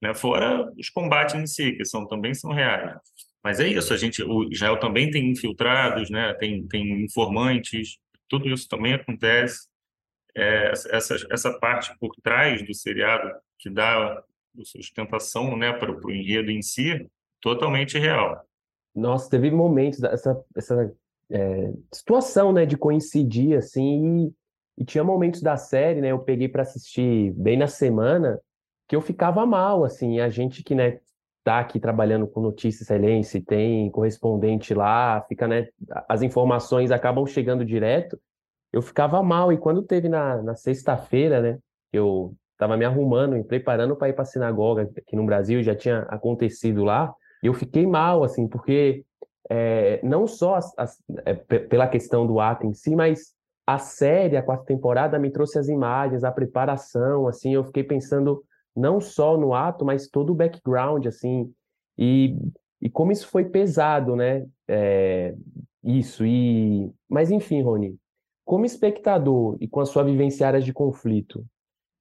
né, 0.00 0.14
fora 0.14 0.70
os 0.78 0.88
combates 0.90 1.34
em 1.34 1.46
si, 1.46 1.72
que 1.72 1.84
são, 1.84 2.06
também 2.06 2.34
são 2.34 2.52
reais. 2.52 2.98
Mas 3.42 3.58
é 3.58 3.66
isso, 3.66 3.92
a 3.92 3.96
gente, 3.96 4.22
o 4.22 4.44
Israel 4.50 4.78
também 4.78 5.10
tem 5.10 5.30
infiltrados, 5.30 6.10
né, 6.10 6.32
tem, 6.34 6.66
tem 6.68 7.02
informantes, 7.02 7.98
tudo 8.28 8.48
isso 8.48 8.68
também 8.68 8.94
acontece. 8.94 9.68
É, 10.34 10.70
essa, 10.70 11.16
essa 11.30 11.58
parte 11.58 11.94
por 11.98 12.14
trás 12.22 12.64
do 12.64 12.72
seriado 12.72 13.30
que 13.58 13.68
dá 13.68 14.22
sustentação 14.64 15.56
né, 15.56 15.72
para 15.72 15.90
o 15.90 16.10
enredo 16.10 16.50
em 16.50 16.62
si, 16.62 17.06
totalmente 17.40 17.98
real. 17.98 18.44
Nossa, 18.94 19.30
teve 19.30 19.50
momentos, 19.50 20.02
essa, 20.02 20.44
essa 20.54 20.94
é, 21.30 21.72
situação, 21.92 22.52
né, 22.52 22.66
de 22.66 22.76
coincidir, 22.76 23.56
assim, 23.56 24.26
e, 24.26 24.82
e, 24.82 24.84
tinha 24.84 25.02
momentos 25.02 25.40
da 25.40 25.56
série, 25.56 26.00
né, 26.00 26.08
eu 26.08 26.18
peguei 26.18 26.48
para 26.48 26.62
assistir 26.62 27.32
bem 27.32 27.56
na 27.56 27.66
semana, 27.66 28.40
que 28.86 28.94
eu 28.94 29.00
ficava 29.00 29.46
mal, 29.46 29.84
assim, 29.84 30.20
a 30.20 30.28
gente 30.28 30.62
que, 30.62 30.74
né, 30.74 31.00
tá 31.44 31.58
aqui 31.58 31.80
trabalhando 31.80 32.26
com 32.26 32.40
notícias 32.40 32.82
excelência, 32.82 33.42
tem 33.44 33.90
correspondente 33.90 34.74
lá, 34.74 35.24
fica, 35.28 35.48
né, 35.48 35.68
as 36.08 36.22
informações 36.22 36.90
acabam 36.90 37.26
chegando 37.26 37.64
direto, 37.64 38.18
eu 38.72 38.80
ficava 38.80 39.22
mal, 39.22 39.52
e 39.52 39.58
quando 39.58 39.82
teve 39.82 40.08
na, 40.08 40.42
na 40.42 40.54
sexta-feira, 40.54 41.40
né, 41.40 41.58
eu 41.92 42.34
estava 42.52 42.76
me 42.76 42.84
arrumando, 42.84 43.32
me 43.32 43.44
preparando 43.44 43.96
para 43.96 44.08
ir 44.08 44.12
para 44.12 44.22
a 44.22 44.26
sinagoga 44.26 44.90
aqui 44.96 45.16
no 45.16 45.26
Brasil, 45.26 45.62
já 45.62 45.74
tinha 45.74 46.00
acontecido 46.02 46.84
lá, 46.84 47.12
eu 47.42 47.52
fiquei 47.52 47.86
mal, 47.86 48.22
assim, 48.22 48.46
porque 48.46 49.04
é, 49.50 50.00
não 50.02 50.26
só 50.26 50.54
as, 50.54 50.78
as, 50.78 51.02
é, 51.24 51.34
pela 51.34 51.88
questão 51.88 52.26
do 52.26 52.38
ato 52.38 52.66
em 52.66 52.72
si, 52.72 52.94
mas 52.94 53.34
a 53.66 53.78
série, 53.78 54.36
a 54.36 54.42
quarta 54.42 54.64
temporada, 54.64 55.18
me 55.18 55.30
trouxe 55.30 55.58
as 55.58 55.68
imagens, 55.68 56.24
a 56.24 56.32
preparação, 56.32 57.26
assim, 57.26 57.54
eu 57.54 57.64
fiquei 57.64 57.82
pensando 57.82 58.42
não 58.74 59.00
só 59.00 59.36
no 59.36 59.54
ato, 59.54 59.84
mas 59.84 60.08
todo 60.08 60.30
o 60.30 60.34
background, 60.34 61.06
assim, 61.06 61.52
e, 61.98 62.36
e 62.80 62.90
como 62.90 63.12
isso 63.12 63.28
foi 63.28 63.44
pesado, 63.44 64.16
né? 64.16 64.46
É, 64.68 65.34
isso, 65.84 66.24
e... 66.24 66.90
Mas 67.08 67.30
enfim, 67.30 67.62
Rony, 67.62 67.96
como 68.44 68.64
espectador 68.64 69.56
e 69.60 69.68
com 69.68 69.80
a 69.80 69.86
sua 69.86 70.02
vivência 70.02 70.46
áreas 70.46 70.64
de 70.64 70.72
conflito, 70.72 71.44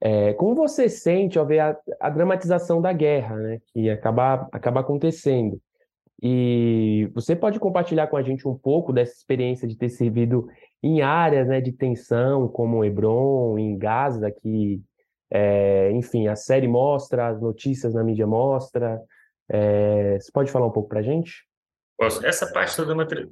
é, 0.01 0.33
como 0.33 0.55
você 0.55 0.89
sente 0.89 1.37
ao 1.37 1.45
ver 1.45 1.59
a, 1.59 1.77
a, 1.99 2.09
dramatização 2.09 2.81
da 2.81 2.91
guerra, 2.91 3.35
né? 3.37 3.61
Que 3.67 3.89
acaba, 3.89 4.49
acaba 4.51 4.79
acontecendo? 4.79 5.61
E 6.21 7.09
você 7.13 7.35
pode 7.35 7.59
compartilhar 7.59 8.07
com 8.07 8.17
a 8.17 8.23
gente 8.23 8.47
um 8.47 8.55
pouco 8.55 8.91
dessa 8.91 9.13
experiência 9.13 9.67
de 9.67 9.75
ter 9.75 9.89
servido 9.89 10.47
em 10.81 11.01
áreas 11.01 11.47
né, 11.47 11.61
de 11.61 11.71
tensão, 11.71 12.47
como 12.47 12.83
Hebron, 12.83 13.57
em 13.57 13.77
Gaza, 13.77 14.31
que, 14.31 14.81
é, 15.31 15.91
enfim, 15.91 16.27
a 16.27 16.35
série 16.35 16.67
mostra, 16.67 17.27
as 17.27 17.41
notícias 17.41 17.93
na 17.93 18.03
mídia 18.03 18.27
mostra. 18.27 19.01
É, 19.49 20.19
você 20.19 20.31
pode 20.31 20.51
falar 20.51 20.67
um 20.67 20.71
pouco 20.71 20.89
para 20.89 20.99
a 20.99 21.03
gente? 21.03 21.45
Posso. 21.97 22.25
Essa 22.25 22.51
parte 22.51 22.75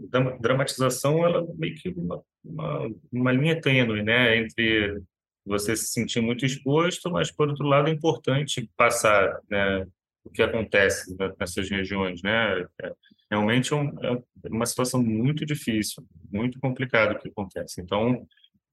da 0.09 0.19
dramatização, 0.39 1.25
ela 1.25 1.41
é 1.41 1.53
meio 1.55 1.75
que 1.75 1.89
uma, 1.89 2.21
uma, 2.45 2.91
uma 3.12 3.31
linha 3.31 3.59
tênue, 3.59 4.03
né, 4.03 4.38
entre 4.38 5.01
você 5.45 5.75
se 5.75 5.88
sentir 5.88 6.21
muito 6.21 6.45
exposto, 6.45 7.09
mas, 7.09 7.31
por 7.31 7.49
outro 7.49 7.65
lado, 7.65 7.89
é 7.89 7.91
importante 7.91 8.69
passar 8.77 9.39
né, 9.49 9.85
o 10.23 10.29
que 10.29 10.43
acontece 10.43 11.15
nessas 11.39 11.69
regiões, 11.69 12.21
né? 12.21 12.65
É, 12.81 12.93
realmente 13.31 13.73
é, 13.73 13.75
um, 13.75 13.88
é 14.03 14.21
uma 14.49 14.65
situação 14.65 15.01
muito 15.01 15.45
difícil, 15.45 16.03
muito 16.31 16.59
complicado 16.59 17.13
o 17.13 17.19
que 17.19 17.29
acontece. 17.29 17.81
Então, 17.81 18.25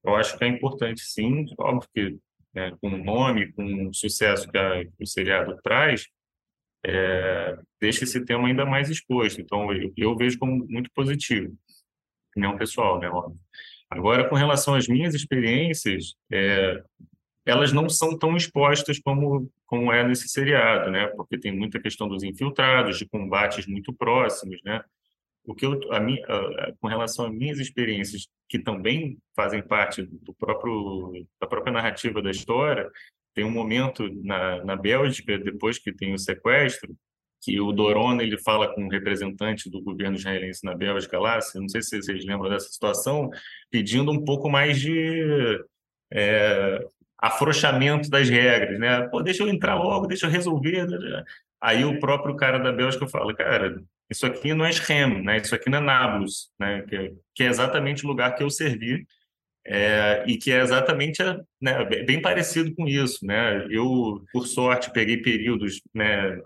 eu 0.05 0.15
acho 0.15 0.37
que 0.37 0.43
é 0.43 0.47
importante, 0.47 1.01
sim, 1.01 1.45
óbvio 1.57 1.89
que 1.93 2.17
né, 2.57 2.75
com 2.81 2.89
o 2.89 2.97
nome, 2.97 3.53
com 3.53 3.87
o 3.87 3.93
sucesso 3.93 4.49
que, 4.49 4.57
a, 4.57 4.83
que 4.83 5.03
o 5.03 5.05
seriado 5.05 5.55
traz, 5.63 6.07
é, 6.83 7.55
deixa 7.79 8.03
esse 8.03 8.25
tema 8.25 8.47
ainda 8.47 8.65
mais 8.65 8.89
exposto. 8.89 9.39
Então, 9.39 9.71
eu, 9.71 9.93
eu 9.95 10.17
vejo 10.17 10.39
como 10.39 10.65
muito 10.67 10.89
positivo, 10.91 11.55
opinião 12.31 12.57
pessoal, 12.57 12.99
né? 12.99 13.09
Óbvio. 13.09 13.39
Agora, 13.87 14.27
com 14.27 14.35
relação 14.35 14.73
às 14.73 14.87
minhas 14.87 15.13
experiências, 15.13 16.15
é, 16.31 16.81
elas 17.45 17.71
não 17.71 17.87
são 17.87 18.17
tão 18.17 18.35
expostas 18.35 18.99
como, 18.99 19.51
como 19.67 19.93
é 19.93 20.05
nesse 20.05 20.27
seriado, 20.27 20.89
né? 20.89 21.07
Porque 21.15 21.37
tem 21.37 21.55
muita 21.55 21.79
questão 21.79 22.07
dos 22.09 22.23
infiltrados, 22.23 22.97
de 22.97 23.07
combates 23.07 23.67
muito 23.67 23.93
próximos, 23.93 24.59
né? 24.65 24.83
O 25.47 25.55
que 25.55 25.65
eu, 25.65 25.79
a 25.93 25.99
minha, 25.99 26.23
a, 26.27 26.73
com 26.79 26.87
relação 26.87 27.25
às 27.25 27.33
minhas 27.33 27.57
experiências, 27.57 28.27
que 28.49 28.59
também 28.59 29.17
fazem 29.35 29.61
parte 29.61 30.03
do 30.03 30.33
próprio 30.33 31.25
da 31.39 31.47
própria 31.47 31.73
narrativa 31.73 32.21
da 32.21 32.29
história, 32.29 32.89
tem 33.33 33.45
um 33.45 33.51
momento 33.51 34.09
na, 34.23 34.63
na 34.65 34.75
Bélgica, 34.75 35.37
depois 35.37 35.79
que 35.79 35.93
tem 35.93 36.13
o 36.13 36.19
sequestro, 36.19 36.93
que 37.41 37.59
o 37.61 37.71
Doron 37.71 38.19
ele 38.19 38.37
fala 38.39 38.73
com 38.73 38.83
um 38.83 38.89
representante 38.89 39.69
do 39.69 39.81
governo 39.81 40.17
israelense 40.17 40.65
na 40.65 40.75
Bélgica 40.75 41.19
lá, 41.19 41.39
não 41.55 41.69
sei 41.69 41.81
se 41.81 42.01
vocês 42.01 42.25
lembram 42.25 42.49
dessa 42.49 42.67
situação, 42.67 43.29
pedindo 43.69 44.11
um 44.11 44.25
pouco 44.25 44.49
mais 44.49 44.79
de 44.79 45.63
é, 46.11 46.83
afrouxamento 47.17 48.09
das 48.09 48.29
regras, 48.29 48.79
né? 48.79 49.07
Pô, 49.09 49.21
deixa 49.21 49.43
eu 49.43 49.47
entrar 49.47 49.75
logo, 49.75 50.07
deixa 50.07 50.25
eu 50.25 50.31
resolver. 50.31 50.87
Né? 50.87 51.23
Aí 51.61 51.85
o 51.85 51.99
próprio 51.99 52.35
cara 52.35 52.57
da 52.57 52.71
Bélgica 52.71 53.07
fala, 53.07 53.33
cara, 53.35 53.81
isso 54.09 54.25
aqui 54.25 54.53
não 54.53 54.65
é 54.65 54.71
Schem, 54.71 55.23
né? 55.23 55.37
Isso 55.37 55.55
aqui 55.55 55.69
não 55.69 55.79
é 55.79 55.81
Nablus, 55.81 56.49
né? 56.59 56.83
Que, 56.83 57.13
que 57.35 57.43
é 57.43 57.47
exatamente 57.47 58.05
o 58.05 58.07
lugar 58.07 58.35
que 58.35 58.43
eu 58.43 58.49
servi 58.49 59.05
é, 59.65 60.23
e 60.27 60.37
que 60.37 60.51
é 60.51 60.61
exatamente 60.61 61.21
né, 61.61 61.83
bem 62.05 62.21
parecido 62.21 62.73
com 62.75 62.87
isso, 62.87 63.25
né? 63.25 63.67
Eu, 63.69 64.23
por 64.31 64.47
sorte, 64.47 64.91
peguei 64.93 65.17
períodos, 65.21 65.81
né? 65.93 66.39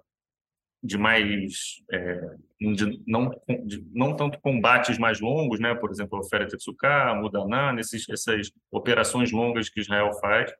de 0.83 0.97
mais 0.97 1.81
é, 1.91 2.35
de 2.59 3.01
não 3.05 3.29
de 3.65 3.85
não 3.93 4.15
tanto 4.15 4.39
combates 4.39 4.97
mais 4.97 5.19
longos, 5.19 5.59
né? 5.59 5.75
Por 5.75 5.91
exemplo, 5.91 6.19
o 6.19 6.23
Fera 6.23 6.47
Tetsuka, 6.47 7.13
Mudaná, 7.15 7.71
nesses 7.71 8.09
essas 8.09 8.51
operações 8.71 9.31
longas 9.31 9.69
que 9.69 9.79
Israel 9.79 10.11
faz, 10.19 10.51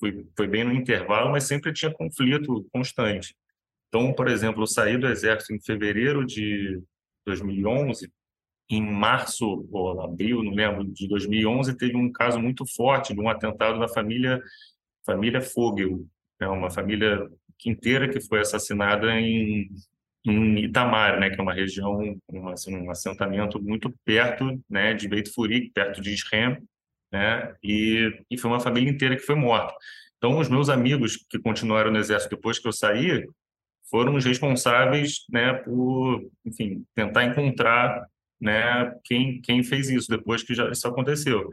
foi 0.00 0.26
foi 0.36 0.48
bem 0.48 0.64
no 0.64 0.72
intervalo, 0.72 1.30
mas 1.30 1.44
sempre 1.44 1.72
tinha 1.72 1.92
conflito 1.92 2.66
constante. 2.72 3.34
Então, 3.94 4.10
por 4.14 4.26
exemplo, 4.26 4.62
eu 4.62 4.66
saí 4.66 4.96
do 4.96 5.06
exército 5.06 5.52
em 5.52 5.60
fevereiro 5.60 6.24
de 6.24 6.80
2011, 7.26 8.10
em 8.70 8.80
março 8.80 9.68
ou 9.70 10.00
abril, 10.00 10.42
não 10.42 10.54
lembro, 10.54 10.84
de 10.84 11.06
2011 11.06 11.76
teve 11.76 11.94
um 11.94 12.10
caso 12.10 12.40
muito 12.40 12.64
forte 12.74 13.12
de 13.12 13.20
um 13.20 13.28
atentado 13.28 13.78
da 13.78 13.86
família 13.86 14.40
família 15.04 15.42
Fogel, 15.42 16.06
né? 16.40 16.48
uma 16.48 16.70
família 16.70 17.28
inteira 17.66 18.08
que 18.08 18.18
foi 18.20 18.40
assassinada 18.40 19.12
em, 19.20 19.68
em 20.24 20.64
Itamar, 20.64 21.20
né, 21.20 21.28
que 21.28 21.38
é 21.38 21.42
uma 21.42 21.52
região, 21.52 22.16
assim, 22.50 22.74
um 22.74 22.90
assentamento 22.90 23.62
muito 23.62 23.92
perto, 24.04 24.58
né, 24.70 24.94
de 24.94 25.06
Beit 25.06 25.30
Furik, 25.30 25.70
perto 25.70 26.00
de 26.00 26.14
Israel, 26.14 26.56
né, 27.12 27.54
e, 27.62 28.10
e 28.30 28.38
foi 28.38 28.50
uma 28.50 28.60
família 28.60 28.90
inteira 28.90 29.16
que 29.16 29.22
foi 29.22 29.34
morta. 29.34 29.74
Então, 30.16 30.38
os 30.38 30.48
meus 30.48 30.68
amigos 30.68 31.16
que 31.28 31.38
continuaram 31.38 31.90
no 31.90 31.98
exército 31.98 32.36
depois 32.36 32.58
que 32.58 32.66
eu 32.66 32.72
saí 32.72 33.26
foram 33.92 34.16
os 34.16 34.24
responsáveis, 34.24 35.26
né, 35.30 35.52
por, 35.52 36.26
enfim, 36.46 36.84
tentar 36.94 37.24
encontrar, 37.24 38.06
né, 38.40 38.90
quem 39.04 39.40
quem 39.42 39.62
fez 39.62 39.90
isso 39.90 40.08
depois 40.08 40.42
que 40.42 40.54
já 40.54 40.70
isso 40.70 40.88
aconteceu. 40.88 41.50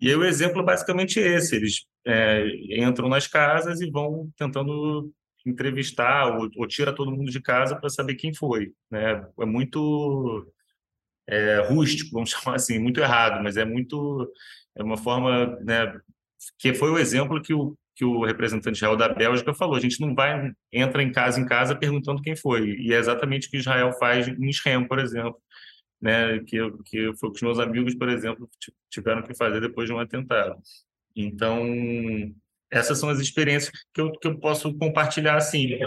E 0.00 0.08
aí 0.08 0.16
o 0.16 0.24
exemplo 0.24 0.62
é 0.62 0.64
basicamente 0.64 1.18
esse: 1.20 1.56
eles 1.56 1.84
é, 2.06 2.46
entram 2.70 3.08
nas 3.08 3.26
casas 3.26 3.80
e 3.80 3.90
vão 3.90 4.30
tentando 4.36 5.12
entrevistar 5.44 6.38
ou, 6.38 6.48
ou 6.56 6.66
tira 6.68 6.94
todo 6.94 7.10
mundo 7.10 7.30
de 7.30 7.42
casa 7.42 7.76
para 7.76 7.90
saber 7.90 8.14
quem 8.14 8.32
foi. 8.32 8.72
Né? 8.90 9.26
É 9.40 9.44
muito 9.44 10.46
é, 11.28 11.58
rústico, 11.68 12.12
vamos 12.12 12.30
chamar 12.34 12.56
assim, 12.56 12.78
muito 12.78 13.00
errado, 13.00 13.42
mas 13.42 13.56
é 13.56 13.64
muito 13.64 14.32
é 14.76 14.82
uma 14.82 14.96
forma, 14.96 15.56
né, 15.60 15.92
que 16.58 16.74
foi 16.74 16.90
o 16.90 16.98
exemplo 16.98 17.42
que 17.42 17.52
o 17.54 17.76
que 17.94 18.04
o 18.04 18.24
representante 18.24 18.76
Israel 18.76 18.96
da 18.96 19.08
Bélgica 19.08 19.54
falou. 19.54 19.76
A 19.76 19.80
gente 19.80 20.00
não 20.00 20.14
vai 20.14 20.52
entra 20.72 21.02
em 21.02 21.12
casa 21.12 21.40
em 21.40 21.46
casa 21.46 21.76
perguntando 21.76 22.22
quem 22.22 22.34
foi. 22.36 22.76
E 22.78 22.92
é 22.92 22.98
exatamente 22.98 23.48
o 23.48 23.50
que 23.50 23.58
Israel 23.58 23.92
faz 23.98 24.28
em 24.28 24.48
Israel, 24.48 24.86
por 24.88 24.98
exemplo, 24.98 25.36
né, 26.00 26.38
que 26.40 26.58
que 26.84 27.12
foi 27.16 27.28
o 27.28 27.32
que 27.32 27.38
os 27.38 27.42
meus 27.42 27.58
amigos, 27.58 27.94
por 27.94 28.08
exemplo, 28.08 28.48
tiveram 28.90 29.22
que 29.22 29.34
fazer 29.34 29.60
depois 29.60 29.88
de 29.88 29.94
um 29.94 29.98
atentado. 29.98 30.56
Então, 31.14 31.64
essas 32.70 32.98
são 32.98 33.08
as 33.08 33.20
experiências 33.20 33.70
que 33.94 34.00
eu, 34.00 34.10
que 34.12 34.26
eu 34.26 34.38
posso 34.38 34.72
compartilhar 34.78 35.36
assim. 35.36 35.78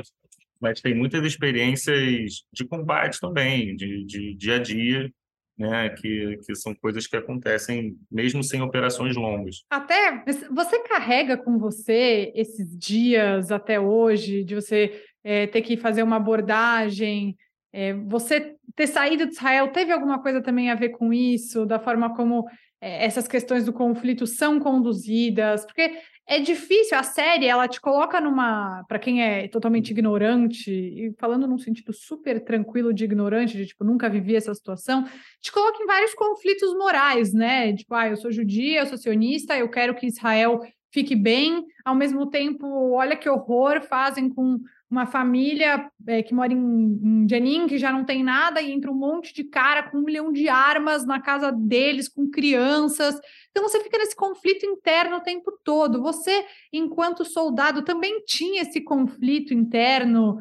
Mas 0.61 0.81
tem 0.81 0.95
muitas 0.95 1.23
experiências 1.25 2.43
de 2.53 2.65
combate 2.65 3.19
também, 3.19 3.75
de, 3.75 4.05
de 4.05 4.35
dia 4.35 4.55
a 4.55 4.59
dia, 4.59 5.11
né, 5.57 5.89
que, 5.89 6.37
que 6.45 6.55
são 6.55 6.75
coisas 6.75 7.07
que 7.07 7.15
acontecem 7.15 7.95
mesmo 8.11 8.43
sem 8.43 8.61
operações 8.61 9.15
longas. 9.15 9.63
Até 9.69 10.23
você 10.51 10.79
carrega 10.83 11.37
com 11.37 11.57
você 11.57 12.31
esses 12.35 12.77
dias 12.77 13.51
até 13.51 13.79
hoje, 13.79 14.43
de 14.43 14.55
você 14.55 15.01
é, 15.23 15.47
ter 15.47 15.61
que 15.61 15.77
fazer 15.77 16.03
uma 16.03 16.17
abordagem, 16.17 17.35
é, 17.71 17.93
você 17.93 18.55
ter 18.75 18.87
saído 18.87 19.25
de 19.25 19.33
Israel 19.33 19.69
teve 19.69 19.91
alguma 19.91 20.21
coisa 20.21 20.41
também 20.41 20.69
a 20.69 20.75
ver 20.75 20.89
com 20.89 21.11
isso, 21.11 21.65
da 21.65 21.79
forma 21.79 22.15
como 22.15 22.45
é, 22.81 23.05
essas 23.05 23.27
questões 23.27 23.65
do 23.65 23.73
conflito 23.73 24.27
são 24.27 24.59
conduzidas? 24.59 25.65
Porque 25.65 25.97
é 26.27 26.39
difícil, 26.39 26.97
a 26.97 27.03
série, 27.03 27.45
ela 27.45 27.67
te 27.67 27.79
coloca 27.79 28.19
numa, 28.19 28.83
para 28.87 28.97
quem 28.97 29.21
é 29.21 29.47
totalmente 29.47 29.91
ignorante, 29.91 30.71
e 30.71 31.13
falando 31.19 31.47
num 31.47 31.57
sentido 31.57 31.93
super 31.93 32.43
tranquilo 32.43 32.91
de 32.91 33.05
ignorante, 33.05 33.55
de 33.55 33.67
tipo, 33.67 33.83
nunca 33.83 34.09
vivi 34.09 34.35
essa 34.35 34.53
situação, 34.53 35.05
te 35.39 35.51
coloca 35.51 35.83
em 35.83 35.85
vários 35.85 36.15
conflitos 36.15 36.73
morais, 36.75 37.31
né? 37.31 37.73
Tipo, 37.75 37.93
ah, 37.93 38.07
eu 38.07 38.17
sou 38.17 38.31
judia, 38.31 38.79
eu 38.79 38.85
sou 38.87 38.97
sionista, 38.97 39.55
eu 39.55 39.69
quero 39.69 39.93
que 39.93 40.07
Israel 40.07 40.61
fique 40.95 41.13
bem, 41.13 41.65
ao 41.83 41.93
mesmo 41.93 42.25
tempo, 42.27 42.65
olha 42.93 43.17
que 43.17 43.29
horror 43.29 43.81
fazem 43.81 44.29
com 44.29 44.61
uma 44.89 45.05
família 45.05 45.91
é, 46.07 46.23
que 46.23 46.33
mora 46.33 46.53
em, 46.53 47.27
em 47.27 47.67
que 47.67 47.77
já 47.77 47.91
não 47.91 48.05
tem 48.05 48.23
nada, 48.23 48.61
e 48.61 48.71
entra 48.71 48.89
um 48.89 48.95
monte 48.95 49.33
de 49.33 49.43
cara 49.43 49.83
com 49.83 49.97
um 49.97 50.03
milhão 50.03 50.31
de 50.31 50.47
armas 50.47 51.05
na 51.05 51.19
casa 51.19 51.51
deles, 51.51 52.07
com 52.07 52.29
crianças. 52.29 53.19
Então 53.51 53.61
você 53.61 53.81
fica 53.83 53.97
nesse 53.97 54.15
conflito 54.15 54.65
interno 54.65 55.17
o 55.17 55.21
tempo 55.21 55.51
todo. 55.65 56.01
Você, 56.01 56.45
enquanto 56.71 57.25
soldado, 57.25 57.83
também 57.83 58.23
tinha 58.25 58.61
esse 58.61 58.79
conflito 58.79 59.53
interno. 59.53 60.37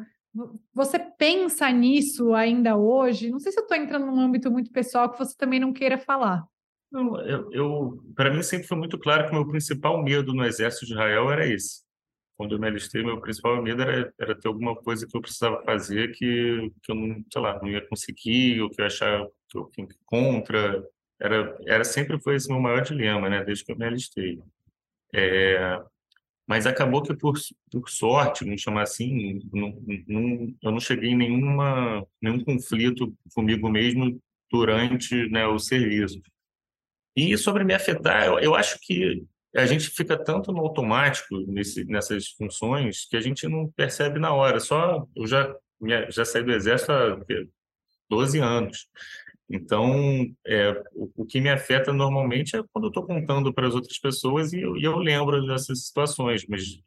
Você 0.73 0.97
pensa 0.97 1.69
nisso 1.69 2.33
ainda 2.33 2.77
hoje? 2.77 3.29
Não 3.29 3.41
sei 3.41 3.51
se 3.51 3.59
eu 3.59 3.63
estou 3.63 3.75
entrando 3.75 4.05
num 4.05 4.19
âmbito 4.21 4.49
muito 4.49 4.71
pessoal 4.71 5.09
que 5.09 5.19
você 5.19 5.35
também 5.35 5.59
não 5.59 5.73
queira 5.73 5.97
falar. 5.97 6.47
Não, 6.95 7.21
eu, 7.21 7.51
eu 7.51 8.03
para 8.15 8.33
mim 8.33 8.41
sempre 8.41 8.67
foi 8.67 8.77
muito 8.77 8.97
claro 8.97 9.25
que 9.25 9.31
o 9.31 9.35
meu 9.35 9.47
principal 9.47 10.01
medo 10.01 10.33
no 10.33 10.45
exército 10.45 10.85
de 10.85 10.93
Israel 10.93 11.29
era 11.29 11.45
esse 11.45 11.85
quando 12.37 12.55
eu 12.55 12.59
me 12.59 12.67
alistei, 12.67 13.03
meu 13.03 13.19
principal 13.21 13.61
medo 13.61 13.81
era, 13.81 14.13
era 14.19 14.35
ter 14.35 14.47
alguma 14.47 14.75
coisa 14.75 15.07
que 15.07 15.15
eu 15.15 15.21
precisava 15.21 15.63
fazer 15.63 16.11
que, 16.11 16.71
que 16.83 16.91
eu 16.91 16.95
não, 16.95 17.23
sei 17.31 17.41
lá, 17.41 17.59
não 17.61 17.69
ia 17.69 17.85
conseguir, 17.87 18.61
ou 18.61 18.69
que 18.69 18.81
eu 18.81 18.85
achava 18.85 19.31
que 19.49 19.57
eu 19.57 19.69
tinha 19.71 19.87
contra. 20.05 20.85
Era, 21.19 21.57
era 21.65 21.83
sempre 21.85 22.19
foi 22.19 22.35
esse 22.35 22.49
meu 22.49 22.59
maior 22.59 22.81
dilema, 22.81 23.29
né, 23.29 23.43
desde 23.43 23.63
que 23.63 23.71
eu 23.71 23.77
me 23.77 23.85
alistei. 23.85 24.41
É, 25.13 25.81
mas 26.47 26.67
acabou 26.67 27.01
que, 27.01 27.15
por, 27.15 27.35
por 27.71 27.89
sorte, 27.89 28.43
vamos 28.43 28.61
chamar 28.61 28.83
assim, 28.83 29.39
não, 29.53 29.81
não, 30.07 30.55
eu 30.61 30.71
não 30.71 30.79
cheguei 30.79 31.11
em 31.11 31.17
nenhuma, 31.17 32.05
nenhum 32.21 32.43
conflito 32.43 33.15
comigo 33.33 33.69
mesmo 33.69 34.21
durante 34.51 35.29
né, 35.29 35.47
o 35.47 35.57
serviço. 35.57 36.21
E 37.15 37.37
sobre 37.37 37.63
me 37.63 37.73
afetar, 37.73 38.25
eu, 38.41 38.55
acho 38.55 38.77
que 38.81 39.23
a 39.55 39.65
gente 39.65 39.89
fica 39.89 40.21
tanto 40.21 40.51
no 40.51 40.59
automático 40.59 41.37
nesse, 41.47 41.85
nessas 41.85 42.27
funções 42.29 43.07
que 43.09 43.15
a 43.15 43.21
gente 43.21 43.47
não 43.47 43.71
percebe 43.71 44.19
na 44.19 44.33
hora. 44.33 44.59
Só 44.59 45.07
eu 45.15 45.25
já 45.25 45.55
já 46.09 46.25
saí 46.25 46.43
do 46.43 46.51
exército 46.51 46.91
há 46.91 47.19
12 48.09 48.39
anos. 48.39 48.87
Então, 49.49 50.25
é, 50.45 50.71
o, 50.93 51.11
o, 51.15 51.25
que 51.25 51.39
me 51.39 51.49
afeta 51.49 51.93
normalmente 51.93 52.55
é 52.55 52.63
quando 52.73 52.85
eu 52.85 52.89
estou 52.89 53.05
contando 53.05 53.53
para 53.53 53.67
as 53.67 53.75
outras 53.75 53.99
pessoas 53.99 54.53
e 54.53 54.61
eu, 54.61 54.75
e 54.75 54.83
eu, 54.83 54.97
lembro 54.97 55.45
dessas 55.45 55.85
situações. 55.85 56.45
Mas 56.47 56.81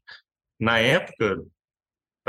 na 0.59 0.79
época, 0.79 1.45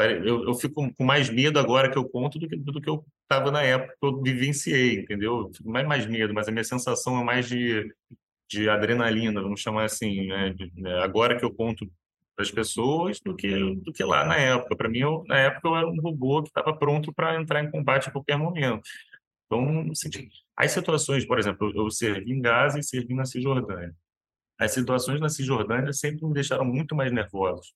eu, 0.05 0.43
eu, 0.45 0.53
fico 0.55 0.93
com 0.93 1.03
mais 1.03 1.29
medo 1.29 1.59
agora 1.59 1.89
que 1.89 1.97
eu 1.97 2.07
conto 2.07 2.37
do 2.37 2.47
que, 2.47 2.55
do 2.55 2.81
que 2.81 2.89
eu 2.89 3.05
estava 3.23 3.51
na 3.51 3.61
época 3.63 3.95
que 3.99 4.05
eu 4.05 4.21
vivenciei, 4.21 4.99
entendeu? 4.99 5.39
Eu 5.41 5.53
fico 5.53 5.69
mais, 5.69 5.87
mais 5.87 6.05
medo, 6.05 6.33
mas 6.33 6.47
a 6.47 6.51
minha 6.51 6.63
sensação 6.63 7.19
é 7.19 7.23
mais 7.23 7.47
de 7.47 7.91
de 8.49 8.67
adrenalina, 8.67 9.41
vamos 9.41 9.61
chamar 9.61 9.85
assim, 9.85 10.27
né? 10.27 10.49
De, 10.53 10.71
né? 10.75 11.03
agora 11.03 11.37
que 11.37 11.45
eu 11.45 11.53
conto 11.53 11.85
para 12.35 12.43
as 12.43 12.51
pessoas 12.51 13.19
do 13.19 13.35
que 13.35 13.75
do 13.75 13.93
que 13.93 14.03
lá 14.03 14.25
na 14.25 14.37
época. 14.37 14.75
Para 14.75 14.89
mim, 14.89 14.99
eu, 14.99 15.23
na 15.27 15.37
época 15.37 15.67
eu 15.67 15.75
era 15.75 15.87
um 15.87 16.01
robô 16.01 16.41
que 16.41 16.49
estava 16.49 16.75
pronto 16.75 17.13
para 17.13 17.39
entrar 17.39 17.63
em 17.63 17.69
combate 17.69 18.09
a 18.09 18.11
qualquer 18.11 18.37
momento. 18.37 18.81
Então, 19.45 19.91
assim, 19.91 20.09
as 20.55 20.71
situações, 20.71 21.25
por 21.25 21.37
exemplo, 21.37 21.71
eu 21.75 21.89
servi 21.91 22.31
em 22.31 22.41
Gaza 22.41 22.79
e 22.79 22.83
servi 22.83 23.13
na 23.13 23.25
Cisjordânia. 23.25 23.95
As 24.59 24.71
situações 24.71 25.19
na 25.19 25.29
Cisjordânia 25.29 25.93
sempre 25.93 26.25
me 26.25 26.33
deixaram 26.33 26.65
muito 26.65 26.95
mais 26.95 27.11
nervosos, 27.11 27.73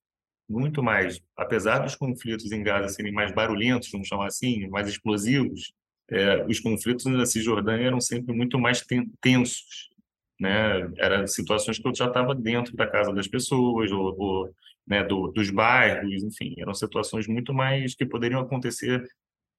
muito 0.49 0.83
mais. 0.83 1.19
Apesar 1.37 1.79
dos 1.79 1.95
conflitos 1.95 2.51
em 2.51 2.63
Gaza 2.63 2.89
serem 2.89 3.11
mais 3.11 3.33
barulhentos, 3.33 3.89
vamos 3.91 4.07
chamar 4.07 4.27
assim, 4.27 4.67
mais 4.67 4.87
explosivos, 4.87 5.73
é, 6.09 6.45
os 6.45 6.59
conflitos 6.59 7.05
na 7.05 7.25
Cisjordânia 7.25 7.87
eram 7.87 8.01
sempre 8.01 8.35
muito 8.35 8.59
mais 8.59 8.83
tensos 9.21 9.93
né? 10.39 10.91
Eram 10.97 11.25
situações 11.27 11.79
que 11.79 11.87
eu 11.87 11.95
já 11.95 12.07
estava 12.07 12.35
dentro 12.35 12.75
da 12.75 12.87
casa 12.87 13.13
das 13.13 13.27
pessoas, 13.27 13.91
ou, 13.91 14.15
ou 14.19 14.55
né, 14.85 15.03
do, 15.03 15.29
dos 15.29 15.49
bairros, 15.49 16.23
enfim, 16.23 16.55
eram 16.57 16.73
situações 16.73 17.27
muito 17.27 17.53
mais 17.53 17.95
que 17.95 18.05
poderiam 18.05 18.41
acontecer 18.41 19.07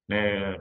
né, 0.07 0.57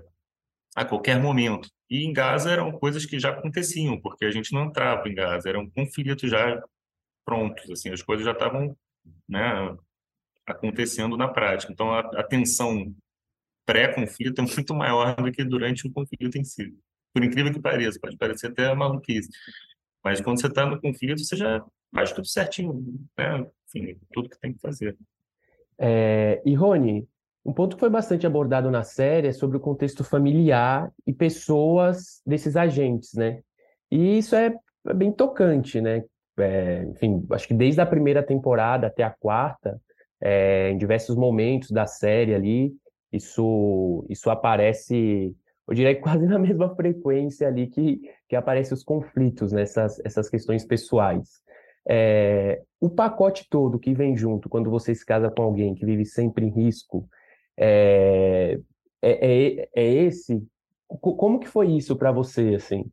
a 0.74 0.84
qualquer 0.84 1.20
momento. 1.20 1.68
E 1.90 2.04
em 2.04 2.12
Gaza 2.12 2.50
eram 2.50 2.72
coisas 2.72 3.04
que 3.04 3.18
já 3.20 3.30
aconteciam, 3.30 4.00
porque 4.00 4.24
a 4.24 4.30
gente 4.30 4.52
não 4.52 4.64
entrava 4.64 5.08
em 5.08 5.14
Gaza, 5.14 5.48
eram 5.48 5.68
conflitos 5.70 6.30
já 6.30 6.62
prontos, 7.24 7.70
assim, 7.70 7.90
as 7.90 8.02
coisas 8.02 8.24
já 8.24 8.32
estavam 8.32 8.76
né, 9.28 9.76
acontecendo 10.46 11.16
na 11.16 11.28
prática. 11.28 11.72
Então 11.72 11.90
a, 11.90 12.00
a 12.00 12.22
tensão 12.22 12.94
pré-conflito 13.66 14.40
é 14.40 14.44
muito 14.44 14.74
maior 14.74 15.16
do 15.16 15.32
que 15.32 15.44
durante 15.44 15.86
o 15.86 15.92
conflito 15.92 16.36
em 16.36 16.44
si. 16.44 16.74
Por 17.12 17.24
incrível 17.24 17.52
que 17.52 17.60
pareça, 17.60 17.98
pode 18.00 18.16
parecer 18.16 18.48
até 18.48 18.74
maluquice. 18.74 19.28
Mas 20.02 20.20
quando 20.20 20.40
você 20.40 20.48
está 20.48 20.66
no 20.66 20.80
conflito, 20.80 21.24
você 21.24 21.36
já 21.36 21.64
faz 21.94 22.12
tudo 22.12 22.26
certinho, 22.26 22.84
né? 23.16 23.46
Enfim, 23.68 23.98
tudo 24.12 24.28
que 24.28 24.38
tem 24.38 24.52
que 24.52 24.60
fazer. 24.60 24.96
É, 25.78 26.42
e 26.44 26.54
Rony, 26.54 27.08
um 27.44 27.52
ponto 27.52 27.76
que 27.76 27.80
foi 27.80 27.90
bastante 27.90 28.26
abordado 28.26 28.70
na 28.70 28.82
série 28.82 29.28
é 29.28 29.32
sobre 29.32 29.56
o 29.56 29.60
contexto 29.60 30.02
familiar 30.02 30.90
e 31.06 31.12
pessoas 31.12 32.20
desses 32.26 32.56
agentes, 32.56 33.14
né? 33.14 33.40
E 33.90 34.18
isso 34.18 34.34
é, 34.34 34.54
é 34.88 34.94
bem 34.94 35.12
tocante, 35.12 35.80
né? 35.80 36.04
É, 36.36 36.82
enfim, 36.84 37.24
acho 37.30 37.46
que 37.46 37.54
desde 37.54 37.80
a 37.80 37.86
primeira 37.86 38.22
temporada 38.22 38.88
até 38.88 39.04
a 39.04 39.10
quarta, 39.10 39.80
é, 40.24 40.70
em 40.70 40.78
diversos 40.78 41.14
momentos 41.14 41.70
da 41.70 41.86
série 41.86 42.34
ali, 42.34 42.74
Isso, 43.12 44.04
isso 44.08 44.30
aparece, 44.30 45.36
eu 45.68 45.74
diria 45.74 45.94
que 45.94 46.00
quase 46.00 46.26
na 46.26 46.38
mesma 46.38 46.74
frequência 46.74 47.46
ali 47.46 47.66
que, 47.66 48.00
que 48.28 48.34
aparecem 48.34 48.72
os 48.74 48.82
conflitos, 48.82 49.52
nessas 49.52 49.98
né? 49.98 50.04
essas 50.06 50.30
questões 50.30 50.64
pessoais. 50.64 51.42
É, 51.86 52.62
o 52.80 52.88
pacote 52.88 53.46
todo 53.50 53.78
que 53.78 53.92
vem 53.92 54.16
junto 54.16 54.48
quando 54.48 54.70
você 54.70 54.94
se 54.94 55.04
casa 55.04 55.30
com 55.30 55.42
alguém 55.42 55.74
que 55.74 55.84
vive 55.84 56.06
sempre 56.06 56.46
em 56.46 56.50
risco, 56.50 57.06
é, 57.58 58.58
é, 59.02 59.58
é, 59.60 59.68
é 59.76 59.84
esse? 59.84 60.42
Como 60.88 61.38
que 61.38 61.46
foi 61.46 61.72
isso 61.72 61.94
para 61.96 62.10
você, 62.10 62.54
assim? 62.54 62.90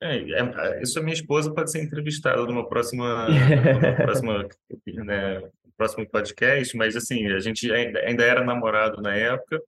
É, 0.00 0.16
é, 0.16 0.82
isso 0.82 0.98
a 0.98 1.02
minha 1.02 1.14
esposa 1.14 1.52
pode 1.52 1.70
ser 1.70 1.82
entrevistada 1.82 2.44
numa 2.46 2.68
próxima, 2.68 3.26
numa 3.28 3.96
próxima, 3.96 4.48
né, 4.86 5.42
próximo 5.78 6.06
podcast, 6.06 6.76
mas 6.76 6.96
assim, 6.96 7.26
a 7.28 7.38
gente 7.38 7.70
ainda, 7.72 8.22
era 8.22 8.44
namorado 8.44 9.00
na 9.00 9.14
época 9.14 9.62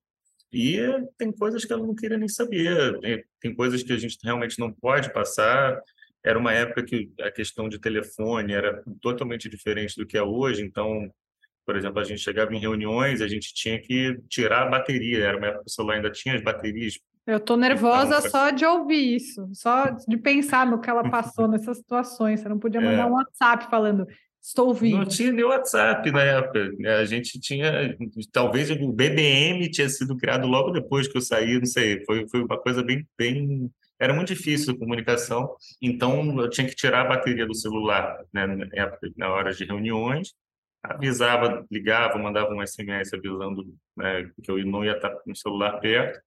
e 0.52 0.78
tem 1.16 1.32
coisas 1.32 1.64
que 1.64 1.72
ela 1.72 1.86
não 1.86 1.94
queria 1.94 2.18
nem 2.18 2.28
saber, 2.28 3.24
tem, 3.40 3.54
coisas 3.54 3.82
que 3.82 3.92
a 3.92 3.96
gente 3.96 4.18
realmente 4.22 4.58
não 4.58 4.72
pode 4.72 5.12
passar. 5.12 5.80
Era 6.22 6.38
uma 6.38 6.52
época 6.52 6.82
que 6.82 7.10
a 7.20 7.30
questão 7.30 7.68
de 7.68 7.78
telefone 7.78 8.52
era 8.52 8.82
totalmente 9.00 9.48
diferente 9.48 9.96
do 9.96 10.04
que 10.04 10.18
é 10.18 10.22
hoje, 10.22 10.62
então 10.62 11.10
por 11.64 11.76
exemplo, 11.76 12.00
a 12.00 12.04
gente 12.04 12.20
chegava 12.20 12.52
em 12.52 12.58
reuniões, 12.58 13.20
a 13.20 13.28
gente 13.28 13.54
tinha 13.54 13.80
que 13.80 14.18
tirar 14.28 14.62
a 14.66 14.70
bateria. 14.70 15.24
Era 15.24 15.38
uma 15.38 15.46
época 15.46 15.62
que 15.62 15.70
o 15.70 15.72
celular 15.72 15.94
ainda 15.94 16.10
tinha 16.10 16.34
as 16.34 16.42
baterias. 16.42 16.98
Eu 17.24 17.36
estou 17.36 17.56
nervosa 17.56 18.18
então, 18.18 18.30
só 18.30 18.50
de 18.50 18.64
ouvir 18.64 19.14
isso, 19.14 19.48
só 19.52 19.84
de 19.90 20.16
pensar 20.16 20.66
no 20.66 20.80
que 20.80 20.90
ela 20.90 21.08
passou 21.08 21.46
nessas 21.46 21.76
situações. 21.76 22.40
Você 22.40 22.48
não 22.48 22.58
podia 22.58 22.80
mandar 22.80 23.02
é. 23.02 23.06
um 23.06 23.12
WhatsApp 23.12 23.70
falando, 23.70 24.04
estou. 24.42 24.76
Não 24.82 25.04
tinha 25.04 25.32
nem 25.32 25.44
WhatsApp 25.44 26.10
na 26.10 26.22
época. 26.22 26.70
A 26.98 27.04
gente 27.04 27.38
tinha, 27.40 27.96
talvez 28.32 28.70
o 28.70 28.92
BBM 28.92 29.70
tinha 29.70 29.88
sido 29.88 30.16
criado 30.16 30.46
logo 30.46 30.70
depois 30.70 31.08
que 31.08 31.16
eu 31.16 31.22
saí, 31.22 31.58
não 31.58 31.66
sei. 31.66 32.04
Foi, 32.04 32.28
foi 32.28 32.42
uma 32.42 32.58
coisa 32.58 32.82
bem, 32.82 33.06
bem 33.18 33.70
era 33.98 34.14
muito 34.14 34.28
difícil 34.34 34.72
a 34.72 34.78
comunicação, 34.78 35.54
então 35.82 36.40
eu 36.40 36.48
tinha 36.48 36.66
que 36.66 36.74
tirar 36.74 37.02
a 37.02 37.08
bateria 37.08 37.46
do 37.46 37.54
celular 37.54 38.24
né, 38.32 38.46
na, 38.46 38.66
época, 38.72 39.10
na 39.14 39.28
hora 39.28 39.52
de 39.52 39.62
reuniões 39.66 40.34
avisava, 40.82 41.66
ligava, 41.70 42.18
mandava 42.18 42.54
um 42.54 42.66
SMS 42.66 43.12
avisando 43.12 43.64
né, 43.96 44.30
que 44.42 44.50
eu 44.50 44.64
não 44.66 44.84
ia 44.84 44.92
estar 44.92 45.10
com 45.10 45.30
o 45.30 45.36
celular 45.36 45.78
perto. 45.78 46.20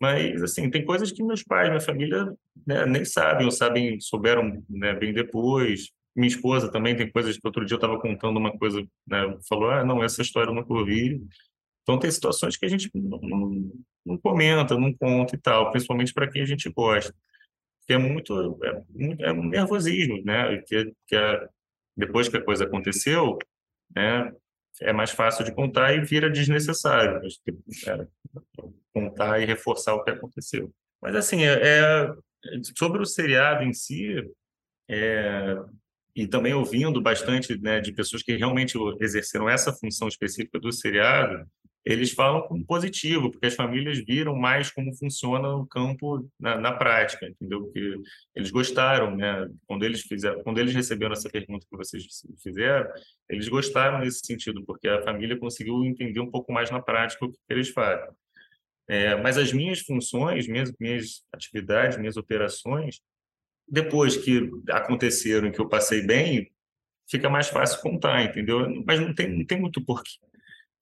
Mas, 0.00 0.42
assim, 0.42 0.68
tem 0.68 0.84
coisas 0.84 1.10
que 1.10 1.22
meus 1.22 1.42
pais, 1.42 1.68
minha 1.68 1.80
família, 1.80 2.32
né, 2.66 2.84
nem 2.84 3.04
sabem, 3.04 3.46
ou 3.46 3.50
sabem, 3.50 3.98
souberam 4.00 4.62
né, 4.68 4.92
bem 4.94 5.12
depois. 5.12 5.90
Minha 6.14 6.28
esposa 6.28 6.70
também 6.70 6.96
tem 6.96 7.10
coisas 7.10 7.36
que 7.36 7.46
outro 7.46 7.64
dia 7.64 7.74
eu 7.74 7.78
estava 7.78 8.00
contando 8.00 8.36
uma 8.36 8.56
coisa, 8.56 8.80
né, 9.06 9.36
falou, 9.48 9.70
ah, 9.70 9.84
não, 9.84 10.02
essa 10.02 10.22
história 10.22 10.50
eu 10.50 10.54
nunca 10.54 10.72
ouvi. 10.72 11.20
Então, 11.82 11.98
tem 11.98 12.10
situações 12.10 12.56
que 12.56 12.64
a 12.64 12.68
gente 12.68 12.90
não, 12.94 13.18
não, 13.20 13.72
não 14.06 14.18
comenta, 14.18 14.78
não 14.78 14.92
conta 14.94 15.34
e 15.34 15.38
tal, 15.38 15.70
principalmente 15.70 16.14
para 16.14 16.30
quem 16.30 16.42
a 16.42 16.46
gente 16.46 16.70
gosta. 16.70 17.14
Que 17.86 17.92
é 17.92 17.98
muito, 17.98 18.58
é, 18.64 19.26
é 19.28 19.32
um 19.32 19.44
nervosismo, 19.44 20.22
né? 20.24 20.56
Que, 20.66 20.92
que 21.06 21.14
é, 21.14 21.48
depois 21.94 22.28
que 22.28 22.38
a 22.38 22.44
coisa 22.44 22.64
aconteceu, 22.64 23.38
né, 23.94 24.32
é 24.80 24.92
mais 24.92 25.10
fácil 25.10 25.44
de 25.44 25.54
contar 25.54 25.94
e 25.94 26.00
vira 26.00 26.30
desnecessário. 26.30 27.20
É, 27.86 28.06
contar 28.92 29.40
e 29.40 29.44
reforçar 29.44 29.94
o 29.94 30.02
que 30.02 30.10
aconteceu. 30.10 30.72
Mas, 31.02 31.14
assim, 31.14 31.44
é, 31.44 31.52
é 31.52 32.14
sobre 32.76 33.02
o 33.02 33.06
seriado 33.06 33.62
em 33.62 33.74
si, 33.74 34.16
é, 34.88 35.56
e 36.14 36.26
também 36.26 36.54
ouvindo 36.54 37.00
bastante 37.00 37.60
né, 37.60 37.80
de 37.80 37.92
pessoas 37.92 38.22
que 38.22 38.36
realmente 38.36 38.78
exerceram 39.00 39.48
essa 39.48 39.72
função 39.72 40.06
específica 40.06 40.60
do 40.60 40.72
seriado, 40.72 41.44
eles 41.84 42.12
falam 42.12 42.40
como 42.42 42.64
positivo, 42.64 43.30
porque 43.30 43.46
as 43.46 43.54
famílias 43.54 43.98
viram 43.98 44.34
mais 44.34 44.70
como 44.70 44.96
funciona 44.96 45.48
o 45.54 45.66
campo 45.66 46.26
na, 46.40 46.58
na, 46.58 46.72
prática, 46.72 47.28
entendeu? 47.28 47.70
Que 47.72 47.96
eles 48.34 48.50
gostaram, 48.50 49.14
né? 49.14 49.46
Quando 49.66 49.84
eles 49.84 50.00
fizeram, 50.00 50.42
quando 50.42 50.58
eles 50.58 50.74
receberam 50.74 51.12
essa 51.12 51.28
pergunta 51.28 51.66
que 51.70 51.76
vocês 51.76 52.04
fizeram, 52.42 52.90
eles 53.28 53.48
gostaram 53.48 53.98
nesse 53.98 54.20
sentido, 54.24 54.64
porque 54.64 54.88
a 54.88 55.02
família 55.02 55.36
conseguiu 55.36 55.84
entender 55.84 56.20
um 56.20 56.30
pouco 56.30 56.50
mais 56.52 56.70
na 56.70 56.80
prática 56.80 57.26
o 57.26 57.30
que 57.30 57.38
eles 57.50 57.68
fazem. 57.68 58.08
É, 58.88 59.14
mas 59.16 59.36
as 59.36 59.52
minhas 59.52 59.80
funções, 59.80 60.46
minhas, 60.46 60.72
minhas 60.80 61.22
atividades, 61.32 61.98
minhas 61.98 62.16
operações, 62.16 63.00
depois 63.68 64.16
que 64.16 64.50
aconteceram, 64.70 65.50
que 65.50 65.60
eu 65.60 65.68
passei 65.68 66.02
bem, 66.02 66.50
fica 67.08 67.28
mais 67.28 67.48
fácil 67.48 67.80
contar, 67.80 68.22
entendeu? 68.24 68.82
Mas 68.86 69.00
não 69.00 69.14
tem, 69.14 69.28
não 69.28 69.44
tem 69.44 69.60
muito 69.60 69.84
porquê 69.84 70.18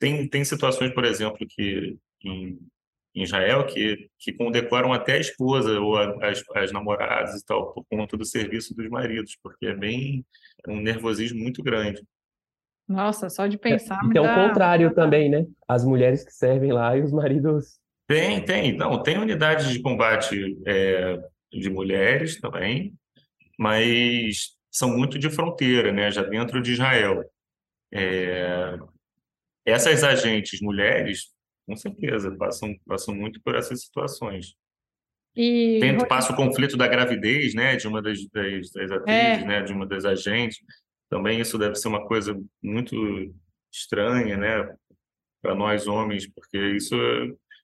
tem, 0.02 0.26
tem 0.26 0.44
situações, 0.44 0.92
por 0.92 1.04
exemplo, 1.04 1.46
que 1.48 1.96
em, 2.24 2.58
em 3.14 3.22
Israel 3.22 3.64
que, 3.66 4.10
que 4.18 4.32
condecoram 4.32 4.92
até 4.92 5.12
a 5.12 5.20
esposa 5.20 5.78
ou 5.78 5.96
a, 5.96 6.28
as, 6.28 6.42
as 6.56 6.72
namoradas 6.72 7.40
e 7.40 7.44
tal, 7.46 7.72
por 7.72 7.84
conta 7.88 8.16
do 8.16 8.24
serviço 8.24 8.74
dos 8.74 8.88
maridos, 8.88 9.38
porque 9.40 9.66
é 9.66 9.76
bem 9.76 10.26
é 10.66 10.72
um 10.72 10.80
nervosismo 10.80 11.40
muito 11.40 11.62
grande. 11.62 12.02
Nossa, 12.88 13.30
só 13.30 13.46
de 13.46 13.56
pensar. 13.56 14.00
É, 14.04 14.12
tem 14.12 14.20
o 14.20 14.34
contrário 14.34 14.92
também, 14.92 15.30
né? 15.30 15.46
As 15.68 15.84
mulheres 15.84 16.24
que 16.24 16.32
servem 16.32 16.72
lá 16.72 16.96
e 16.96 17.02
os 17.02 17.12
maridos. 17.12 17.78
Tem, 18.08 18.44
tem. 18.44 18.76
Não, 18.76 19.00
tem 19.04 19.18
unidades 19.18 19.68
de 19.68 19.80
combate 19.80 20.58
é, 20.66 21.16
de 21.52 21.70
mulheres 21.70 22.40
também, 22.40 22.94
mas 23.58 24.56
são 24.70 24.96
muito 24.96 25.18
de 25.18 25.30
fronteira, 25.30 25.92
né? 25.92 26.10
Já 26.10 26.22
dentro 26.22 26.60
de 26.62 26.72
Israel. 26.72 27.22
É, 27.92 28.78
essas 29.64 30.02
agentes 30.02 30.60
mulheres, 30.60 31.30
com 31.66 31.76
certeza, 31.76 32.34
passam, 32.36 32.74
passam 32.86 33.14
muito 33.14 33.40
por 33.42 33.54
essas 33.54 33.82
situações. 33.82 34.54
E... 35.36 35.78
Tem, 35.80 35.96
passa 36.06 36.32
o 36.32 36.36
conflito 36.36 36.76
da 36.76 36.88
gravidez, 36.88 37.54
né, 37.54 37.76
de 37.76 37.88
uma 37.88 38.02
das, 38.02 38.18
das, 38.28 38.70
das 38.70 38.90
atrizes, 38.90 39.42
é. 39.42 39.44
né, 39.44 39.62
de 39.62 39.72
uma 39.72 39.86
das 39.86 40.04
agentes. 40.04 40.58
Também 41.08 41.40
isso 41.40 41.58
deve 41.58 41.74
ser 41.76 41.88
uma 41.88 42.06
coisa 42.06 42.38
muito 42.62 43.34
estranha, 43.72 44.36
né, 44.36 44.74
para 45.40 45.54
nós 45.54 45.86
homens, 45.86 46.26
porque 46.26 46.58
isso 46.76 46.94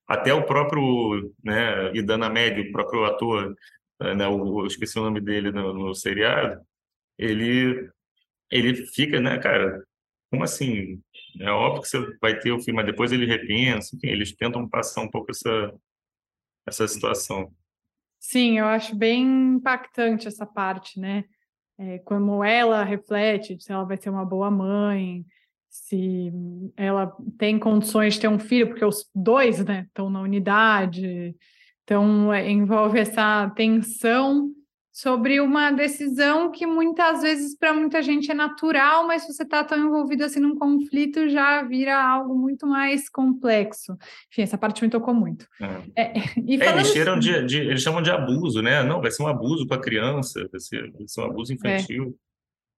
até 0.09 0.33
o 0.33 0.47
próprio, 0.47 1.35
né, 1.45 1.95
Idana 1.95 2.31
Médio, 2.31 2.65
o 2.65 2.73
próprio 2.73 3.05
ator, 3.05 3.55
né, 4.01 4.25
eu 4.25 4.67
esqueci 4.67 4.99
o 4.99 5.03
nome 5.03 5.21
dele 5.21 5.53
no, 5.53 5.75
no 5.75 5.95
seriado, 5.95 6.61
ele 7.19 7.91
ele 8.51 8.75
fica, 8.87 9.21
né, 9.21 9.39
cara, 9.39 9.85
como 10.31 10.43
assim? 10.43 11.03
É 11.41 11.51
óbvio 11.51 11.83
que 11.83 11.89
você 11.89 12.19
vai 12.19 12.39
ter 12.39 12.51
o 12.51 12.59
filme, 12.59 12.77
mas 12.77 12.87
depois 12.87 13.13
ele 13.13 13.27
repensa, 13.27 13.95
enfim, 13.95 14.09
eles 14.09 14.35
tentam 14.35 14.67
passar 14.69 15.03
um 15.03 15.11
pouco 15.11 15.31
essa, 15.31 15.75
essa 16.67 16.89
situação. 16.89 17.53
Sim, 18.19 18.59
eu 18.59 18.67
acho 18.67 18.97
bem 18.97 19.23
impactante 19.57 20.27
essa 20.27 20.47
parte, 20.47 20.99
né? 20.99 21.25
É, 21.79 21.99
como 22.01 22.43
ela 22.43 22.83
reflete 22.83 23.61
se 23.61 23.71
ela 23.71 23.85
vai 23.85 23.97
ser 23.97 24.11
uma 24.11 24.25
boa 24.25 24.51
mãe, 24.51 25.25
se 25.69 26.33
ela 26.77 27.13
tem 27.39 27.59
condições 27.59 28.15
de 28.15 28.21
ter 28.21 28.29
um 28.29 28.39
filho, 28.39 28.69
porque 28.69 28.85
os 28.85 29.07
dois, 29.15 29.65
né, 29.65 29.85
estão 29.89 30.11
na 30.11 30.21
unidade. 30.21 31.35
Então, 31.85 32.33
é, 32.33 32.51
envolve 32.51 32.99
essa 32.99 33.51
tensão 33.57 34.51
sobre 34.99 35.41
uma 35.41 35.71
decisão 35.71 36.51
que 36.51 36.67
muitas 36.67 37.23
vezes 37.23 37.57
para 37.57 37.73
muita 37.73 38.03
gente 38.03 38.33
é 38.33 38.35
natural, 38.35 39.07
mas 39.07 39.23
se 39.23 39.33
você 39.33 39.45
está 39.45 39.63
tão 39.63 39.79
envolvido 39.79 40.25
assim 40.25 40.41
num 40.41 40.57
conflito 40.57 41.29
já 41.29 41.63
vira 41.63 41.97
algo 41.97 42.35
muito 42.35 42.67
mais 42.67 43.09
complexo. 43.09 43.97
Enfim, 44.33 44.43
essa 44.43 44.59
parte 44.59 44.83
me 44.83 44.91
tocou 44.91 45.15
muito. 45.15 45.47
É. 45.95 46.03
É, 46.03 46.13
e 46.45 46.61
é, 46.61 46.73
eles, 46.73 46.91
assim, 46.91 47.19
de, 47.21 47.47
de, 47.47 47.59
eles 47.59 47.81
chamam 47.81 48.03
de 48.03 48.11
abuso, 48.11 48.61
né? 48.61 48.83
Não, 48.83 49.01
vai 49.01 49.13
ser 49.13 49.23
um 49.23 49.29
abuso 49.29 49.69
com 49.69 49.75
a 49.75 49.81
criança, 49.81 50.49
vai 50.51 50.59
ser, 50.59 50.91
vai 50.91 51.07
ser 51.07 51.21
um 51.21 51.27
abuso 51.27 51.53
infantil. 51.53 52.19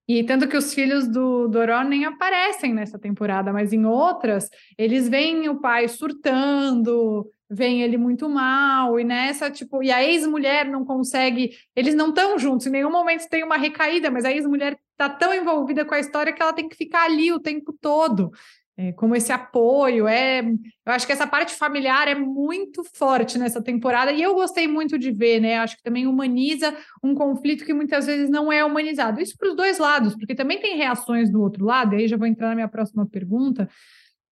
E 0.08 0.24
tanto 0.24 0.48
que 0.48 0.56
os 0.56 0.74
filhos 0.74 1.06
do 1.06 1.46
Doró 1.48 1.84
nem 1.84 2.04
aparecem 2.04 2.74
nessa 2.74 2.98
temporada, 2.98 3.52
mas 3.52 3.72
em 3.72 3.84
outras, 3.86 4.48
eles 4.76 5.08
veem 5.08 5.48
o 5.48 5.60
pai 5.60 5.86
surtando, 5.86 7.30
vem 7.48 7.82
ele 7.82 7.96
muito 7.96 8.28
mal, 8.28 8.98
e 8.98 9.04
nessa, 9.04 9.50
tipo, 9.50 9.82
e 9.82 9.90
a 9.90 10.04
ex-mulher 10.04 10.66
não 10.66 10.84
consegue, 10.84 11.50
eles 11.74 11.94
não 11.94 12.10
estão 12.10 12.38
juntos, 12.38 12.66
em 12.66 12.70
nenhum 12.70 12.90
momento 12.90 13.28
tem 13.28 13.42
uma 13.42 13.56
recaída, 13.56 14.10
mas 14.10 14.24
a 14.24 14.32
ex-mulher 14.32 14.78
está 14.92 15.08
tão 15.08 15.34
envolvida 15.34 15.84
com 15.84 15.94
a 15.94 16.00
história 16.00 16.32
que 16.32 16.42
ela 16.42 16.52
tem 16.52 16.68
que 16.68 16.76
ficar 16.76 17.04
ali 17.04 17.32
o 17.32 17.40
tempo 17.40 17.72
todo. 17.80 18.30
É, 18.82 18.92
como 18.92 19.14
esse 19.14 19.30
apoio, 19.30 20.08
é, 20.08 20.40
eu 20.40 20.92
acho 20.92 21.06
que 21.06 21.12
essa 21.12 21.26
parte 21.26 21.54
familiar 21.54 22.08
é 22.08 22.14
muito 22.14 22.82
forte 22.82 23.36
nessa 23.36 23.62
temporada 23.62 24.10
e 24.10 24.22
eu 24.22 24.32
gostei 24.32 24.66
muito 24.66 24.98
de 24.98 25.12
ver, 25.12 25.38
né? 25.38 25.58
Acho 25.58 25.76
que 25.76 25.82
também 25.82 26.06
humaniza 26.06 26.74
um 27.04 27.14
conflito 27.14 27.66
que 27.66 27.74
muitas 27.74 28.06
vezes 28.06 28.30
não 28.30 28.50
é 28.50 28.64
humanizado. 28.64 29.20
Isso 29.20 29.36
para 29.36 29.50
os 29.50 29.54
dois 29.54 29.78
lados, 29.78 30.14
porque 30.14 30.34
também 30.34 30.58
tem 30.60 30.78
reações 30.78 31.30
do 31.30 31.42
outro 31.42 31.62
lado, 31.62 31.94
e 31.94 31.98
aí 31.98 32.08
já 32.08 32.16
vou 32.16 32.26
entrar 32.26 32.48
na 32.48 32.54
minha 32.54 32.68
próxima 32.68 33.04
pergunta. 33.04 33.68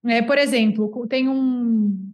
É, 0.07 0.23
por 0.23 0.39
exemplo, 0.39 1.07
tem 1.07 1.29
um, 1.29 2.11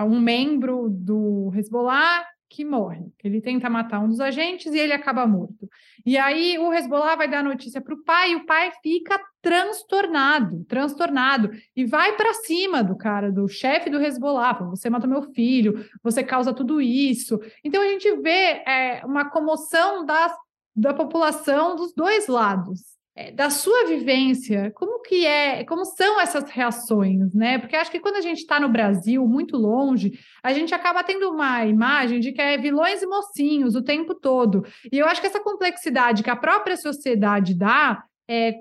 um 0.00 0.20
membro 0.20 0.88
do 0.88 1.50
Hezbollah 1.56 2.24
que 2.54 2.64
morre. 2.64 3.12
Ele 3.22 3.40
tenta 3.40 3.68
matar 3.68 3.98
um 3.98 4.06
dos 4.06 4.20
agentes 4.20 4.72
e 4.72 4.78
ele 4.78 4.92
acaba 4.92 5.26
morto. 5.26 5.68
E 6.06 6.16
aí 6.16 6.56
o 6.56 6.72
Hezbollah 6.72 7.16
vai 7.16 7.28
dar 7.28 7.42
notícia 7.42 7.80
para 7.80 7.94
o 7.94 8.04
pai 8.04 8.30
e 8.30 8.36
o 8.36 8.46
pai 8.46 8.70
fica 8.80 9.20
transtornado, 9.42 10.64
transtornado 10.66 11.50
e 11.74 11.84
vai 11.84 12.16
para 12.16 12.32
cima 12.32 12.84
do 12.84 12.96
cara, 12.96 13.32
do 13.32 13.48
chefe 13.48 13.90
do 13.90 14.00
Hezbollah. 14.00 14.52
Você 14.70 14.88
matou 14.88 15.10
meu 15.10 15.22
filho, 15.32 15.84
você 16.00 16.22
causa 16.22 16.54
tudo 16.54 16.80
isso. 16.80 17.40
Então 17.64 17.82
a 17.82 17.86
gente 17.86 18.14
vê 18.18 18.62
é, 18.64 19.02
uma 19.04 19.28
comoção 19.28 20.06
das, 20.06 20.32
da 20.76 20.94
população 20.94 21.74
dos 21.74 21.92
dois 21.92 22.28
lados. 22.28 22.93
É, 23.16 23.30
da 23.30 23.48
sua 23.48 23.86
vivência, 23.86 24.72
como 24.74 25.00
que 25.00 25.24
é, 25.24 25.64
como 25.64 25.84
são 25.84 26.20
essas 26.20 26.50
reações, 26.50 27.32
né? 27.32 27.60
Porque 27.60 27.76
acho 27.76 27.90
que 27.90 28.00
quando 28.00 28.16
a 28.16 28.20
gente 28.20 28.38
está 28.38 28.58
no 28.58 28.68
Brasil, 28.68 29.24
muito 29.24 29.56
longe, 29.56 30.18
a 30.42 30.52
gente 30.52 30.74
acaba 30.74 31.04
tendo 31.04 31.30
uma 31.30 31.64
imagem 31.64 32.18
de 32.18 32.32
que 32.32 32.42
é 32.42 32.58
vilões 32.58 33.02
e 33.02 33.06
mocinhos 33.06 33.76
o 33.76 33.84
tempo 33.84 34.16
todo. 34.16 34.64
E 34.92 34.98
eu 34.98 35.06
acho 35.06 35.20
que 35.20 35.28
essa 35.28 35.38
complexidade 35.38 36.24
que 36.24 36.30
a 36.30 36.34
própria 36.34 36.76
sociedade 36.76 37.54
dá 37.54 38.02
é, 38.28 38.54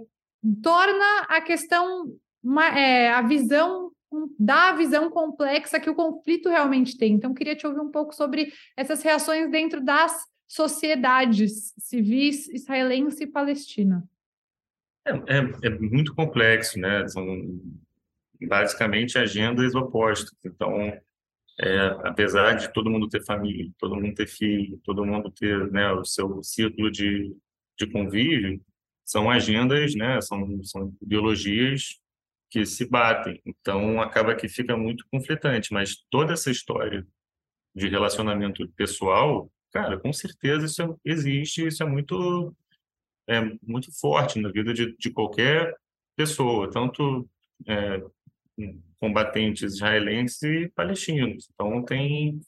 torna 0.61 1.21
a 1.29 1.41
questão, 1.41 2.13
uma, 2.43 2.67
é, 2.77 3.09
a 3.09 3.23
visão 3.23 3.91
dá 4.37 4.69
a 4.69 4.73
visão 4.73 5.09
complexa 5.09 5.79
que 5.79 5.89
o 5.89 5.95
conflito 5.95 6.47
realmente 6.47 6.95
tem. 6.95 7.13
Então, 7.13 7.33
queria 7.33 7.55
te 7.55 7.65
ouvir 7.65 7.79
um 7.79 7.89
pouco 7.89 8.13
sobre 8.13 8.53
essas 8.77 9.01
reações 9.01 9.49
dentro 9.49 9.83
das 9.83 10.25
sociedades 10.47 11.73
civis 11.79 12.47
israelense 12.49 13.23
e 13.23 13.27
palestina. 13.27 14.07
É, 15.05 15.11
é, 15.11 15.67
é, 15.67 15.69
muito 15.69 16.15
complexo, 16.15 16.79
né? 16.79 17.07
São 17.07 17.25
basicamente 18.41 19.17
agendas 19.17 19.75
opostas. 19.75 20.33
Então, 20.45 20.73
é, 21.59 21.79
apesar 22.03 22.53
de 22.53 22.71
todo 22.73 22.89
mundo 22.89 23.07
ter 23.09 23.23
família, 23.23 23.71
todo 23.77 23.95
mundo 23.95 24.13
ter 24.15 24.27
filho, 24.27 24.79
todo 24.83 25.05
mundo 25.05 25.31
ter 25.31 25.69
né, 25.71 25.91
o 25.91 26.03
seu 26.03 26.41
círculo 26.43 26.89
de, 26.89 27.35
de 27.77 27.87
convívio, 27.87 28.61
são 29.05 29.29
agendas, 29.29 29.93
né? 29.95 30.21
São, 30.21 30.63
são 30.63 30.95
ideologias 31.01 31.99
que 32.49 32.65
se 32.65 32.85
batem. 32.87 33.41
Então, 33.45 34.01
acaba 34.01 34.35
que 34.35 34.47
fica 34.47 34.77
muito 34.77 35.05
conflitante. 35.11 35.73
Mas 35.73 35.97
toda 36.09 36.33
essa 36.33 36.51
história 36.51 37.05
de 37.75 37.89
relacionamento 37.89 38.67
pessoal, 38.75 39.51
cara, 39.71 39.99
com 39.99 40.13
certeza 40.13 40.65
isso 40.65 40.99
existe, 41.03 41.67
isso 41.67 41.83
é 41.83 41.85
muito 41.85 42.55
é 43.27 43.41
muito 43.61 43.91
forte 43.99 44.39
na 44.39 44.49
vida 44.51 44.73
de, 44.73 44.95
de 44.97 45.11
qualquer 45.11 45.75
pessoa, 46.15 46.69
tanto 46.69 47.27
é, 47.67 48.01
combatentes 48.99 49.75
israelenses 49.75 50.41
e 50.43 50.69
palestinos. 50.69 51.49
Então 51.53 51.83
tem 51.83 52.39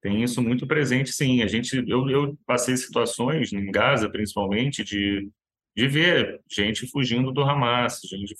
tem 0.00 0.22
isso 0.22 0.40
muito 0.40 0.66
presente, 0.66 1.12
sim. 1.12 1.42
A 1.42 1.46
gente 1.48 1.76
eu, 1.88 2.08
eu 2.08 2.38
passei 2.46 2.76
situações 2.76 3.52
em 3.52 3.70
Gaza, 3.70 4.08
principalmente, 4.08 4.84
de 4.84 5.28
de 5.76 5.86
ver 5.86 6.40
gente 6.50 6.88
fugindo 6.88 7.30
do 7.30 7.40
Hamas, 7.42 8.00
gente, 8.04 8.34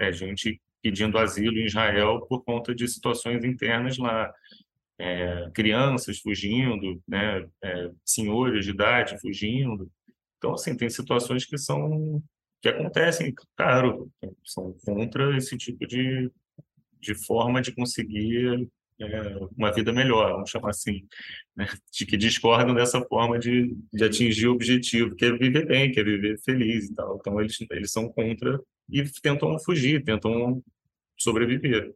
é, 0.00 0.12
gente 0.12 0.60
pedindo 0.82 1.16
asilo 1.16 1.56
em 1.58 1.66
Israel 1.66 2.26
por 2.28 2.42
conta 2.44 2.74
de 2.74 2.88
situações 2.88 3.44
internas 3.44 3.98
lá. 3.98 4.32
É, 4.98 5.50
crianças 5.54 6.18
fugindo, 6.18 7.00
né, 7.06 7.46
é, 7.62 7.90
senhores 8.04 8.64
de 8.64 8.70
idade 8.72 9.20
fugindo. 9.20 9.88
Então, 10.38 10.54
assim, 10.54 10.76
tem 10.76 10.88
situações 10.88 11.44
que 11.44 11.58
são 11.58 12.22
que 12.60 12.68
acontecem, 12.68 13.34
claro, 13.56 14.10
são 14.44 14.72
contra 14.84 15.36
esse 15.36 15.56
tipo 15.56 15.86
de, 15.86 16.30
de 17.00 17.14
forma 17.14 17.60
de 17.62 17.72
conseguir 17.72 18.68
é, 18.98 19.36
uma 19.56 19.72
vida 19.72 19.92
melhor, 19.92 20.32
vamos 20.32 20.50
chamar 20.50 20.70
assim, 20.70 21.06
né? 21.54 21.66
de 21.92 22.06
que 22.06 22.16
discordam 22.16 22.74
dessa 22.74 23.00
forma 23.02 23.38
de, 23.38 23.76
de 23.92 24.04
atingir 24.04 24.48
o 24.48 24.52
objetivo, 24.52 25.14
que 25.14 25.26
é 25.26 25.32
viver 25.32 25.66
bem, 25.66 25.92
que 25.92 26.00
é 26.00 26.04
viver 26.04 26.38
feliz 26.40 26.88
e 26.88 26.94
tal. 26.94 27.16
Então, 27.20 27.40
eles, 27.40 27.56
eles 27.70 27.92
são 27.92 28.08
contra 28.08 28.60
e 28.90 29.04
tentam 29.22 29.58
fugir, 29.60 30.02
tentam 30.02 30.62
sobreviver. 31.16 31.94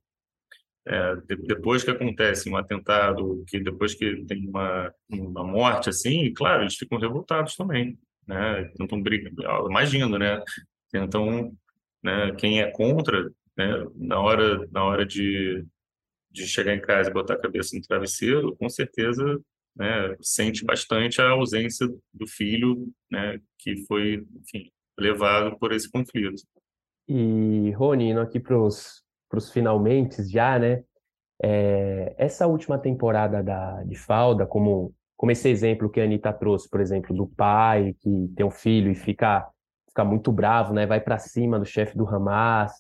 É, 0.87 1.17
depois 1.47 1.85
que 1.85 1.91
acontece 1.91 2.49
um 2.49 2.57
atentado, 2.57 3.45
que 3.47 3.61
depois 3.61 3.95
que 3.95 4.25
tem 4.25 4.49
uma, 4.49 4.95
uma 5.09 5.45
morte 5.45 5.89
assim, 5.89 6.33
claro, 6.33 6.63
eles 6.63 6.77
ficam 6.77 6.99
revoltados 6.99 7.57
também 7.57 7.99
né? 8.31 8.71
Tentam 8.77 9.03
brigar, 9.03 9.33
imagino, 9.69 10.17
né? 10.17 10.41
Tentam, 10.91 11.53
né? 12.03 12.33
Quem 12.39 12.61
é 12.61 12.71
contra, 12.71 13.25
né? 13.57 13.85
Na 13.97 14.21
hora, 14.21 14.67
na 14.71 14.85
hora 14.85 15.05
de, 15.05 15.67
de 16.31 16.47
chegar 16.47 16.75
em 16.75 16.81
casa 16.81 17.11
e 17.11 17.13
botar 17.13 17.35
a 17.35 17.41
cabeça 17.41 17.77
no 17.77 17.83
travesseiro, 17.83 18.57
com 18.57 18.69
certeza, 18.69 19.39
né? 19.77 20.17
Sente 20.21 20.65
bastante 20.65 21.21
a 21.21 21.31
ausência 21.31 21.89
do 22.15 22.27
filho, 22.27 22.89
né? 23.11 23.41
Que 23.59 23.85
foi, 23.87 24.25
enfim, 24.37 24.71
levado 24.97 25.59
por 25.59 25.73
esse 25.73 25.91
conflito. 25.91 26.43
E 27.09 27.73
Rony, 27.73 28.11
indo 28.11 28.21
aqui 28.21 28.39
para 28.39 28.57
os 28.57 29.03
finalmente 29.53 30.23
já, 30.29 30.57
né? 30.57 30.85
É, 31.43 32.15
essa 32.19 32.47
última 32.47 32.79
temporada 32.79 33.43
da, 33.43 33.83
de 33.83 33.97
Falda, 33.97 34.47
como 34.47 34.95
como 35.21 35.33
esse 35.33 35.51
exemplo 35.51 35.91
que 35.91 36.01
a 36.01 36.05
Anitta 36.05 36.33
trouxe, 36.33 36.67
por 36.67 36.81
exemplo, 36.81 37.15
do 37.15 37.27
pai 37.27 37.95
que 38.01 38.33
tem 38.35 38.47
um 38.47 38.51
filho 38.51 38.91
e 38.91 38.95
fica, 38.95 39.47
fica 39.87 40.03
muito 40.03 40.33
bravo, 40.33 40.73
né? 40.73 40.87
vai 40.87 40.99
para 40.99 41.19
cima 41.19 41.59
do 41.59 41.67
chefe 41.67 41.95
do 41.95 42.09
Hamas, 42.09 42.73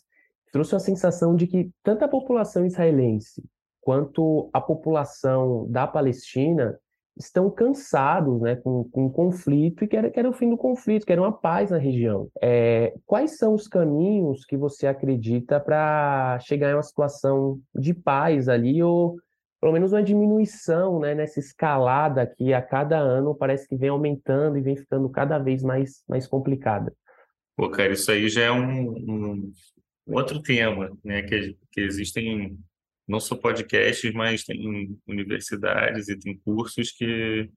trouxe 0.50 0.72
uma 0.72 0.80
sensação 0.80 1.36
de 1.36 1.46
que 1.46 1.70
tanto 1.82 2.02
a 2.02 2.08
população 2.08 2.64
israelense 2.64 3.44
quanto 3.82 4.48
a 4.54 4.60
população 4.60 5.66
da 5.68 5.86
Palestina 5.86 6.78
estão 7.14 7.50
cansados 7.50 8.40
né, 8.40 8.56
com, 8.56 8.84
com 8.84 9.04
o 9.04 9.12
conflito 9.12 9.84
e 9.84 9.86
querem, 9.86 10.10
querem 10.10 10.30
o 10.30 10.32
fim 10.34 10.48
do 10.48 10.56
conflito, 10.56 11.04
querem 11.04 11.22
uma 11.22 11.38
paz 11.38 11.70
na 11.70 11.76
região. 11.76 12.26
É, 12.40 12.94
quais 13.04 13.36
são 13.36 13.52
os 13.52 13.68
caminhos 13.68 14.46
que 14.46 14.56
você 14.56 14.86
acredita 14.86 15.60
para 15.60 16.38
chegar 16.40 16.70
em 16.70 16.74
uma 16.74 16.82
situação 16.82 17.60
de 17.74 17.92
paz 17.92 18.48
ali 18.48 18.82
ou 18.82 19.18
pelo 19.60 19.72
menos 19.72 19.92
uma 19.92 20.02
diminuição 20.02 20.98
né, 20.98 21.14
nessa 21.14 21.38
escalada 21.38 22.26
que 22.26 22.54
a 22.54 22.62
cada 22.62 22.98
ano 22.98 23.34
parece 23.34 23.68
que 23.68 23.76
vem 23.76 23.90
aumentando 23.90 24.56
e 24.56 24.62
vem 24.62 24.76
ficando 24.76 25.08
cada 25.10 25.38
vez 25.38 25.62
mais, 25.62 26.02
mais 26.08 26.26
complicada. 26.26 26.94
Pô, 27.56 27.68
cara, 27.68 27.92
isso 27.92 28.10
aí 28.10 28.28
já 28.28 28.44
é 28.44 28.50
um, 28.50 29.52
um 30.06 30.14
outro 30.14 30.40
tema, 30.40 30.96
né? 31.04 31.22
Que, 31.22 31.58
que 31.70 31.80
existem 31.82 32.58
não 33.06 33.20
só 33.20 33.36
podcasts, 33.36 34.12
mas 34.14 34.44
tem 34.44 34.98
universidades 35.06 36.08
e 36.08 36.18
tem 36.18 36.38
cursos 36.38 36.90
que, 36.92 37.50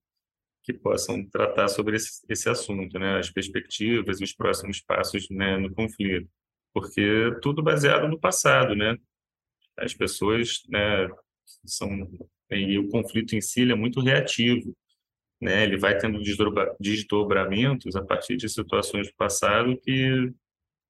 que 0.63 0.73
possam 0.73 1.25
tratar 1.29 1.69
sobre 1.69 1.95
esse, 1.95 2.21
esse 2.27 2.49
assunto, 2.49 2.99
né? 2.99 3.19
As 3.19 3.29
perspectivas 3.29 4.19
os 4.19 4.33
próximos 4.33 4.81
passos 4.81 5.29
né, 5.29 5.57
no 5.57 5.73
conflito. 5.73 6.29
Porque 6.73 7.31
tudo 7.41 7.63
baseado 7.63 8.07
no 8.09 8.19
passado, 8.19 8.75
né? 8.75 8.97
As 9.77 9.93
pessoas 9.93 10.63
né, 10.69 11.07
são 11.65 11.89
e 12.51 12.77
o 12.77 12.89
conflito 12.89 13.35
em 13.35 13.41
si 13.41 13.69
é 13.69 13.75
muito 13.75 13.99
reativo, 13.99 14.75
né? 15.41 15.63
Ele 15.63 15.77
vai 15.77 15.97
tendo 15.97 16.21
desdobramentos 16.79 17.95
a 17.95 18.03
partir 18.03 18.37
de 18.37 18.47
situações 18.47 19.07
do 19.07 19.15
passado 19.15 19.77
que 19.81 20.31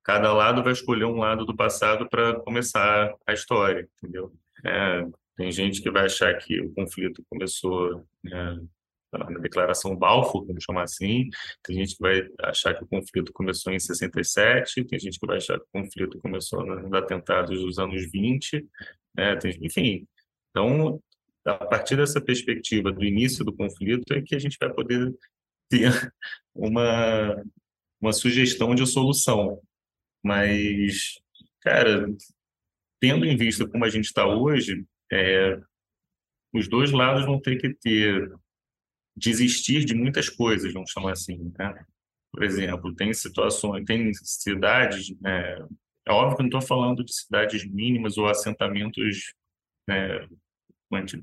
cada 0.04 0.34
lado 0.34 0.62
vai 0.62 0.74
escolher 0.74 1.06
um 1.06 1.18
lado 1.18 1.46
do 1.46 1.56
passado 1.56 2.10
para 2.10 2.40
começar 2.42 3.14
a 3.26 3.34
história, 3.34 3.88
entendeu? 3.98 4.34
É, 4.66 5.06
tem 5.38 5.52
gente 5.52 5.82
que 5.82 5.90
vai 5.90 6.06
achar 6.06 6.38
que 6.38 6.60
o 6.60 6.74
conflito 6.74 7.24
começou 7.30 8.06
né, 8.24 8.60
na 9.12 9.40
Declaração 9.40 9.96
Balfour, 9.96 10.46
vamos 10.46 10.64
chamar 10.64 10.84
assim. 10.84 11.30
Tem 11.64 11.76
gente 11.78 11.96
que 11.96 12.02
vai 12.02 12.28
achar 12.42 12.76
que 12.76 12.84
o 12.84 12.88
conflito 12.88 13.32
começou 13.32 13.72
em 13.72 13.80
67, 13.80 14.84
tem 14.84 15.00
gente 15.00 15.20
que 15.20 15.26
vai 15.26 15.38
achar 15.38 15.58
que 15.58 15.66
o 15.66 15.82
conflito 15.82 16.20
começou 16.20 16.66
nos 16.66 16.94
atentados 16.94 17.62
dos 17.62 17.80
anos 17.80 18.10
20, 18.12 18.68
né? 19.16 19.36
tem, 19.38 19.58
enfim, 19.62 20.08
então, 20.54 21.02
a 21.46 21.66
partir 21.66 21.98
dessa 21.98 22.22
perspectiva 22.22 22.92
do 22.92 23.04
início 23.04 23.44
do 23.44 23.54
conflito 23.54 24.14
é 24.14 24.22
que 24.22 24.36
a 24.36 24.40
gente 24.40 24.58
vai 24.60 24.72
poder 24.72 25.14
ter 25.68 25.90
uma, 26.54 27.44
uma 28.00 28.14
sugestão 28.14 28.76
de 28.76 28.86
solução. 28.86 29.60
Mas, 30.24 31.20
cara, 31.60 32.08
tendo 33.02 33.26
em 33.26 33.36
vista 33.36 33.68
como 33.68 33.84
a 33.84 33.90
gente 33.90 34.06
está 34.06 34.28
hoje, 34.28 34.86
é, 35.12 35.60
os 36.54 36.68
dois 36.70 36.92
lados 36.92 37.26
vão 37.26 37.42
ter 37.42 37.58
que 37.58 37.74
ter 37.74 38.32
desistir 39.16 39.84
de 39.86 39.94
muitas 39.94 40.30
coisas, 40.30 40.72
vamos 40.72 40.92
chamar 40.92 41.14
assim, 41.14 41.52
né? 41.58 41.86
Por 42.32 42.44
exemplo, 42.44 42.96
tem 42.96 43.14
situações, 43.14 43.86
tem 43.86 44.12
cidades, 44.14 45.16
né? 45.20 45.56
é 46.08 46.12
óbvio 46.12 46.38
que 46.38 46.44
não 46.44 46.48
estou 46.48 46.62
falando 46.62 47.04
de 47.04 47.14
cidades 47.14 47.64
mínimas 47.64 48.18
ou 48.18 48.28
assentamentos 48.28 49.34
né, 49.88 50.28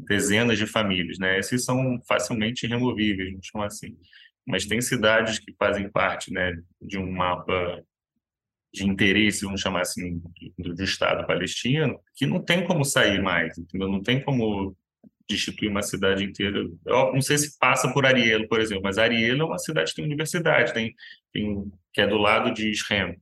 dezenas 0.07 0.59
de 0.59 0.67
famílias, 0.67 1.19
né? 1.19 1.39
Esses 1.39 1.65
são 1.65 2.01
facilmente 2.07 2.67
removíveis, 2.67 3.31
vamos 3.31 3.47
chamar 3.47 3.67
assim. 3.67 3.97
Mas 4.47 4.67
tem 4.67 4.81
cidades 4.81 5.39
que 5.39 5.55
fazem 5.59 5.89
parte, 5.91 6.33
né, 6.33 6.57
de 6.81 6.99
um 6.99 7.11
mapa 7.13 7.83
de 8.73 8.87
interesse, 8.87 9.45
vamos 9.45 9.61
chamar 9.61 9.83
assim, 9.83 10.23
do, 10.59 10.75
do 10.75 10.85
Estado 10.85 11.27
palestino, 11.27 11.99
que 12.15 12.27
não 12.27 12.43
tem 12.43 12.65
como 12.65 12.85
sair 12.85 13.21
mais, 13.21 13.59
entendeu? 13.59 13.89
Não 13.89 14.03
tem 14.03 14.23
como 14.23 14.77
destituir 15.29 15.71
uma 15.71 15.83
cidade 15.83 16.25
inteira. 16.25 16.59
Eu 16.87 17.13
não 17.13 17.21
sei 17.21 17.39
se 17.39 17.59
passa 17.59 17.93
por 17.93 18.05
Ariel, 18.05 18.49
por 18.49 18.61
exemplo, 18.61 18.83
mas 18.83 18.99
Ariel 18.99 19.41
é 19.41 19.45
uma 19.45 19.59
cidade 19.59 19.91
que 19.91 19.97
tem 19.97 20.05
universidade, 20.05 20.73
tem, 20.73 20.95
tem 21.33 21.71
que 21.93 22.01
é 22.01 22.07
do 22.07 22.17
lado 22.17 22.53
de 22.53 22.71
Israel. 22.71 23.15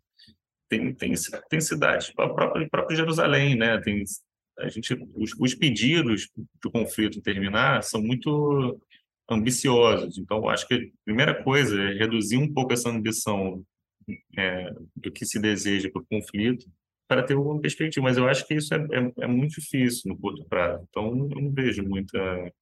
Tem, 0.68 0.92
tem, 0.94 1.12
tem 1.48 1.60
cidade, 1.60 2.12
a 2.18 2.28
própria, 2.28 2.68
própria 2.68 2.96
Jerusalém, 2.96 3.56
né? 3.56 3.78
Tem, 3.80 4.02
a 4.58 4.68
gente, 4.68 4.94
os, 5.14 5.32
os 5.38 5.54
pedidos 5.54 6.28
para 6.60 6.68
o 6.68 6.72
conflito 6.72 7.22
terminar 7.22 7.82
são 7.82 8.02
muito 8.02 8.80
ambiciosos. 9.28 10.18
Então, 10.18 10.48
acho 10.48 10.66
que 10.66 10.74
a 10.74 11.04
primeira 11.04 11.42
coisa 11.42 11.80
é 11.80 11.94
reduzir 11.94 12.38
um 12.38 12.52
pouco 12.52 12.72
essa 12.72 12.88
ambição 12.88 13.64
é, 14.36 14.70
do 14.96 15.12
que 15.12 15.26
se 15.26 15.38
deseja 15.38 15.90
para 15.90 16.02
o 16.02 16.06
conflito 16.06 16.66
para 17.06 17.22
ter 17.22 17.34
alguma 17.34 17.60
perspectiva. 17.60 18.04
Mas 18.04 18.16
eu 18.16 18.28
acho 18.28 18.46
que 18.46 18.54
isso 18.54 18.74
é, 18.74 18.78
é, 18.78 19.24
é, 19.24 19.26
muito 19.26 19.60
difícil 19.60 20.10
no 20.10 20.18
curto 20.18 20.44
prazo. 20.44 20.86
Então, 20.88 21.06
eu 21.30 21.40
não 21.42 21.52
vejo 21.52 21.82
muita, 21.82 22.18
não 22.18 22.52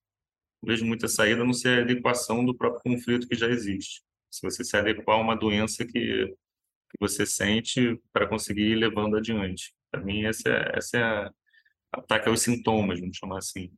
vejo 0.65 0.85
muita 0.85 1.07
saída, 1.07 1.41
a 1.41 1.45
não 1.45 1.53
ser 1.53 1.79
a 1.79 1.81
adequação 1.81 2.45
do 2.45 2.55
próprio 2.55 2.81
conflito 2.83 3.27
que 3.27 3.35
já 3.35 3.47
existe. 3.47 4.01
Se 4.29 4.41
você 4.41 4.63
se 4.63 4.75
adequar 4.75 5.17
a 5.17 5.21
uma 5.21 5.35
doença 5.35 5.85
que, 5.85 5.91
que 6.27 6.97
você 6.99 7.25
sente 7.25 7.99
para 8.11 8.27
conseguir 8.27 8.71
ir 8.71 8.75
levando 8.75 9.15
adiante. 9.17 9.73
Para 9.89 10.03
mim, 10.03 10.25
essa 10.25 10.49
é, 10.49 10.71
essa 10.77 10.97
é 10.97 11.03
a 11.03 11.31
ataque 11.91 12.29
aos 12.29 12.41
sintomas, 12.41 12.99
vamos 12.99 13.17
chamar 13.17 13.37
assim. 13.37 13.71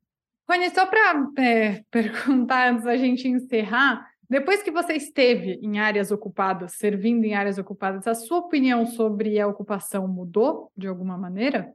Rony, 0.49 0.69
só 0.71 0.85
para 0.85 1.27
é, 1.37 1.83
perguntar 1.91 2.71
antes 2.71 2.85
da 2.85 2.97
gente 2.97 3.27
encerrar, 3.27 4.09
depois 4.29 4.61
que 4.61 4.71
você 4.71 4.93
esteve 4.93 5.59
em 5.61 5.79
áreas 5.79 6.11
ocupadas, 6.11 6.73
servindo 6.73 7.25
em 7.25 7.33
áreas 7.33 7.57
ocupadas, 7.57 8.07
a 8.07 8.13
sua 8.13 8.39
opinião 8.39 8.85
sobre 8.85 9.39
a 9.39 9.47
ocupação 9.47 10.07
mudou 10.07 10.71
de 10.77 10.87
alguma 10.87 11.17
maneira? 11.17 11.73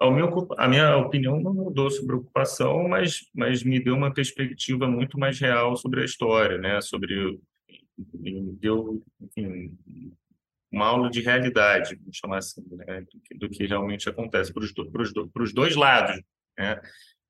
A 0.00 0.08
minha, 0.08 0.28
a 0.56 0.68
minha 0.68 0.96
opinião 0.98 1.40
não 1.40 1.52
mudou 1.52 1.90
sobre 1.90 2.14
a 2.14 2.18
ocupação, 2.18 2.88
mas, 2.88 3.28
mas 3.34 3.64
me 3.64 3.82
deu 3.82 3.96
uma 3.96 4.14
perspectiva 4.14 4.86
muito 4.86 5.18
mais 5.18 5.40
real 5.40 5.76
sobre 5.76 6.02
a 6.02 6.04
história, 6.04 6.56
né? 6.56 6.80
Sobre 6.80 7.40
me 8.14 8.52
deu 8.60 9.02
enfim, 9.20 9.76
uma 10.70 10.86
aula 10.86 11.10
de 11.10 11.20
realidade, 11.20 11.96
vamos 11.96 12.16
chamar 12.16 12.38
assim, 12.38 12.62
né? 12.70 13.00
do, 13.00 13.20
que, 13.20 13.38
do 13.38 13.48
que 13.48 13.66
realmente 13.66 14.08
acontece 14.08 14.52
para 14.52 14.62
os 14.62 14.72
do, 15.12 15.30
dois 15.54 15.74
lados, 15.74 16.20
né? 16.58 16.80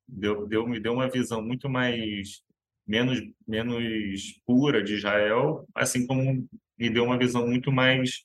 Deu, 0.06 0.46
deu, 0.46 0.66
me 0.66 0.80
deu 0.80 0.94
uma 0.94 1.08
visão 1.08 1.42
muito 1.42 1.68
mais 1.68 2.42
menos, 2.86 3.20
menos 3.46 4.40
pura 4.46 4.82
de 4.82 4.94
Israel, 4.94 5.66
assim 5.74 6.06
como 6.06 6.48
me 6.78 6.90
deu 6.90 7.04
uma 7.04 7.18
visão 7.18 7.46
muito 7.46 7.70
mais 7.70 8.24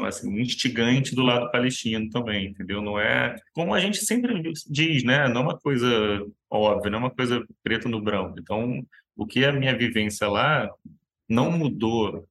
assim, 0.00 0.40
instigante 0.40 1.14
do 1.14 1.22
lado 1.22 1.50
palestino 1.50 2.08
também, 2.10 2.48
entendeu? 2.48 2.80
Não 2.80 2.98
é 2.98 3.36
como 3.52 3.74
a 3.74 3.80
gente 3.80 3.98
sempre 4.04 4.40
diz, 4.68 5.04
né? 5.04 5.28
Não 5.28 5.40
é 5.40 5.44
uma 5.44 5.58
coisa 5.58 5.88
óbvia, 6.50 6.90
não 6.90 6.98
é 6.98 7.02
uma 7.02 7.10
coisa 7.10 7.46
preto 7.62 7.88
no 7.88 8.00
branco. 8.00 8.38
Então, 8.38 8.84
o 9.16 9.26
que 9.26 9.44
a 9.44 9.52
minha 9.52 9.76
vivência 9.76 10.28
lá 10.28 10.70
não 11.28 11.50
mudou 11.50 12.26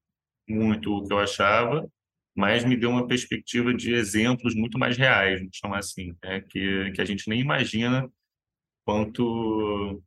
muito 0.47 0.97
o 0.97 1.07
que 1.07 1.13
eu 1.13 1.19
achava, 1.19 1.87
mas 2.35 2.65
me 2.65 2.75
deu 2.75 2.89
uma 2.89 3.07
perspectiva 3.07 3.73
de 3.73 3.93
exemplos 3.93 4.55
muito 4.55 4.79
mais 4.79 4.97
reais, 4.97 5.39
vamos 5.39 5.57
chamar 5.57 5.79
assim, 5.79 6.15
né? 6.23 6.41
que, 6.41 6.91
que 6.91 7.01
a 7.01 7.05
gente 7.05 7.29
nem 7.29 7.39
imagina 7.39 8.09
quanto 8.85 10.01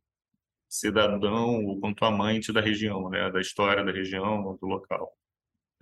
cidadão 0.69 1.65
ou 1.65 1.79
quanto 1.79 2.05
amante 2.05 2.51
da 2.51 2.61
região, 2.61 3.09
né, 3.09 3.31
da 3.31 3.39
história 3.39 3.83
da 3.83 3.91
região, 3.91 4.57
do 4.59 4.67
local. 4.67 5.13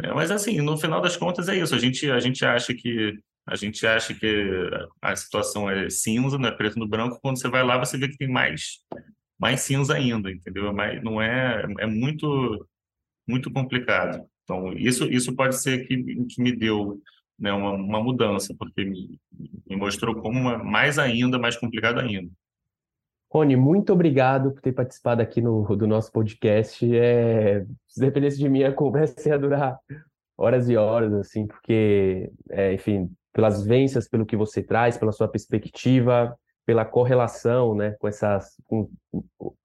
É, 0.02 0.14
mas 0.14 0.30
assim, 0.32 0.62
no 0.62 0.78
final 0.78 1.02
das 1.02 1.18
contas 1.18 1.48
é 1.50 1.56
isso. 1.56 1.74
A 1.74 1.80
gente 1.80 2.10
a 2.12 2.20
gente 2.20 2.46
acha 2.46 2.74
que 2.74 3.18
a 3.48 3.56
gente 3.56 3.86
acha 3.86 4.14
que 4.14 4.70
a 5.02 5.16
situação 5.16 5.70
é 5.70 5.89
cinza, 5.89 6.38
não 6.38 6.50
é 6.50 6.52
preto 6.52 6.78
no 6.80 6.88
branco. 6.88 7.20
Quando 7.22 7.39
você 7.39 7.48
vai 7.48 7.64
lá, 7.64 7.78
você 7.78 7.98
vê 7.98 8.08
que 8.10 8.18
tem 8.18 8.28
mais 8.30 8.80
mais 9.39 9.62
cinza 9.62 9.96
ainda, 9.96 10.32
entendeu? 10.32 10.74
Mas 10.74 11.02
não 11.04 11.22
é 11.22 11.66
é 11.80 11.86
muito 11.88 12.68
muito 13.28 13.52
complicado. 13.52 14.26
Então 14.46 14.72
isso 14.74 15.06
isso 15.12 15.36
pode 15.36 15.60
ser 15.60 15.86
que, 15.86 15.98
que 16.26 16.41
me 16.41 16.56
deu 16.56 17.02
né, 17.38 17.52
uma, 17.52 17.74
uma 17.74 18.02
mudança, 18.02 18.56
porque 18.58 18.86
me, 18.86 19.20
me 19.68 19.76
mostrou 19.76 20.16
como 20.16 20.39
uma, 20.39 20.58
mais 20.58 20.98
ainda 20.98 21.38
mais 21.38 21.58
complicado 21.58 22.00
ainda. 22.00 22.32
Rony, 23.30 23.58
muito 23.58 23.91
obrigado 23.91 24.52
por 24.52 24.62
ter 24.62 24.72
participado 24.72 25.22
aqui 25.22 25.41
no, 25.41 25.76
do 25.76 25.86
nosso 25.86 26.10
podcast. 26.12 26.86
É, 26.96 27.66
se 27.86 28.00
dependesse 28.00 28.38
de 28.38 28.48
mim, 28.48 28.64
a 28.64 28.72
conversa 28.72 29.28
ia 29.28 29.38
durar 29.38 29.78
horas 30.38 30.70
e 30.70 30.78
horas, 30.78 31.14
assim, 31.14 31.46
porque, 31.46 32.32
é, 32.50 32.74
enfim, 32.74 33.12
pelas 33.34 33.62
vivências, 33.62 34.08
pelo 34.08 34.26
que 34.26 34.38
você 34.38 34.64
traz, 34.64 34.98
pela 34.98 35.12
sua 35.12 35.28
perspectiva, 35.28 36.38
pela 36.66 36.86
correlação, 36.86 37.76
né, 37.76 37.91
com 38.00 38.08
essas, 38.08 38.56
com 38.66 38.89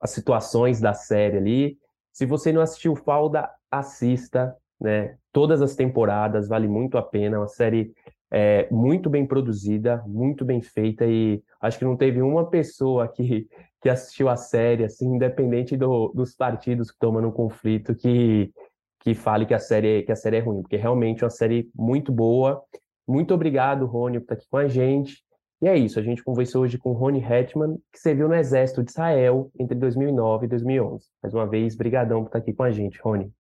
as 0.01 0.11
situações 0.11 0.81
da 0.81 0.93
série 0.93 1.37
ali. 1.37 1.79
Se 2.13 2.27
você 2.27 2.53
não 2.53 2.63
assistiu 2.63 2.97
Falda, 2.97 3.49
assista, 3.71 4.55
né, 4.81 5.17
todas 5.33 5.61
as 5.63 5.75
temporadas, 5.75 6.49
vale 6.49 6.67
muito 6.67 6.97
a 6.97 7.03
pena, 7.03 7.37
é 7.37 7.39
uma 7.39 7.49
série 7.49 7.93
é, 8.31 8.69
muito 8.71 9.11
bem 9.11 9.27
produzida, 9.27 10.03
muito 10.07 10.45
bem 10.45 10.63
feita 10.63 11.05
e 11.05 11.43
acho 11.61 11.79
que 11.79 11.85
não 11.85 11.97
teve 11.97 12.23
uma 12.23 12.49
pessoa 12.49 13.09
que, 13.09 13.49
que 13.83 13.89
assistiu 13.89 14.29
a 14.29 14.37
série, 14.37 14.85
assim, 14.85 15.07
independente 15.07 15.77
do, 15.77 16.09
dos 16.15 16.35
partidos 16.35 16.89
que 16.91 16.95
estão 16.95 17.13
no 17.13 17.33
conflito, 17.33 17.95
que, 17.95 18.53
que 19.01 19.15
fale 19.15 19.47
que 19.47 19.55
a, 19.55 19.59
série, 19.59 20.03
que 20.03 20.13
a 20.13 20.17
série 20.17 20.37
é 20.37 20.41
ruim, 20.41 20.63
porque 20.63 20.77
realmente 20.77 21.23
é 21.23 21.25
uma 21.25 21.31
série 21.31 21.69
muito 21.75 22.13
boa. 22.13 22.63
Muito 23.07 23.35
obrigado, 23.35 23.87
Rony, 23.87 24.21
por 24.21 24.25
estar 24.25 24.35
aqui 24.35 24.47
com 24.49 24.57
a 24.57 24.69
gente. 24.69 25.25
E 25.63 25.69
é 25.69 25.77
isso, 25.77 25.99
a 25.99 26.03
gente 26.03 26.23
conversou 26.23 26.63
hoje 26.63 26.79
com 26.79 26.93
Rony 26.93 27.23
Hetman, 27.23 27.77
que 27.93 27.99
serviu 27.99 28.29
no 28.29 28.35
Exército 28.35 28.83
de 28.83 28.91
Israel 28.93 29.51
entre 29.59 29.77
2009 29.77 30.47
e 30.47 30.49
2011. 30.49 31.05
Mais 31.23 31.35
uma 31.35 31.47
vez, 31.47 31.77
brigadão 31.77 32.23
por 32.23 32.29
estar 32.29 32.39
aqui 32.39 32.53
com 32.53 32.63
a 32.63 32.71
gente, 32.71 32.99
Rony. 33.03 33.31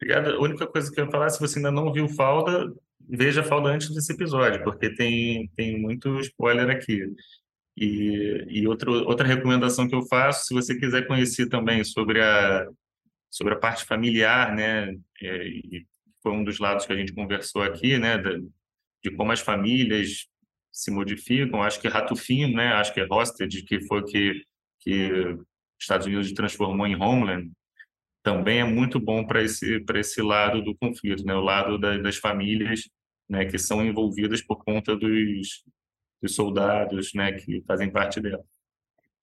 Obrigado. 0.00 0.30
A 0.30 0.40
única 0.40 0.66
coisa 0.66 0.90
que 0.92 1.00
eu 1.00 1.04
ia 1.04 1.10
falar, 1.10 1.28
se 1.30 1.40
você 1.40 1.58
ainda 1.58 1.70
não 1.70 1.92
viu 1.92 2.08
Falda, 2.08 2.72
veja 3.08 3.42
Falda 3.42 3.70
antes 3.70 3.92
desse 3.92 4.12
episódio, 4.12 4.62
porque 4.62 4.94
tem, 4.94 5.48
tem 5.56 5.80
muito 5.80 6.20
spoiler 6.20 6.70
aqui. 6.70 7.04
E, 7.76 8.44
e 8.48 8.66
outro, 8.66 8.92
outra 9.06 9.26
recomendação 9.26 9.88
que 9.88 9.94
eu 9.94 10.02
faço, 10.02 10.46
se 10.46 10.54
você 10.54 10.78
quiser 10.78 11.06
conhecer 11.06 11.48
também 11.48 11.82
sobre 11.84 12.20
a, 12.20 12.66
sobre 13.30 13.54
a 13.54 13.58
parte 13.58 13.84
familiar, 13.84 14.54
né, 14.54 14.96
é, 15.22 15.46
e 15.46 15.86
foi 16.22 16.32
um 16.32 16.42
dos 16.44 16.58
lados 16.58 16.86
que 16.86 16.92
a 16.92 16.96
gente 16.96 17.12
conversou 17.12 17.62
aqui, 17.62 17.98
né, 17.98 18.18
de, 18.18 18.40
de 19.04 19.10
como 19.16 19.30
as 19.32 19.40
famílias 19.40 20.26
se 20.72 20.90
modificam. 20.90 21.62
Acho 21.62 21.80
que 21.80 21.88
Ratufim, 21.88 22.52
né, 22.52 22.68
acho 22.74 22.92
que 22.92 23.00
é 23.00 23.06
Hosted, 23.08 23.62
que 23.64 23.80
foi 23.86 24.04
que 24.04 24.42
que 24.80 25.36
Estados 25.80 26.06
Unidos 26.06 26.32
transformou 26.32 26.86
em 26.86 26.94
Homeland, 26.94 27.50
também 28.28 28.60
é 28.60 28.64
muito 28.64 29.00
bom 29.00 29.24
para 29.24 29.42
esse 29.42 29.80
para 29.80 29.98
esse 29.98 30.20
lado 30.20 30.60
do 30.60 30.76
conflito, 30.76 31.24
né, 31.24 31.34
o 31.34 31.40
lado 31.40 31.78
da, 31.78 31.96
das 31.96 32.16
famílias 32.16 32.82
né, 33.26 33.46
que 33.46 33.58
são 33.58 33.82
envolvidas 33.82 34.42
por 34.42 34.62
conta 34.62 34.94
dos, 34.94 35.64
dos 36.20 36.34
soldados 36.34 37.14
né, 37.14 37.32
que 37.32 37.62
fazem 37.66 37.90
parte 37.90 38.20
dela. 38.20 38.44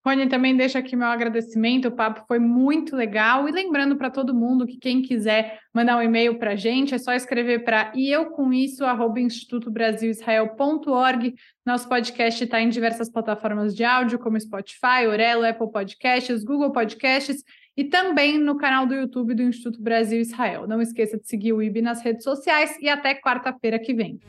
Rony, 0.03 0.27
também 0.27 0.55
deixa 0.55 0.79
aqui 0.79 0.95
meu 0.95 1.07
agradecimento, 1.07 1.87
o 1.87 1.91
papo 1.91 2.23
foi 2.27 2.37
muito 2.37 2.95
legal. 2.95 3.49
E 3.49 3.51
lembrando 3.51 3.95
para 3.95 4.11
todo 4.11 4.35
mundo 4.35 4.67
que 4.67 4.77
quem 4.77 5.01
quiser 5.01 5.59
mandar 5.73 5.97
um 5.97 6.01
e-mail 6.01 6.37
para 6.37 6.51
a 6.51 6.55
gente, 6.55 6.93
é 6.93 6.99
só 6.99 7.11
escrever 7.13 7.63
para 7.63 7.91
e 7.95 8.11
eu 8.11 8.27
com 8.27 8.53
isso, 8.53 8.85
arroba 8.85 9.19
institutobrasilisrael.org. 9.19 11.33
Nosso 11.65 11.89
podcast 11.89 12.43
está 12.43 12.61
em 12.61 12.69
diversas 12.69 13.09
plataformas 13.09 13.75
de 13.75 13.83
áudio, 13.83 14.19
como 14.19 14.39
Spotify, 14.39 15.07
Orelo, 15.07 15.43
Apple 15.43 15.71
Podcasts, 15.71 16.43
Google 16.43 16.71
Podcasts 16.71 17.43
e 17.77 17.83
também 17.83 18.37
no 18.37 18.57
canal 18.57 18.85
do 18.85 18.93
YouTube 18.93 19.33
do 19.33 19.43
Instituto 19.43 19.81
Brasil 19.81 20.19
Israel. 20.19 20.67
Não 20.67 20.81
esqueça 20.81 21.17
de 21.17 21.27
seguir 21.27 21.53
o 21.53 21.61
IB 21.61 21.81
nas 21.81 22.01
redes 22.01 22.23
sociais 22.23 22.77
e 22.81 22.87
até 22.87 23.13
quarta-feira 23.13 23.77
que 23.77 23.93
vem. 23.93 24.19